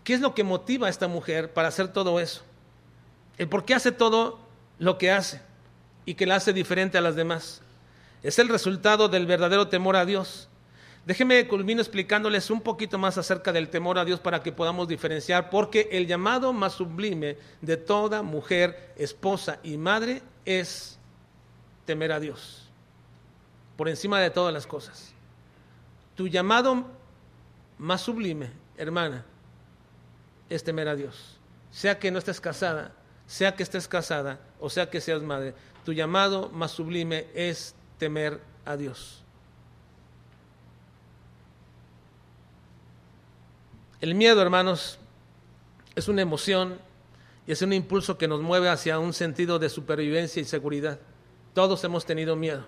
qué 0.03 0.13
es 0.13 0.21
lo 0.21 0.33
que 0.33 0.43
motiva 0.43 0.87
a 0.87 0.89
esta 0.89 1.07
mujer 1.07 1.53
para 1.53 1.67
hacer 1.67 1.89
todo 1.89 2.19
eso, 2.19 2.41
el 3.37 3.47
por 3.47 3.65
qué 3.65 3.75
hace 3.75 3.91
todo 3.91 4.39
lo 4.79 4.97
que 4.97 5.11
hace 5.11 5.41
y 6.05 6.15
que 6.15 6.25
la 6.25 6.35
hace 6.35 6.53
diferente 6.53 6.97
a 6.97 7.01
las 7.01 7.15
demás. 7.15 7.61
Es 8.23 8.39
el 8.39 8.49
resultado 8.49 9.09
del 9.09 9.27
verdadero 9.27 9.67
temor 9.67 9.95
a 9.95 10.05
Dios 10.05 10.49
Déjeme 11.07 11.47
culmino 11.47 11.79
explicándoles 11.79 12.49
un 12.49 12.59
poquito 12.59 12.97
más 12.97 13.17
acerca 13.17 13.53
del 13.53 13.69
temor 13.69 13.97
a 13.97 14.03
Dios 14.03 14.19
para 14.19 14.43
que 14.43 14.51
podamos 14.51 14.89
diferenciar, 14.89 15.49
porque 15.49 15.87
el 15.93 16.05
llamado 16.05 16.51
más 16.51 16.73
sublime 16.73 17.37
de 17.61 17.77
toda 17.77 18.23
mujer, 18.23 18.91
esposa 18.97 19.59
y 19.63 19.77
madre 19.77 20.21
es 20.43 20.99
temer 21.85 22.11
a 22.11 22.19
Dios, 22.19 22.67
por 23.77 23.87
encima 23.87 24.19
de 24.19 24.31
todas 24.31 24.53
las 24.53 24.67
cosas. 24.67 25.13
Tu 26.15 26.27
llamado 26.27 26.85
más 27.77 28.01
sublime, 28.01 28.51
hermana, 28.75 29.23
es 30.49 30.61
temer 30.61 30.89
a 30.89 30.95
Dios. 30.97 31.37
Sea 31.71 31.99
que 31.99 32.11
no 32.11 32.19
estés 32.19 32.41
casada, 32.41 32.91
sea 33.27 33.55
que 33.55 33.63
estés 33.63 33.87
casada 33.87 34.41
o 34.59 34.69
sea 34.69 34.89
que 34.89 34.99
seas 34.99 35.21
madre, 35.21 35.53
tu 35.85 35.93
llamado 35.93 36.49
más 36.49 36.71
sublime 36.71 37.27
es 37.33 37.75
temer 37.97 38.41
a 38.65 38.75
Dios. 38.75 39.23
El 43.99 44.13
miedo, 44.13 44.41
hermanos, 44.41 44.99
es 45.95 46.07
una 46.07 46.21
emoción 46.21 46.77
y 47.47 47.51
es 47.51 47.61
un 47.63 47.73
impulso 47.73 48.17
que 48.17 48.27
nos 48.27 48.41
mueve 48.41 48.69
hacia 48.69 48.99
un 48.99 49.11
sentido 49.11 49.57
de 49.57 49.69
supervivencia 49.69 50.39
y 50.39 50.45
seguridad. 50.45 50.99
Todos 51.55 51.83
hemos 51.83 52.05
tenido 52.05 52.35
miedo, 52.35 52.63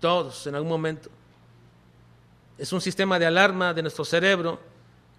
todos 0.00 0.46
en 0.46 0.54
algún 0.54 0.70
momento. 0.70 1.10
Es 2.56 2.72
un 2.72 2.80
sistema 2.80 3.18
de 3.18 3.26
alarma 3.26 3.74
de 3.74 3.82
nuestro 3.82 4.06
cerebro 4.06 4.58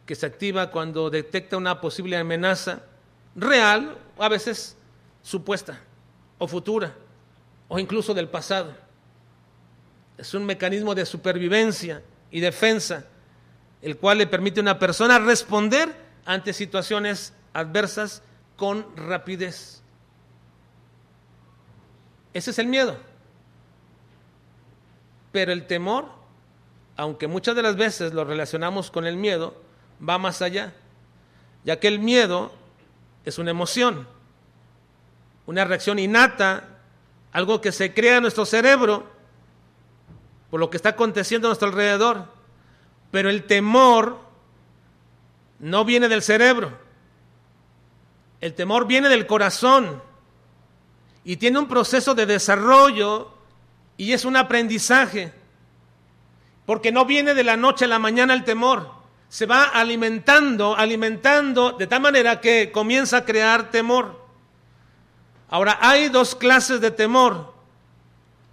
que 0.08 0.16
se 0.16 0.26
activa 0.26 0.72
cuando 0.72 1.12
detecta 1.12 1.58
una 1.58 1.80
posible 1.80 2.18
amenaza 2.18 2.82
real 3.36 3.98
a 4.18 4.30
veces 4.30 4.76
supuesta 5.22 5.80
o 6.40 6.48
futura 6.48 6.96
o 7.68 7.78
incluso 7.78 8.16
del 8.16 8.30
pasado. 8.30 8.74
Es 10.18 10.34
un 10.34 10.44
mecanismo 10.44 10.96
de 10.96 11.06
supervivencia 11.06 12.02
y 12.32 12.40
defensa 12.40 13.06
el 13.82 13.98
cual 13.98 14.20
le 14.20 14.28
permite 14.28 14.60
a 14.60 14.64
una 14.64 14.80
persona 14.80 15.20
responder 15.20 15.96
ante 16.26 16.54
situaciones 16.54 17.34
adversas 17.54 18.24
con 18.56 18.86
rapidez. 18.96 19.82
Ese 22.34 22.52
es 22.52 22.60
el 22.60 22.68
miedo. 22.68 22.98
Pero 25.32 25.52
el 25.52 25.66
temor, 25.66 26.06
aunque 26.96 27.28
muchas 27.28 27.56
de 27.56 27.64
las 27.64 27.76
veces 27.76 28.14
lo 28.14 28.24
relacionamos 28.24 28.92
con 28.92 29.06
el 29.06 29.18
miedo, 29.18 29.62
va 30.08 30.18
más 30.18 30.42
allá, 30.42 30.74
ya 31.64 31.80
que 31.80 31.88
el 31.88 32.00
miedo 32.00 32.52
es 33.26 33.38
una 33.38 33.52
emoción, 33.52 34.08
una 35.46 35.66
reacción 35.66 36.00
innata, 36.00 36.68
algo 37.32 37.62
que 37.62 37.72
se 37.72 37.94
crea 37.94 38.18
en 38.18 38.24
nuestro 38.24 38.46
cerebro 38.46 39.10
por 40.50 40.60
lo 40.60 40.70
que 40.70 40.78
está 40.78 40.90
aconteciendo 40.90 41.48
a 41.48 41.50
nuestro 41.50 41.70
alrededor 41.70 42.41
pero 43.12 43.30
el 43.30 43.44
temor 43.44 44.20
no 45.60 45.86
viene 45.86 46.08
del 46.08 46.24
cerebro. 46.24 46.80
El 48.40 48.56
temor 48.56 48.88
viene 48.88 49.10
del 49.10 49.28
corazón 49.28 50.02
y 51.24 51.38
tiene 51.38 51.60
un 51.60 51.68
proceso 51.68 52.16
de 52.16 52.26
desarrollo 52.26 53.32
y 53.98 54.14
es 54.14 54.26
un 54.26 54.38
aprendizaje. 54.38 55.34
Porque 56.66 56.92
no 56.92 57.06
viene 57.06 57.34
de 57.34 57.44
la 57.44 57.58
noche 57.58 57.86
a 57.86 57.90
la 57.90 58.00
mañana 58.00 58.34
el 58.34 58.46
temor. 58.46 58.90
Se 59.28 59.46
va 59.46 59.66
alimentando, 59.66 60.76
alimentando 60.76 61.74
de 61.74 61.88
tal 61.88 62.02
manera 62.02 62.40
que 62.40 62.72
comienza 62.72 63.18
a 63.18 63.26
crear 63.26 63.70
temor. 63.70 64.20
Ahora, 65.50 65.78
hay 65.82 66.10
dos 66.10 66.34
clases 66.34 66.80
de 66.80 66.92
temor. 66.92 67.54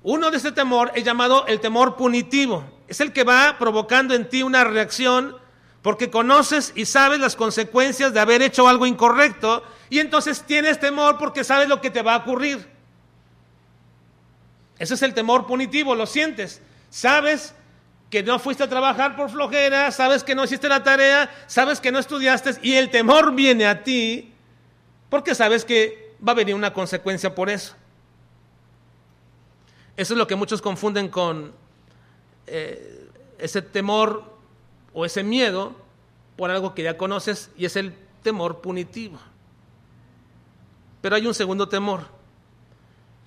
Uno 0.02 0.30
de 0.30 0.36
este 0.36 0.52
temor 0.52 0.90
es 0.94 1.04
llamado 1.04 1.46
el 1.46 1.60
temor 1.60 1.96
punitivo 1.96 2.77
es 2.88 3.00
el 3.00 3.12
que 3.12 3.22
va 3.22 3.56
provocando 3.58 4.14
en 4.14 4.28
ti 4.28 4.42
una 4.42 4.64
reacción 4.64 5.36
porque 5.82 6.10
conoces 6.10 6.72
y 6.74 6.86
sabes 6.86 7.20
las 7.20 7.36
consecuencias 7.36 8.12
de 8.12 8.20
haber 8.20 8.42
hecho 8.42 8.66
algo 8.66 8.86
incorrecto 8.86 9.62
y 9.90 10.00
entonces 10.00 10.42
tienes 10.42 10.80
temor 10.80 11.18
porque 11.18 11.44
sabes 11.44 11.68
lo 11.68 11.80
que 11.80 11.90
te 11.90 12.02
va 12.02 12.14
a 12.14 12.18
ocurrir. 12.18 12.66
Ese 14.78 14.94
es 14.94 15.02
el 15.02 15.14
temor 15.14 15.46
punitivo, 15.46 15.94
lo 15.94 16.06
sientes. 16.06 16.62
Sabes 16.88 17.54
que 18.10 18.22
no 18.22 18.38
fuiste 18.38 18.64
a 18.64 18.68
trabajar 18.68 19.16
por 19.16 19.30
flojera, 19.30 19.90
sabes 19.92 20.24
que 20.24 20.34
no 20.34 20.44
hiciste 20.44 20.68
la 20.68 20.82
tarea, 20.82 21.30
sabes 21.46 21.80
que 21.80 21.92
no 21.92 21.98
estudiaste 21.98 22.54
y 22.62 22.74
el 22.74 22.90
temor 22.90 23.34
viene 23.34 23.66
a 23.66 23.84
ti 23.84 24.32
porque 25.10 25.34
sabes 25.34 25.64
que 25.64 26.16
va 26.26 26.32
a 26.32 26.36
venir 26.36 26.54
una 26.54 26.72
consecuencia 26.72 27.34
por 27.34 27.50
eso. 27.50 27.74
Eso 29.96 30.14
es 30.14 30.18
lo 30.18 30.26
que 30.26 30.36
muchos 30.36 30.62
confunden 30.62 31.08
con 31.08 31.52
eh, 32.50 33.08
ese 33.38 33.62
temor 33.62 34.24
o 34.92 35.04
ese 35.04 35.22
miedo 35.22 35.74
por 36.36 36.50
algo 36.50 36.74
que 36.74 36.82
ya 36.82 36.96
conoces 36.96 37.50
y 37.56 37.64
es 37.64 37.76
el 37.76 37.94
temor 38.22 38.60
punitivo. 38.60 39.18
Pero 41.00 41.16
hay 41.16 41.26
un 41.26 41.34
segundo 41.34 41.68
temor. 41.68 42.02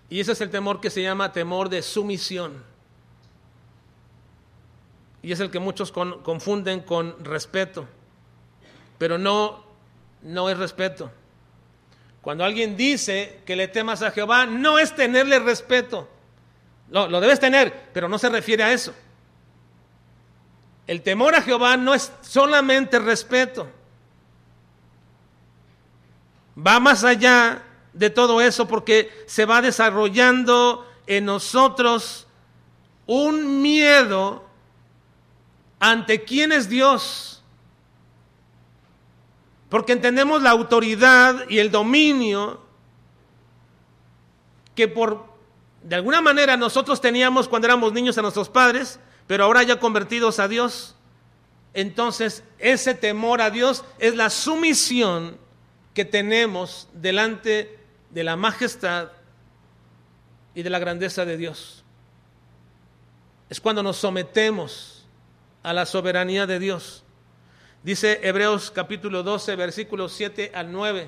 Y 0.10 0.20
ese 0.20 0.34
es 0.34 0.42
el 0.42 0.50
temor 0.50 0.82
que 0.82 0.90
se 0.90 1.02
llama 1.02 1.32
temor 1.32 1.70
de 1.70 1.82
sumisión. 1.82 2.64
Y 5.24 5.32
es 5.32 5.40
el 5.40 5.52
que 5.52 5.60
muchos 5.60 5.92
confunden 5.92 6.82
con 6.82 7.24
respeto. 7.24 7.88
Pero 8.98 9.18
no, 9.18 9.64
no 10.22 10.50
es 10.50 10.58
respeto. 10.58 11.12
Cuando 12.22 12.44
alguien 12.44 12.78
dice 12.78 13.42
que 13.46 13.56
le 13.56 13.68
temas 13.68 14.02
a 14.02 14.12
Jehová, 14.12 14.46
no 14.46 14.80
es 14.80 14.96
tenerle 14.96 15.40
respeto. 15.40 16.08
Lo 16.90 17.22
debes 17.22 17.40
tener, 17.40 17.90
pero 17.94 18.10
no 18.10 18.20
se 18.20 18.30
refiere 18.30 18.64
a 18.64 18.74
eso. 18.74 18.94
El 20.92 21.04
temor 21.04 21.36
a 21.36 21.42
Jehová 21.42 21.78
no 21.78 21.94
es 21.94 22.12
solamente 22.20 23.00
respeto. 23.00 23.66
Va 26.58 26.82
más 26.82 27.06
allá 27.06 27.64
de 27.94 28.10
todo 28.10 28.42
eso 28.42 28.68
porque 28.68 29.10
se 29.26 29.46
va 29.46 29.62
desarrollando 29.62 30.86
en 31.08 31.24
nosotros 31.24 32.28
un 33.06 33.62
miedo 33.62 34.44
ante 35.80 36.26
quién 36.26 36.52
es 36.52 36.68
Dios. 36.68 37.42
Porque 39.70 39.94
entendemos 39.94 40.42
la 40.42 40.50
autoridad 40.50 41.48
y 41.48 41.60
el 41.60 41.72
dominio 41.72 42.60
que 44.76 44.90
por 44.90 45.26
de 45.84 45.96
alguna 45.96 46.20
manera 46.20 46.58
nosotros 46.58 47.00
teníamos 47.00 47.48
cuando 47.48 47.70
éramos 47.70 47.94
niños 47.94 48.18
a 48.18 48.22
nuestros 48.22 48.50
padres 48.50 49.00
pero 49.32 49.46
ahora 49.46 49.64
ya 49.64 49.80
convertidos 49.80 50.40
a 50.40 50.50
Dios, 50.50 50.94
entonces 51.74 52.44
ese 52.60 52.94
temor 52.96 53.40
a 53.42 53.50
Dios 53.50 53.86
es 53.98 54.14
la 54.14 54.30
sumisión 54.30 55.38
que 55.94 56.04
tenemos 56.04 56.90
delante 56.92 57.80
de 58.10 58.26
la 58.26 58.36
majestad 58.36 59.08
y 60.54 60.64
de 60.64 60.70
la 60.70 60.80
grandeza 60.80 61.24
de 61.24 61.38
Dios. 61.38 61.86
Es 63.50 63.62
cuando 63.62 63.82
nos 63.82 63.96
sometemos 63.96 65.06
a 65.64 65.72
la 65.72 65.86
soberanía 65.86 66.46
de 66.46 66.60
Dios. 66.60 67.06
Dice 67.84 68.20
Hebreos 68.24 68.70
capítulo 68.70 69.24
12, 69.24 69.56
versículos 69.56 70.12
7 70.12 70.52
al 70.54 70.74
9. 70.74 71.08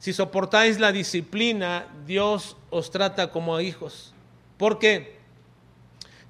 Si 0.00 0.12
soportáis 0.12 0.78
la 0.78 0.92
disciplina, 0.92 1.86
Dios 2.04 2.58
os 2.68 2.90
trata 2.90 3.30
como 3.30 3.56
a 3.56 3.62
hijos. 3.62 4.12
¿Por 4.58 4.78
qué? 4.78 5.23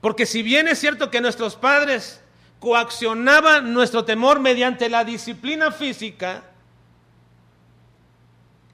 Porque 0.00 0.26
si 0.26 0.42
bien 0.42 0.68
es 0.68 0.78
cierto 0.78 1.10
que 1.10 1.20
nuestros 1.20 1.56
padres 1.56 2.20
coaccionaban 2.58 3.72
nuestro 3.72 4.04
temor 4.04 4.40
mediante 4.40 4.88
la 4.88 5.04
disciplina 5.04 5.72
física, 5.72 6.44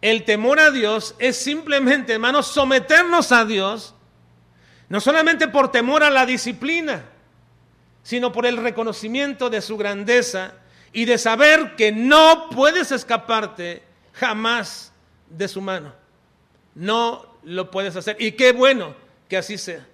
el 0.00 0.24
temor 0.24 0.60
a 0.60 0.70
Dios 0.70 1.14
es 1.18 1.36
simplemente, 1.36 2.12
hermanos, 2.12 2.46
someternos 2.46 3.32
a 3.32 3.44
Dios, 3.44 3.94
no 4.88 5.00
solamente 5.00 5.48
por 5.48 5.72
temor 5.72 6.04
a 6.04 6.10
la 6.10 6.26
disciplina, 6.26 7.04
sino 8.02 8.30
por 8.30 8.46
el 8.46 8.56
reconocimiento 8.56 9.50
de 9.50 9.60
su 9.60 9.76
grandeza 9.76 10.54
y 10.92 11.06
de 11.06 11.18
saber 11.18 11.74
que 11.74 11.90
no 11.90 12.50
puedes 12.50 12.92
escaparte 12.92 13.82
jamás 14.12 14.92
de 15.28 15.48
su 15.48 15.60
mano. 15.60 15.92
No 16.74 17.36
lo 17.42 17.70
puedes 17.70 17.96
hacer. 17.96 18.16
Y 18.20 18.32
qué 18.32 18.52
bueno 18.52 18.94
que 19.28 19.36
así 19.36 19.58
sea. 19.58 19.86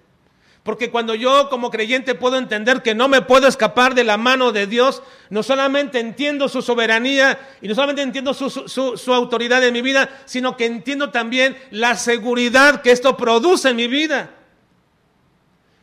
Porque 0.63 0.89
cuando 0.89 1.13
yo 1.13 1.49
como 1.49 1.69
creyente 1.69 2.15
puedo 2.15 2.37
entender 2.37 2.81
que 2.81 2.95
no 2.95 3.09
me 3.09 3.21
puedo 3.21 3.47
escapar 3.49 3.95
de 3.95 4.05
la 4.05 4.15
mano 4.15 4.53
de 4.53 4.65
Dios, 4.65 5.03
no 5.29 5.43
solamente 5.43 5.99
entiendo 5.99 6.47
su 6.47 6.61
soberanía 6.61 7.37
y 7.61 7.67
no 7.67 7.75
solamente 7.75 8.01
entiendo 8.01 8.33
su, 8.33 9.13
autoridad 9.13 9.61
en 9.65 9.73
mi 9.73 9.81
vida, 9.81 10.21
sino 10.23 10.55
que 10.55 10.65
entiendo 10.65 11.09
también 11.11 11.57
la 11.69 11.97
seguridad 11.97 12.81
que 12.81 12.91
esto 12.91 13.17
produce 13.17 13.69
en 13.69 13.75
mi 13.75 13.87
vida. 13.87 14.31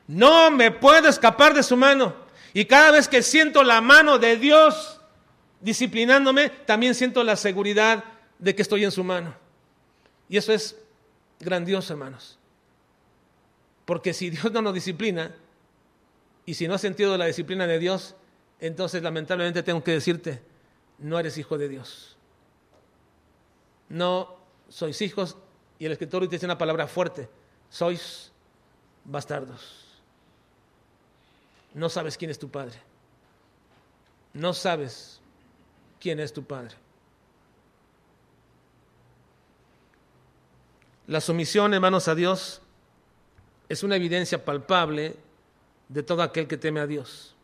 No 0.07 0.51
me 0.51 0.71
puedo 0.71 1.09
escapar 1.09 1.53
de 1.53 1.63
su 1.63 1.77
mano. 1.77 2.15
Y 2.55 2.65
cada 2.65 2.91
vez 2.91 3.07
que 3.07 3.23
siento 3.23 3.63
la 3.63 3.83
mano 3.83 4.19
de 4.19 4.37
Dios 4.37 4.99
disciplinándome, 5.61 6.49
también 6.49 6.95
siento 6.95 7.23
la 7.23 7.37
seguridad 7.37 8.03
de 8.39 8.55
que 8.57 8.63
estoy 8.63 8.85
en 8.85 8.91
su 8.91 9.05
mano. 9.05 9.35
Y 10.27 10.39
eso 10.39 10.55
es 10.55 10.75
grandioso, 11.39 11.93
hermanos. 11.93 12.40
Porque 13.91 14.15
si 14.15 14.31
Dios 14.31 14.53
no 14.53 14.63
nos 14.63 14.73
disciplina, 14.73 15.35
y 16.47 16.55
si 16.55 16.69
no 16.69 16.75
has 16.75 16.81
sentido 16.81 17.19
la 17.19 17.25
disciplina 17.25 17.67
de 17.67 17.81
Dios, 17.81 18.15
entonces 18.61 19.03
lamentablemente 19.03 19.65
tengo 19.65 19.83
que 19.83 19.91
decirte, 19.91 20.41
no 21.01 21.19
eres 21.19 21.37
hijo 21.39 21.59
de 21.59 21.69
Dios. 21.69 22.17
No 23.89 24.37
sois 24.69 25.03
hijos, 25.03 25.37
y 25.81 25.87
el 25.87 25.91
escritor 25.91 26.29
dice 26.29 26.47
una 26.47 26.57
palabra 26.57 26.87
fuerte, 26.87 27.29
sois 27.69 28.31
bastardos. 29.05 30.01
No 31.75 31.89
sabes 31.89 32.17
quién 32.17 32.31
es 32.31 32.39
tu 32.39 32.49
padre. 32.49 32.79
No 34.35 34.55
sabes 34.55 35.21
quién 35.99 36.21
es 36.21 36.33
tu 36.33 36.45
padre. 36.45 36.77
La 41.09 41.21
sumisión, 41.21 41.75
hermanos, 41.75 42.07
a 42.07 42.15
Dios 42.15 42.63
es 43.71 43.85
una 43.85 43.95
evidencia 43.95 44.45
palpable 44.45 45.15
de 45.89 46.03
todo 46.03 46.25
aquel 46.25 46.49
que 46.49 46.57
teme 46.57 46.81
a 46.81 46.89
Dios. 46.89 47.37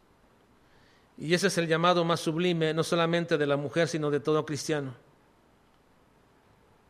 Y 1.16 1.32
ese 1.32 1.46
es 1.46 1.56
el 1.56 1.68
llamado 1.68 2.04
más 2.04 2.18
sublime, 2.18 2.74
no 2.74 2.82
solamente 2.82 3.38
de 3.38 3.46
la 3.46 3.56
mujer, 3.56 3.86
sino 3.86 4.10
de 4.10 4.18
todo 4.18 4.44
cristiano. 4.44 4.92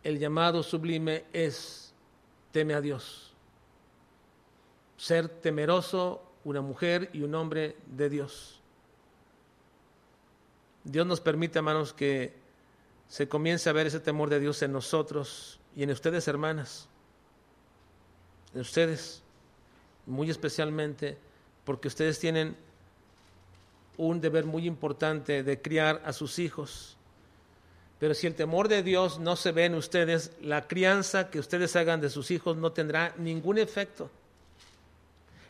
El 0.03 0.19
llamado 0.19 0.63
sublime 0.63 1.27
es 1.35 1.93
teme 2.51 2.73
a 2.73 2.81
Dios. 2.81 3.35
Ser 4.97 5.29
temeroso 5.29 6.23
una 6.45 6.63
mujer 6.63 7.11
y 7.13 7.21
un 7.21 7.35
hombre 7.35 7.77
de 7.89 8.09
Dios. 8.09 8.63
Dios 10.83 11.07
nos 11.07 11.21
permite, 11.21 11.59
hermanos, 11.59 11.93
que 11.93 12.33
se 13.07 13.29
comience 13.29 13.69
a 13.69 13.75
ver 13.75 13.87
ese 13.87 14.01
temor 14.01 14.31
de 14.31 14.41
Dios 14.41 14.63
en 14.63 14.73
nosotros 14.73 15.61
y 15.77 15.83
en 15.83 15.91
ustedes, 15.91 16.27
hermanas. 16.27 16.89
En 18.55 18.63
ustedes 18.63 19.23
muy 20.07 20.31
especialmente 20.31 21.19
porque 21.65 21.89
ustedes 21.89 22.19
tienen 22.19 22.57
un 23.97 24.21
deber 24.21 24.45
muy 24.45 24.67
importante 24.67 25.43
de 25.43 25.61
criar 25.61 26.03
a 26.05 26.13
sus 26.13 26.39
hijos. 26.39 26.97
Pero 27.99 28.15
si 28.15 28.27
el 28.27 28.35
temor 28.35 28.69
de 28.69 28.83
Dios 28.83 29.19
no 29.19 29.37
se 29.37 29.53
ve 29.53 29.65
en 29.65 29.75
ustedes, 29.75 30.33
la 30.41 30.69
crianza 30.69 31.31
que 31.31 31.39
ustedes 31.39 31.75
hagan 31.77 32.01
de 32.01 32.11
sus 32.11 32.31
hijos 32.31 32.57
no 32.57 32.73
tendrá 32.73 33.15
ningún 33.17 33.59
efecto. 33.59 34.11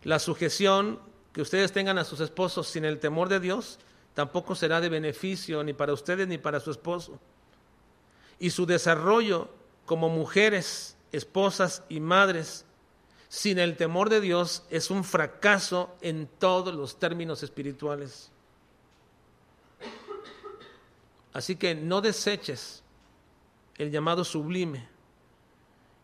La 0.05 0.19
sujeción 0.19 1.01
que 1.33 1.43
ustedes 1.43 1.73
tengan 1.73 1.99
a 1.99 2.05
sus 2.05 2.21
esposos 2.21 2.69
sin 2.69 2.85
el 2.85 3.01
temor 3.01 3.29
de 3.29 3.41
Dios 3.41 3.79
tampoco 4.15 4.55
será 4.55 4.81
de 4.81 4.89
beneficio 4.89 5.63
ni 5.65 5.73
para 5.73 5.93
ustedes 5.93 6.29
ni 6.29 6.39
para 6.39 6.61
su 6.61 6.71
esposo. 6.71 7.19
Y 8.39 8.51
su 8.51 8.65
desarrollo 8.65 9.49
como 9.85 10.09
mujeres, 10.09 10.97
esposas 11.11 11.83
y 11.89 12.01
madres 12.01 12.65
sin 13.29 13.59
el 13.59 13.77
temor 13.77 14.09
de 14.09 14.21
Dios 14.21 14.65
es 14.71 14.91
un 14.91 15.05
fracaso 15.05 15.97
en 16.01 16.27
todos 16.27 16.75
los 16.75 16.99
términos 16.99 17.43
espirituales. 17.43 18.31
Así 21.33 21.57
que 21.57 21.75
no 21.75 22.01
deseches 22.01 22.83
el 23.77 23.91
llamado 23.91 24.25
sublime 24.25 24.89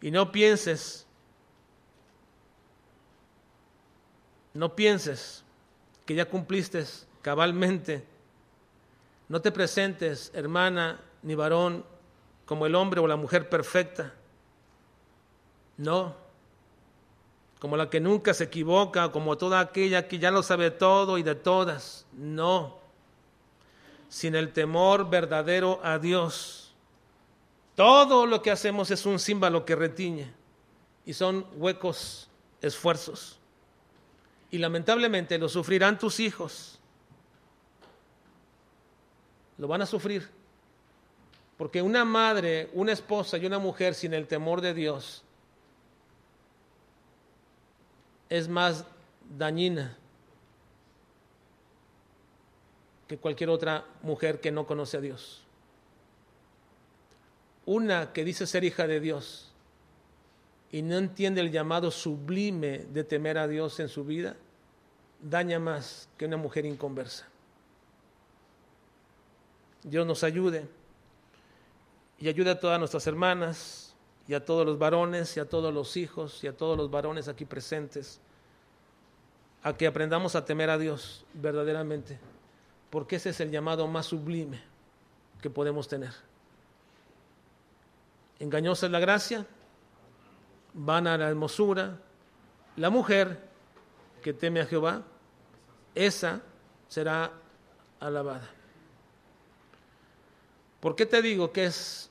y 0.01 0.11
no 0.11 0.31
pienses, 0.33 1.07
no 4.53 4.75
pienses 4.75 5.45
que 6.05 6.15
ya 6.15 6.29
cumpliste 6.29 6.85
cabalmente. 7.23 8.05
No 9.29 9.41
te 9.41 9.53
presentes, 9.53 10.31
hermana 10.35 11.01
ni 11.23 11.35
varón, 11.35 11.87
como 12.45 12.67
el 12.67 12.75
hombre 12.75 13.01
o 13.01 13.07
la 13.07 13.17
mujer 13.17 13.49
perfecta. 13.49 14.13
No 15.79 16.22
como 17.63 17.77
la 17.77 17.89
que 17.89 18.01
nunca 18.01 18.35
se 18.35 18.43
equivoca, 18.43 19.13
como 19.13 19.39
toda 19.39 19.61
aquella 19.61 20.09
que 20.09 20.19
ya 20.19 20.33
lo 20.33 20.43
sabe 20.43 20.73
todo 20.73 21.17
y 21.17 21.23
de 21.23 21.37
todas. 21.37 22.07
No, 22.13 22.81
sin 24.09 24.35
el 24.35 24.53
temor 24.53 25.09
verdadero 25.09 25.79
a 25.85 26.01
Dios. 26.01 26.75
Todo 27.77 28.27
lo 28.27 28.43
que 28.43 28.51
hacemos 28.51 28.91
es 28.91 29.07
un 29.07 29.21
símbolo 29.21 29.65
que 29.65 29.77
retiñe 29.77 30.35
y 31.07 31.13
son 31.13 31.47
huecos 31.55 32.29
esfuerzos. 32.61 33.39
Y 34.51 34.59
lamentablemente 34.59 35.39
lo 35.39 35.49
sufrirán 35.49 36.01
tus 36.01 36.19
hijos. 36.19 36.81
Lo 39.57 39.69
van 39.69 39.83
a 39.83 39.87
sufrir. 39.87 40.29
Porque 41.57 41.81
una 41.81 42.05
madre, 42.05 42.71
una 42.73 42.91
esposa 42.91 43.39
y 43.39 43.47
una 43.47 43.61
mujer 43.61 43.95
sin 43.95 44.15
el 44.15 44.27
temor 44.27 44.61
de 44.61 44.75
Dios 44.75 45.23
es 48.33 48.49
más 48.49 48.87
dañina 49.37 49.95
que 53.07 53.19
cualquier 53.19 53.51
otra 53.51 53.85
mujer 54.01 54.41
que 54.41 54.51
no 54.51 54.67
conoce 54.67 54.97
a 54.97 55.01
Dios. 55.03 55.43
Una 57.67 58.15
que 58.15 58.25
dice 58.25 58.47
ser 58.47 58.65
hija 58.65 58.87
de 58.87 59.01
Dios 59.01 59.53
y 60.71 60.81
no 60.81 60.97
entiende 60.97 61.43
el 61.43 61.51
llamado 61.51 61.91
sublime 61.91 62.79
de 62.79 63.05
temer 63.05 63.37
a 63.37 63.47
Dios 63.47 63.79
en 63.81 63.91
su 63.91 64.03
vida, 64.03 64.35
daña 65.21 65.59
más 65.59 66.09
que 66.17 66.25
una 66.25 66.39
mujer 66.39 66.65
inconversa. 66.65 67.29
Dios 69.83 70.07
nos 70.07 70.25
ayude 70.25 70.67
y 72.19 72.31
ayude 72.31 72.53
a 72.53 72.59
todas 72.59 72.79
nuestras 72.79 73.07
hermanas, 73.07 73.82
y 74.33 74.35
a 74.35 74.43
todos 74.43 74.65
los 74.65 74.79
varones 74.79 75.37
y 75.37 75.41
a 75.41 75.45
todos 75.47 75.75
los 75.75 75.95
hijos 75.99 76.43
y 76.43 76.47
a 76.47 76.57
todos 76.57 76.75
los 76.75 76.91
varones 76.91 77.29
aquí 77.29 77.45
presentes 77.45 78.19
a 79.63 79.77
que 79.77 79.87
aprendamos 79.87 80.35
a 80.35 80.47
temer 80.47 80.71
a 80.71 80.79
Dios 80.79 81.27
verdaderamente, 81.35 82.19
porque 82.89 83.17
ese 83.17 83.29
es 83.29 83.41
el 83.41 83.51
llamado 83.51 83.87
más 83.89 84.07
sublime 84.07 84.59
que 85.43 85.51
podemos 85.51 85.87
tener. 85.87 86.15
Engañosa 88.39 88.87
es 88.87 88.93
la 88.93 89.01
gracia, 89.01 89.45
van 90.73 91.09
a 91.09 91.19
la 91.19 91.29
hermosura, 91.29 91.99
la 92.77 92.89
mujer 92.89 93.39
que 94.23 94.33
teme 94.33 94.63
a 94.63 94.67
Jehová, 94.67 95.03
esa 95.95 96.41
será 96.89 97.33
alabada. 98.01 98.49
¿Por 100.81 100.97
qué 100.97 101.05
te 101.05 101.21
digo 101.21 101.53
que 101.53 101.67
es 101.67 102.09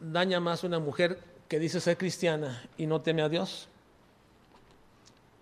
daña 0.00 0.40
más 0.40 0.64
una 0.64 0.78
mujer 0.78 1.28
que 1.48 1.58
dice 1.58 1.80
ser 1.80 1.96
cristiana 1.96 2.62
y 2.76 2.86
no 2.86 3.00
teme 3.00 3.22
a 3.22 3.28
Dios? 3.28 3.68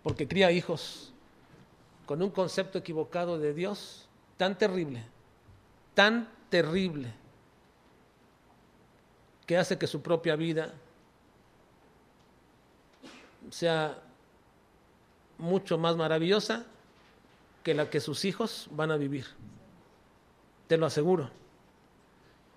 Porque 0.02 0.28
cría 0.28 0.52
hijos 0.52 1.12
con 2.06 2.22
un 2.22 2.30
concepto 2.30 2.78
equivocado 2.78 3.38
de 3.38 3.52
Dios 3.52 4.08
tan 4.36 4.56
terrible, 4.56 5.04
tan 5.94 6.28
terrible, 6.48 7.12
que 9.46 9.56
hace 9.56 9.78
que 9.78 9.86
su 9.86 10.02
propia 10.02 10.36
vida 10.36 10.72
sea 13.50 13.98
mucho 15.38 15.78
más 15.78 15.96
maravillosa 15.96 16.64
que 17.62 17.74
la 17.74 17.90
que 17.90 18.00
sus 18.00 18.24
hijos 18.24 18.68
van 18.70 18.92
a 18.92 18.96
vivir. 18.96 19.26
Te 20.68 20.76
lo 20.76 20.86
aseguro 20.86 21.30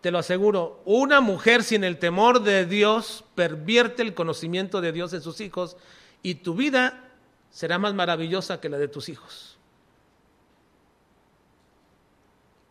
te 0.01 0.11
lo 0.11 0.17
aseguro, 0.17 0.81
una 0.85 1.19
mujer 1.19 1.63
sin 1.63 1.83
el 1.83 1.99
temor 1.99 2.41
de 2.41 2.65
Dios 2.65 3.25
pervierte 3.35 4.01
el 4.01 4.13
conocimiento 4.13 4.79
de 4.79 4.91
Dios 4.91 5.13
en 5.13 5.21
sus 5.21 5.41
hijos 5.41 5.75
y 6.23 6.35
tu 6.35 6.55
vida 6.55 7.11
será 7.51 7.77
más 7.79 7.93
maravillosa 7.93 8.61
que 8.61 8.69
la 8.69 8.77
de 8.77 8.87
tus 8.87 9.09
hijos. 9.09 9.57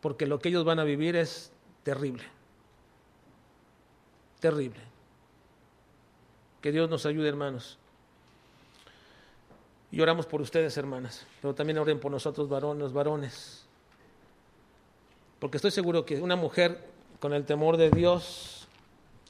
Porque 0.01 0.27
lo 0.27 0.39
que 0.39 0.49
ellos 0.49 0.65
van 0.65 0.79
a 0.79 0.85
vivir 0.85 1.17
es 1.17 1.53
terrible. 1.83 2.25
Terrible. 4.41 4.81
Que 6.63 6.73
Dios 6.73 6.89
nos 6.89 7.05
ayude, 7.05 7.29
hermanos. 7.29 7.79
Y 9.91 10.01
oramos 10.01 10.27
por 10.27 10.41
ustedes, 10.41 10.77
hermanas, 10.77 11.27
pero 11.41 11.55
también 11.55 11.79
oren 11.79 11.99
por 11.99 12.13
nosotros, 12.13 12.49
varones, 12.49 12.93
varones. 12.93 13.65
Porque 15.39 15.57
estoy 15.57 15.71
seguro 15.71 16.05
que 16.05 16.21
una 16.21 16.37
mujer 16.37 16.98
con 17.21 17.33
el 17.33 17.45
temor 17.45 17.77
de 17.77 17.91
Dios, 17.91 18.69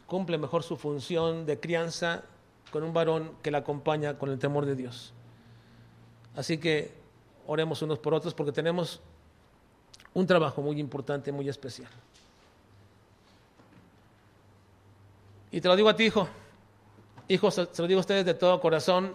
cumple 0.07 0.39
mejor 0.39 0.63
su 0.63 0.77
función 0.77 1.47
de 1.47 1.59
crianza 1.61 2.25
con 2.71 2.83
un 2.83 2.93
varón 2.93 3.33
que 3.43 3.51
la 3.51 3.59
acompaña 3.59 4.19
con 4.19 4.31
el 4.31 4.39
temor 4.39 4.67
de 4.67 4.75
Dios. 4.75 5.13
Así 6.37 6.59
que 6.59 6.93
oremos 7.47 7.83
unos 7.83 7.99
por 7.99 8.15
otros 8.15 8.35
porque 8.35 8.53
tenemos 8.53 9.01
un 10.15 10.27
trabajo 10.27 10.63
muy 10.63 10.79
importante, 10.79 11.33
muy 11.33 11.49
especial. 11.49 11.91
Y 15.51 15.61
te 15.61 15.69
lo 15.69 15.77
digo 15.77 15.89
a 15.89 15.97
ti, 15.97 16.05
hijo. 16.05 16.29
Hijo, 17.29 17.51
se 17.51 17.67
lo 17.79 17.87
digo 17.87 17.99
a 17.99 18.01
ustedes 18.01 18.25
de 18.25 18.35
todo 18.35 18.61
corazón 18.61 19.15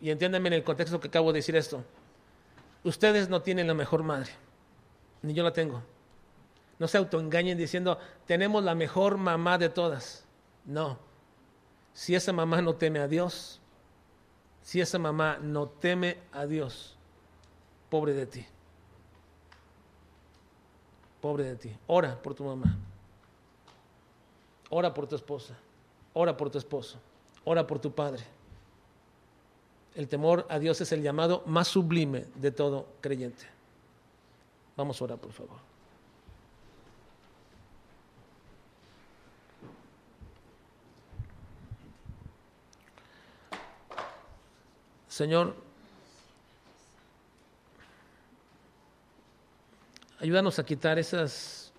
y 0.00 0.10
entiéndanme 0.10 0.48
en 0.48 0.54
el 0.54 0.64
contexto 0.64 1.00
que 1.00 1.08
acabo 1.08 1.32
de 1.32 1.38
decir 1.38 1.56
esto. 1.56 1.82
Ustedes 2.82 3.28
no 3.28 3.40
tienen 3.40 3.66
la 3.66 3.74
mejor 3.74 4.02
madre, 4.02 4.30
ni 5.22 5.32
yo 5.32 5.42
la 5.42 5.52
tengo. 5.52 5.82
No 6.78 6.88
se 6.88 6.98
autoengañen 6.98 7.56
diciendo, 7.56 7.98
tenemos 8.26 8.64
la 8.64 8.74
mejor 8.74 9.16
mamá 9.16 9.58
de 9.58 9.68
todas. 9.68 10.24
No. 10.64 10.98
Si 11.92 12.14
esa 12.14 12.32
mamá 12.32 12.60
no 12.60 12.74
teme 12.74 12.98
a 12.98 13.06
Dios, 13.06 13.60
si 14.62 14.80
esa 14.80 14.98
mamá 14.98 15.38
no 15.40 15.68
teme 15.68 16.18
a 16.32 16.46
Dios, 16.46 16.96
pobre 17.90 18.12
de 18.14 18.26
ti. 18.26 18.46
Pobre 21.20 21.44
de 21.44 21.56
ti. 21.56 21.76
Ora 21.86 22.20
por 22.20 22.34
tu 22.34 22.44
mamá. 22.44 22.76
Ora 24.70 24.92
por 24.92 25.06
tu 25.06 25.14
esposa. 25.14 25.56
Ora 26.12 26.36
por 26.36 26.50
tu 26.50 26.58
esposo. 26.58 26.98
Ora 27.44 27.66
por 27.66 27.78
tu 27.78 27.94
padre. 27.94 28.24
El 29.94 30.08
temor 30.08 30.46
a 30.50 30.58
Dios 30.58 30.80
es 30.80 30.90
el 30.92 31.02
llamado 31.02 31.42
más 31.46 31.68
sublime 31.68 32.26
de 32.34 32.50
todo 32.50 32.88
creyente. 33.00 33.46
Vamos 34.76 35.00
a 35.00 35.04
orar, 35.04 35.18
por 35.18 35.32
favor. 35.32 35.73
Señor, 45.14 45.54
ayúdanos 50.18 50.58
a 50.58 50.66
quitar 50.66 50.98
esas 50.98 51.72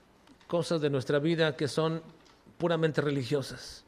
cosas 0.47 0.79
de 0.79 0.89
nuestra 0.89 1.19
vida 1.19 1.57
que 1.57 1.67
son 1.67 2.01
puramente 2.57 3.01
religiosas. 3.01 3.83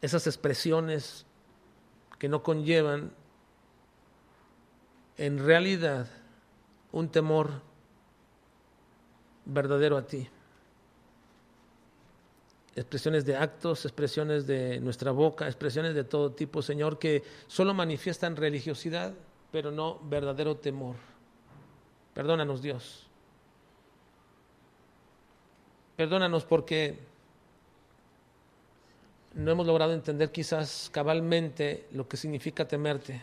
Esas 0.00 0.28
expresiones 0.28 1.26
que 2.20 2.28
no 2.28 2.44
conllevan 2.44 3.10
en 5.16 5.44
realidad 5.44 6.06
un 6.92 7.08
temor 7.08 7.62
verdadero 9.44 9.96
a 9.96 10.06
ti 10.06 10.28
expresiones 12.76 13.24
de 13.24 13.36
actos, 13.36 13.84
expresiones 13.84 14.46
de 14.46 14.80
nuestra 14.80 15.12
boca, 15.12 15.46
expresiones 15.46 15.94
de 15.94 16.04
todo 16.04 16.32
tipo, 16.32 16.62
Señor, 16.62 16.98
que 16.98 17.22
solo 17.46 17.72
manifiestan 17.74 18.36
religiosidad, 18.36 19.12
pero 19.52 19.70
no 19.70 20.00
verdadero 20.02 20.56
temor. 20.56 20.96
Perdónanos, 22.14 22.62
Dios. 22.62 23.06
Perdónanos 25.96 26.44
porque 26.44 26.98
no 29.34 29.50
hemos 29.50 29.66
logrado 29.66 29.92
entender 29.92 30.32
quizás 30.32 30.90
cabalmente 30.92 31.86
lo 31.92 32.08
que 32.08 32.16
significa 32.16 32.66
temerte. 32.66 33.22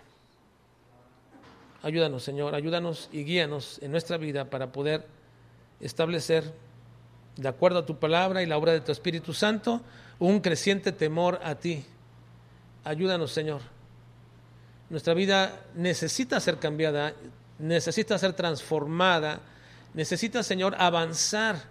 Ayúdanos, 1.84 2.24
Señor, 2.24 2.54
ayúdanos 2.54 3.10
y 3.12 3.24
guíanos 3.24 3.80
en 3.82 3.92
nuestra 3.92 4.18
vida 4.18 4.50
para 4.50 4.72
poder 4.72 5.06
establecer 5.80 6.54
de 7.38 7.48
acuerdo 7.48 7.80
a 7.80 7.86
tu 7.86 7.98
palabra 7.98 8.44
y 8.44 8.46
la 8.46 8.58
obra 8.58 8.74
de 8.74 8.82
tu 8.82 8.92
Espíritu 8.92 9.34
Santo, 9.34 9.82
un 10.20 10.40
creciente 10.40 10.92
temor 10.92 11.40
a 11.44 11.56
ti. 11.56 11.86
Ayúdanos, 12.84 13.32
Señor. 13.32 13.62
Nuestra 14.90 15.14
vida 15.14 15.62
necesita 15.76 16.40
ser 16.40 16.58
cambiada, 16.58 17.14
necesita 17.58 18.18
ser 18.18 18.34
transformada, 18.34 19.40
necesita, 19.94 20.44
Señor, 20.44 20.76
avanzar. 20.78 21.64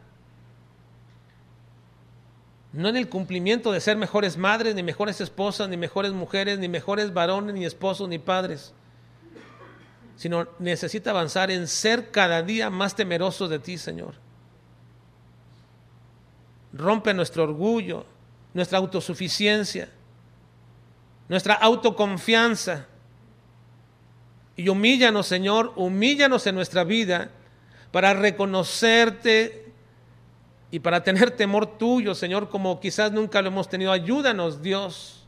No 2.73 2.89
en 2.89 2.97
el 2.97 3.09
cumplimiento 3.09 3.73
de 3.73 3.81
ser 3.81 3.97
mejores 3.97 4.37
madres, 4.37 4.75
ni 4.75 4.83
mejores 4.83 5.21
esposas, 5.21 5.69
ni 5.69 5.77
mejores 5.77 6.13
mujeres, 6.13 6.59
ni 6.59 6.69
mejores 6.69 7.13
varones, 7.13 7.55
ni 7.55 7.65
esposos, 7.65 8.09
ni 8.09 8.19
padres, 8.19 8.73
sino 10.17 10.47
necesita 10.59 11.11
avanzar 11.11 11.51
en 11.51 11.67
ser 11.67 12.11
cada 12.11 12.43
día 12.43 12.71
más 12.71 12.95
temeroso 12.95 13.49
de 13.49 13.59
ti, 13.59 13.77
Señor 13.77 14.30
rompe 16.73 17.15
nuestro 17.15 17.45
orgullo, 17.45 18.07
nuestra 18.55 18.79
autosuficiencia, 18.79 19.89
nuestra 21.29 21.55
autoconfianza. 21.55 22.87
Y 24.57 24.69
humíllanos, 24.69 25.27
Señor, 25.27 25.73
humíllanos 25.77 26.47
en 26.47 26.55
nuestra 26.55 26.85
vida 26.85 27.31
para 27.93 28.13
reconocerte 28.15 29.73
y 30.71 30.79
para 30.81 31.03
tener 31.03 31.33
temor 31.33 31.79
tuyo, 31.79 32.15
Señor, 32.15 32.49
como 32.49 32.79
quizás 32.79 33.11
nunca 33.11 33.43
lo 33.43 33.49
hemos 33.49 33.69
tenido. 33.69 33.91
Ayúdanos, 33.91 34.63
Dios. 34.63 35.27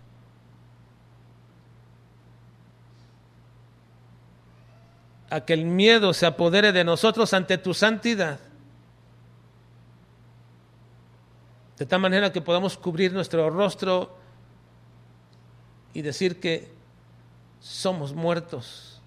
A 5.31 5.45
que 5.45 5.55
el 5.55 5.65
miedo 5.65 6.13
se 6.13 6.27
apodere 6.27 6.73
de 6.73 6.85
nosotros 6.85 7.33
ante 7.33 7.59
tu 7.59 7.75
santidad. 7.75 8.39
De 11.79 11.87
tal 11.87 12.01
manera 12.01 12.33
que 12.33 12.41
podamos 12.41 12.77
cubrir 12.77 13.13
nuestro 13.13 13.49
rostro 13.51 14.17
y 15.95 16.03
decir 16.03 16.41
que 16.41 16.73
somos 17.61 18.13
muertos 18.13 19.01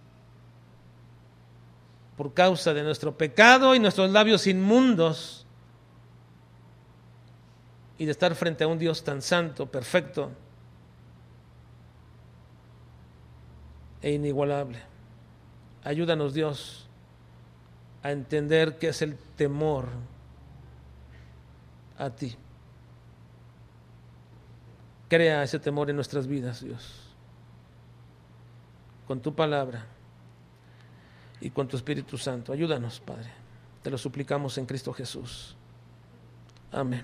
por 2.17 2.33
causa 2.33 2.73
de 2.73 2.83
nuestro 2.83 3.17
pecado 3.17 3.75
y 3.75 3.79
nuestros 3.79 4.11
labios 4.11 4.47
inmundos 4.47 5.45
y 7.97 8.05
de 8.05 8.11
estar 8.11 8.33
frente 8.35 8.63
a 8.63 8.67
un 8.67 8.77
Dios 8.77 9.03
tan 9.03 9.21
santo, 9.21 9.65
perfecto 9.65 10.31
e 14.01 14.11
inigualable. 14.11 14.79
Ayúdanos 15.83 16.33
Dios 16.33 16.87
a 18.03 18.11
entender 18.11 18.77
qué 18.77 18.89
es 18.89 19.01
el 19.01 19.17
temor 19.35 19.87
a 21.97 22.09
ti. 22.09 22.35
Crea 25.07 25.43
ese 25.43 25.59
temor 25.59 25.89
en 25.89 25.95
nuestras 25.95 26.27
vidas, 26.27 26.61
Dios. 26.61 27.13
Con 29.07 29.21
tu 29.21 29.35
palabra 29.35 29.85
y 31.41 31.51
con 31.51 31.67
tu 31.67 31.77
Espíritu 31.77 32.17
Santo. 32.17 32.51
Ayúdanos, 32.51 32.99
Padre. 32.99 33.29
Te 33.83 33.91
lo 33.91 33.97
suplicamos 33.97 34.57
en 34.57 34.65
Cristo 34.65 34.93
Jesús. 34.93 35.55
Amén. 36.71 37.03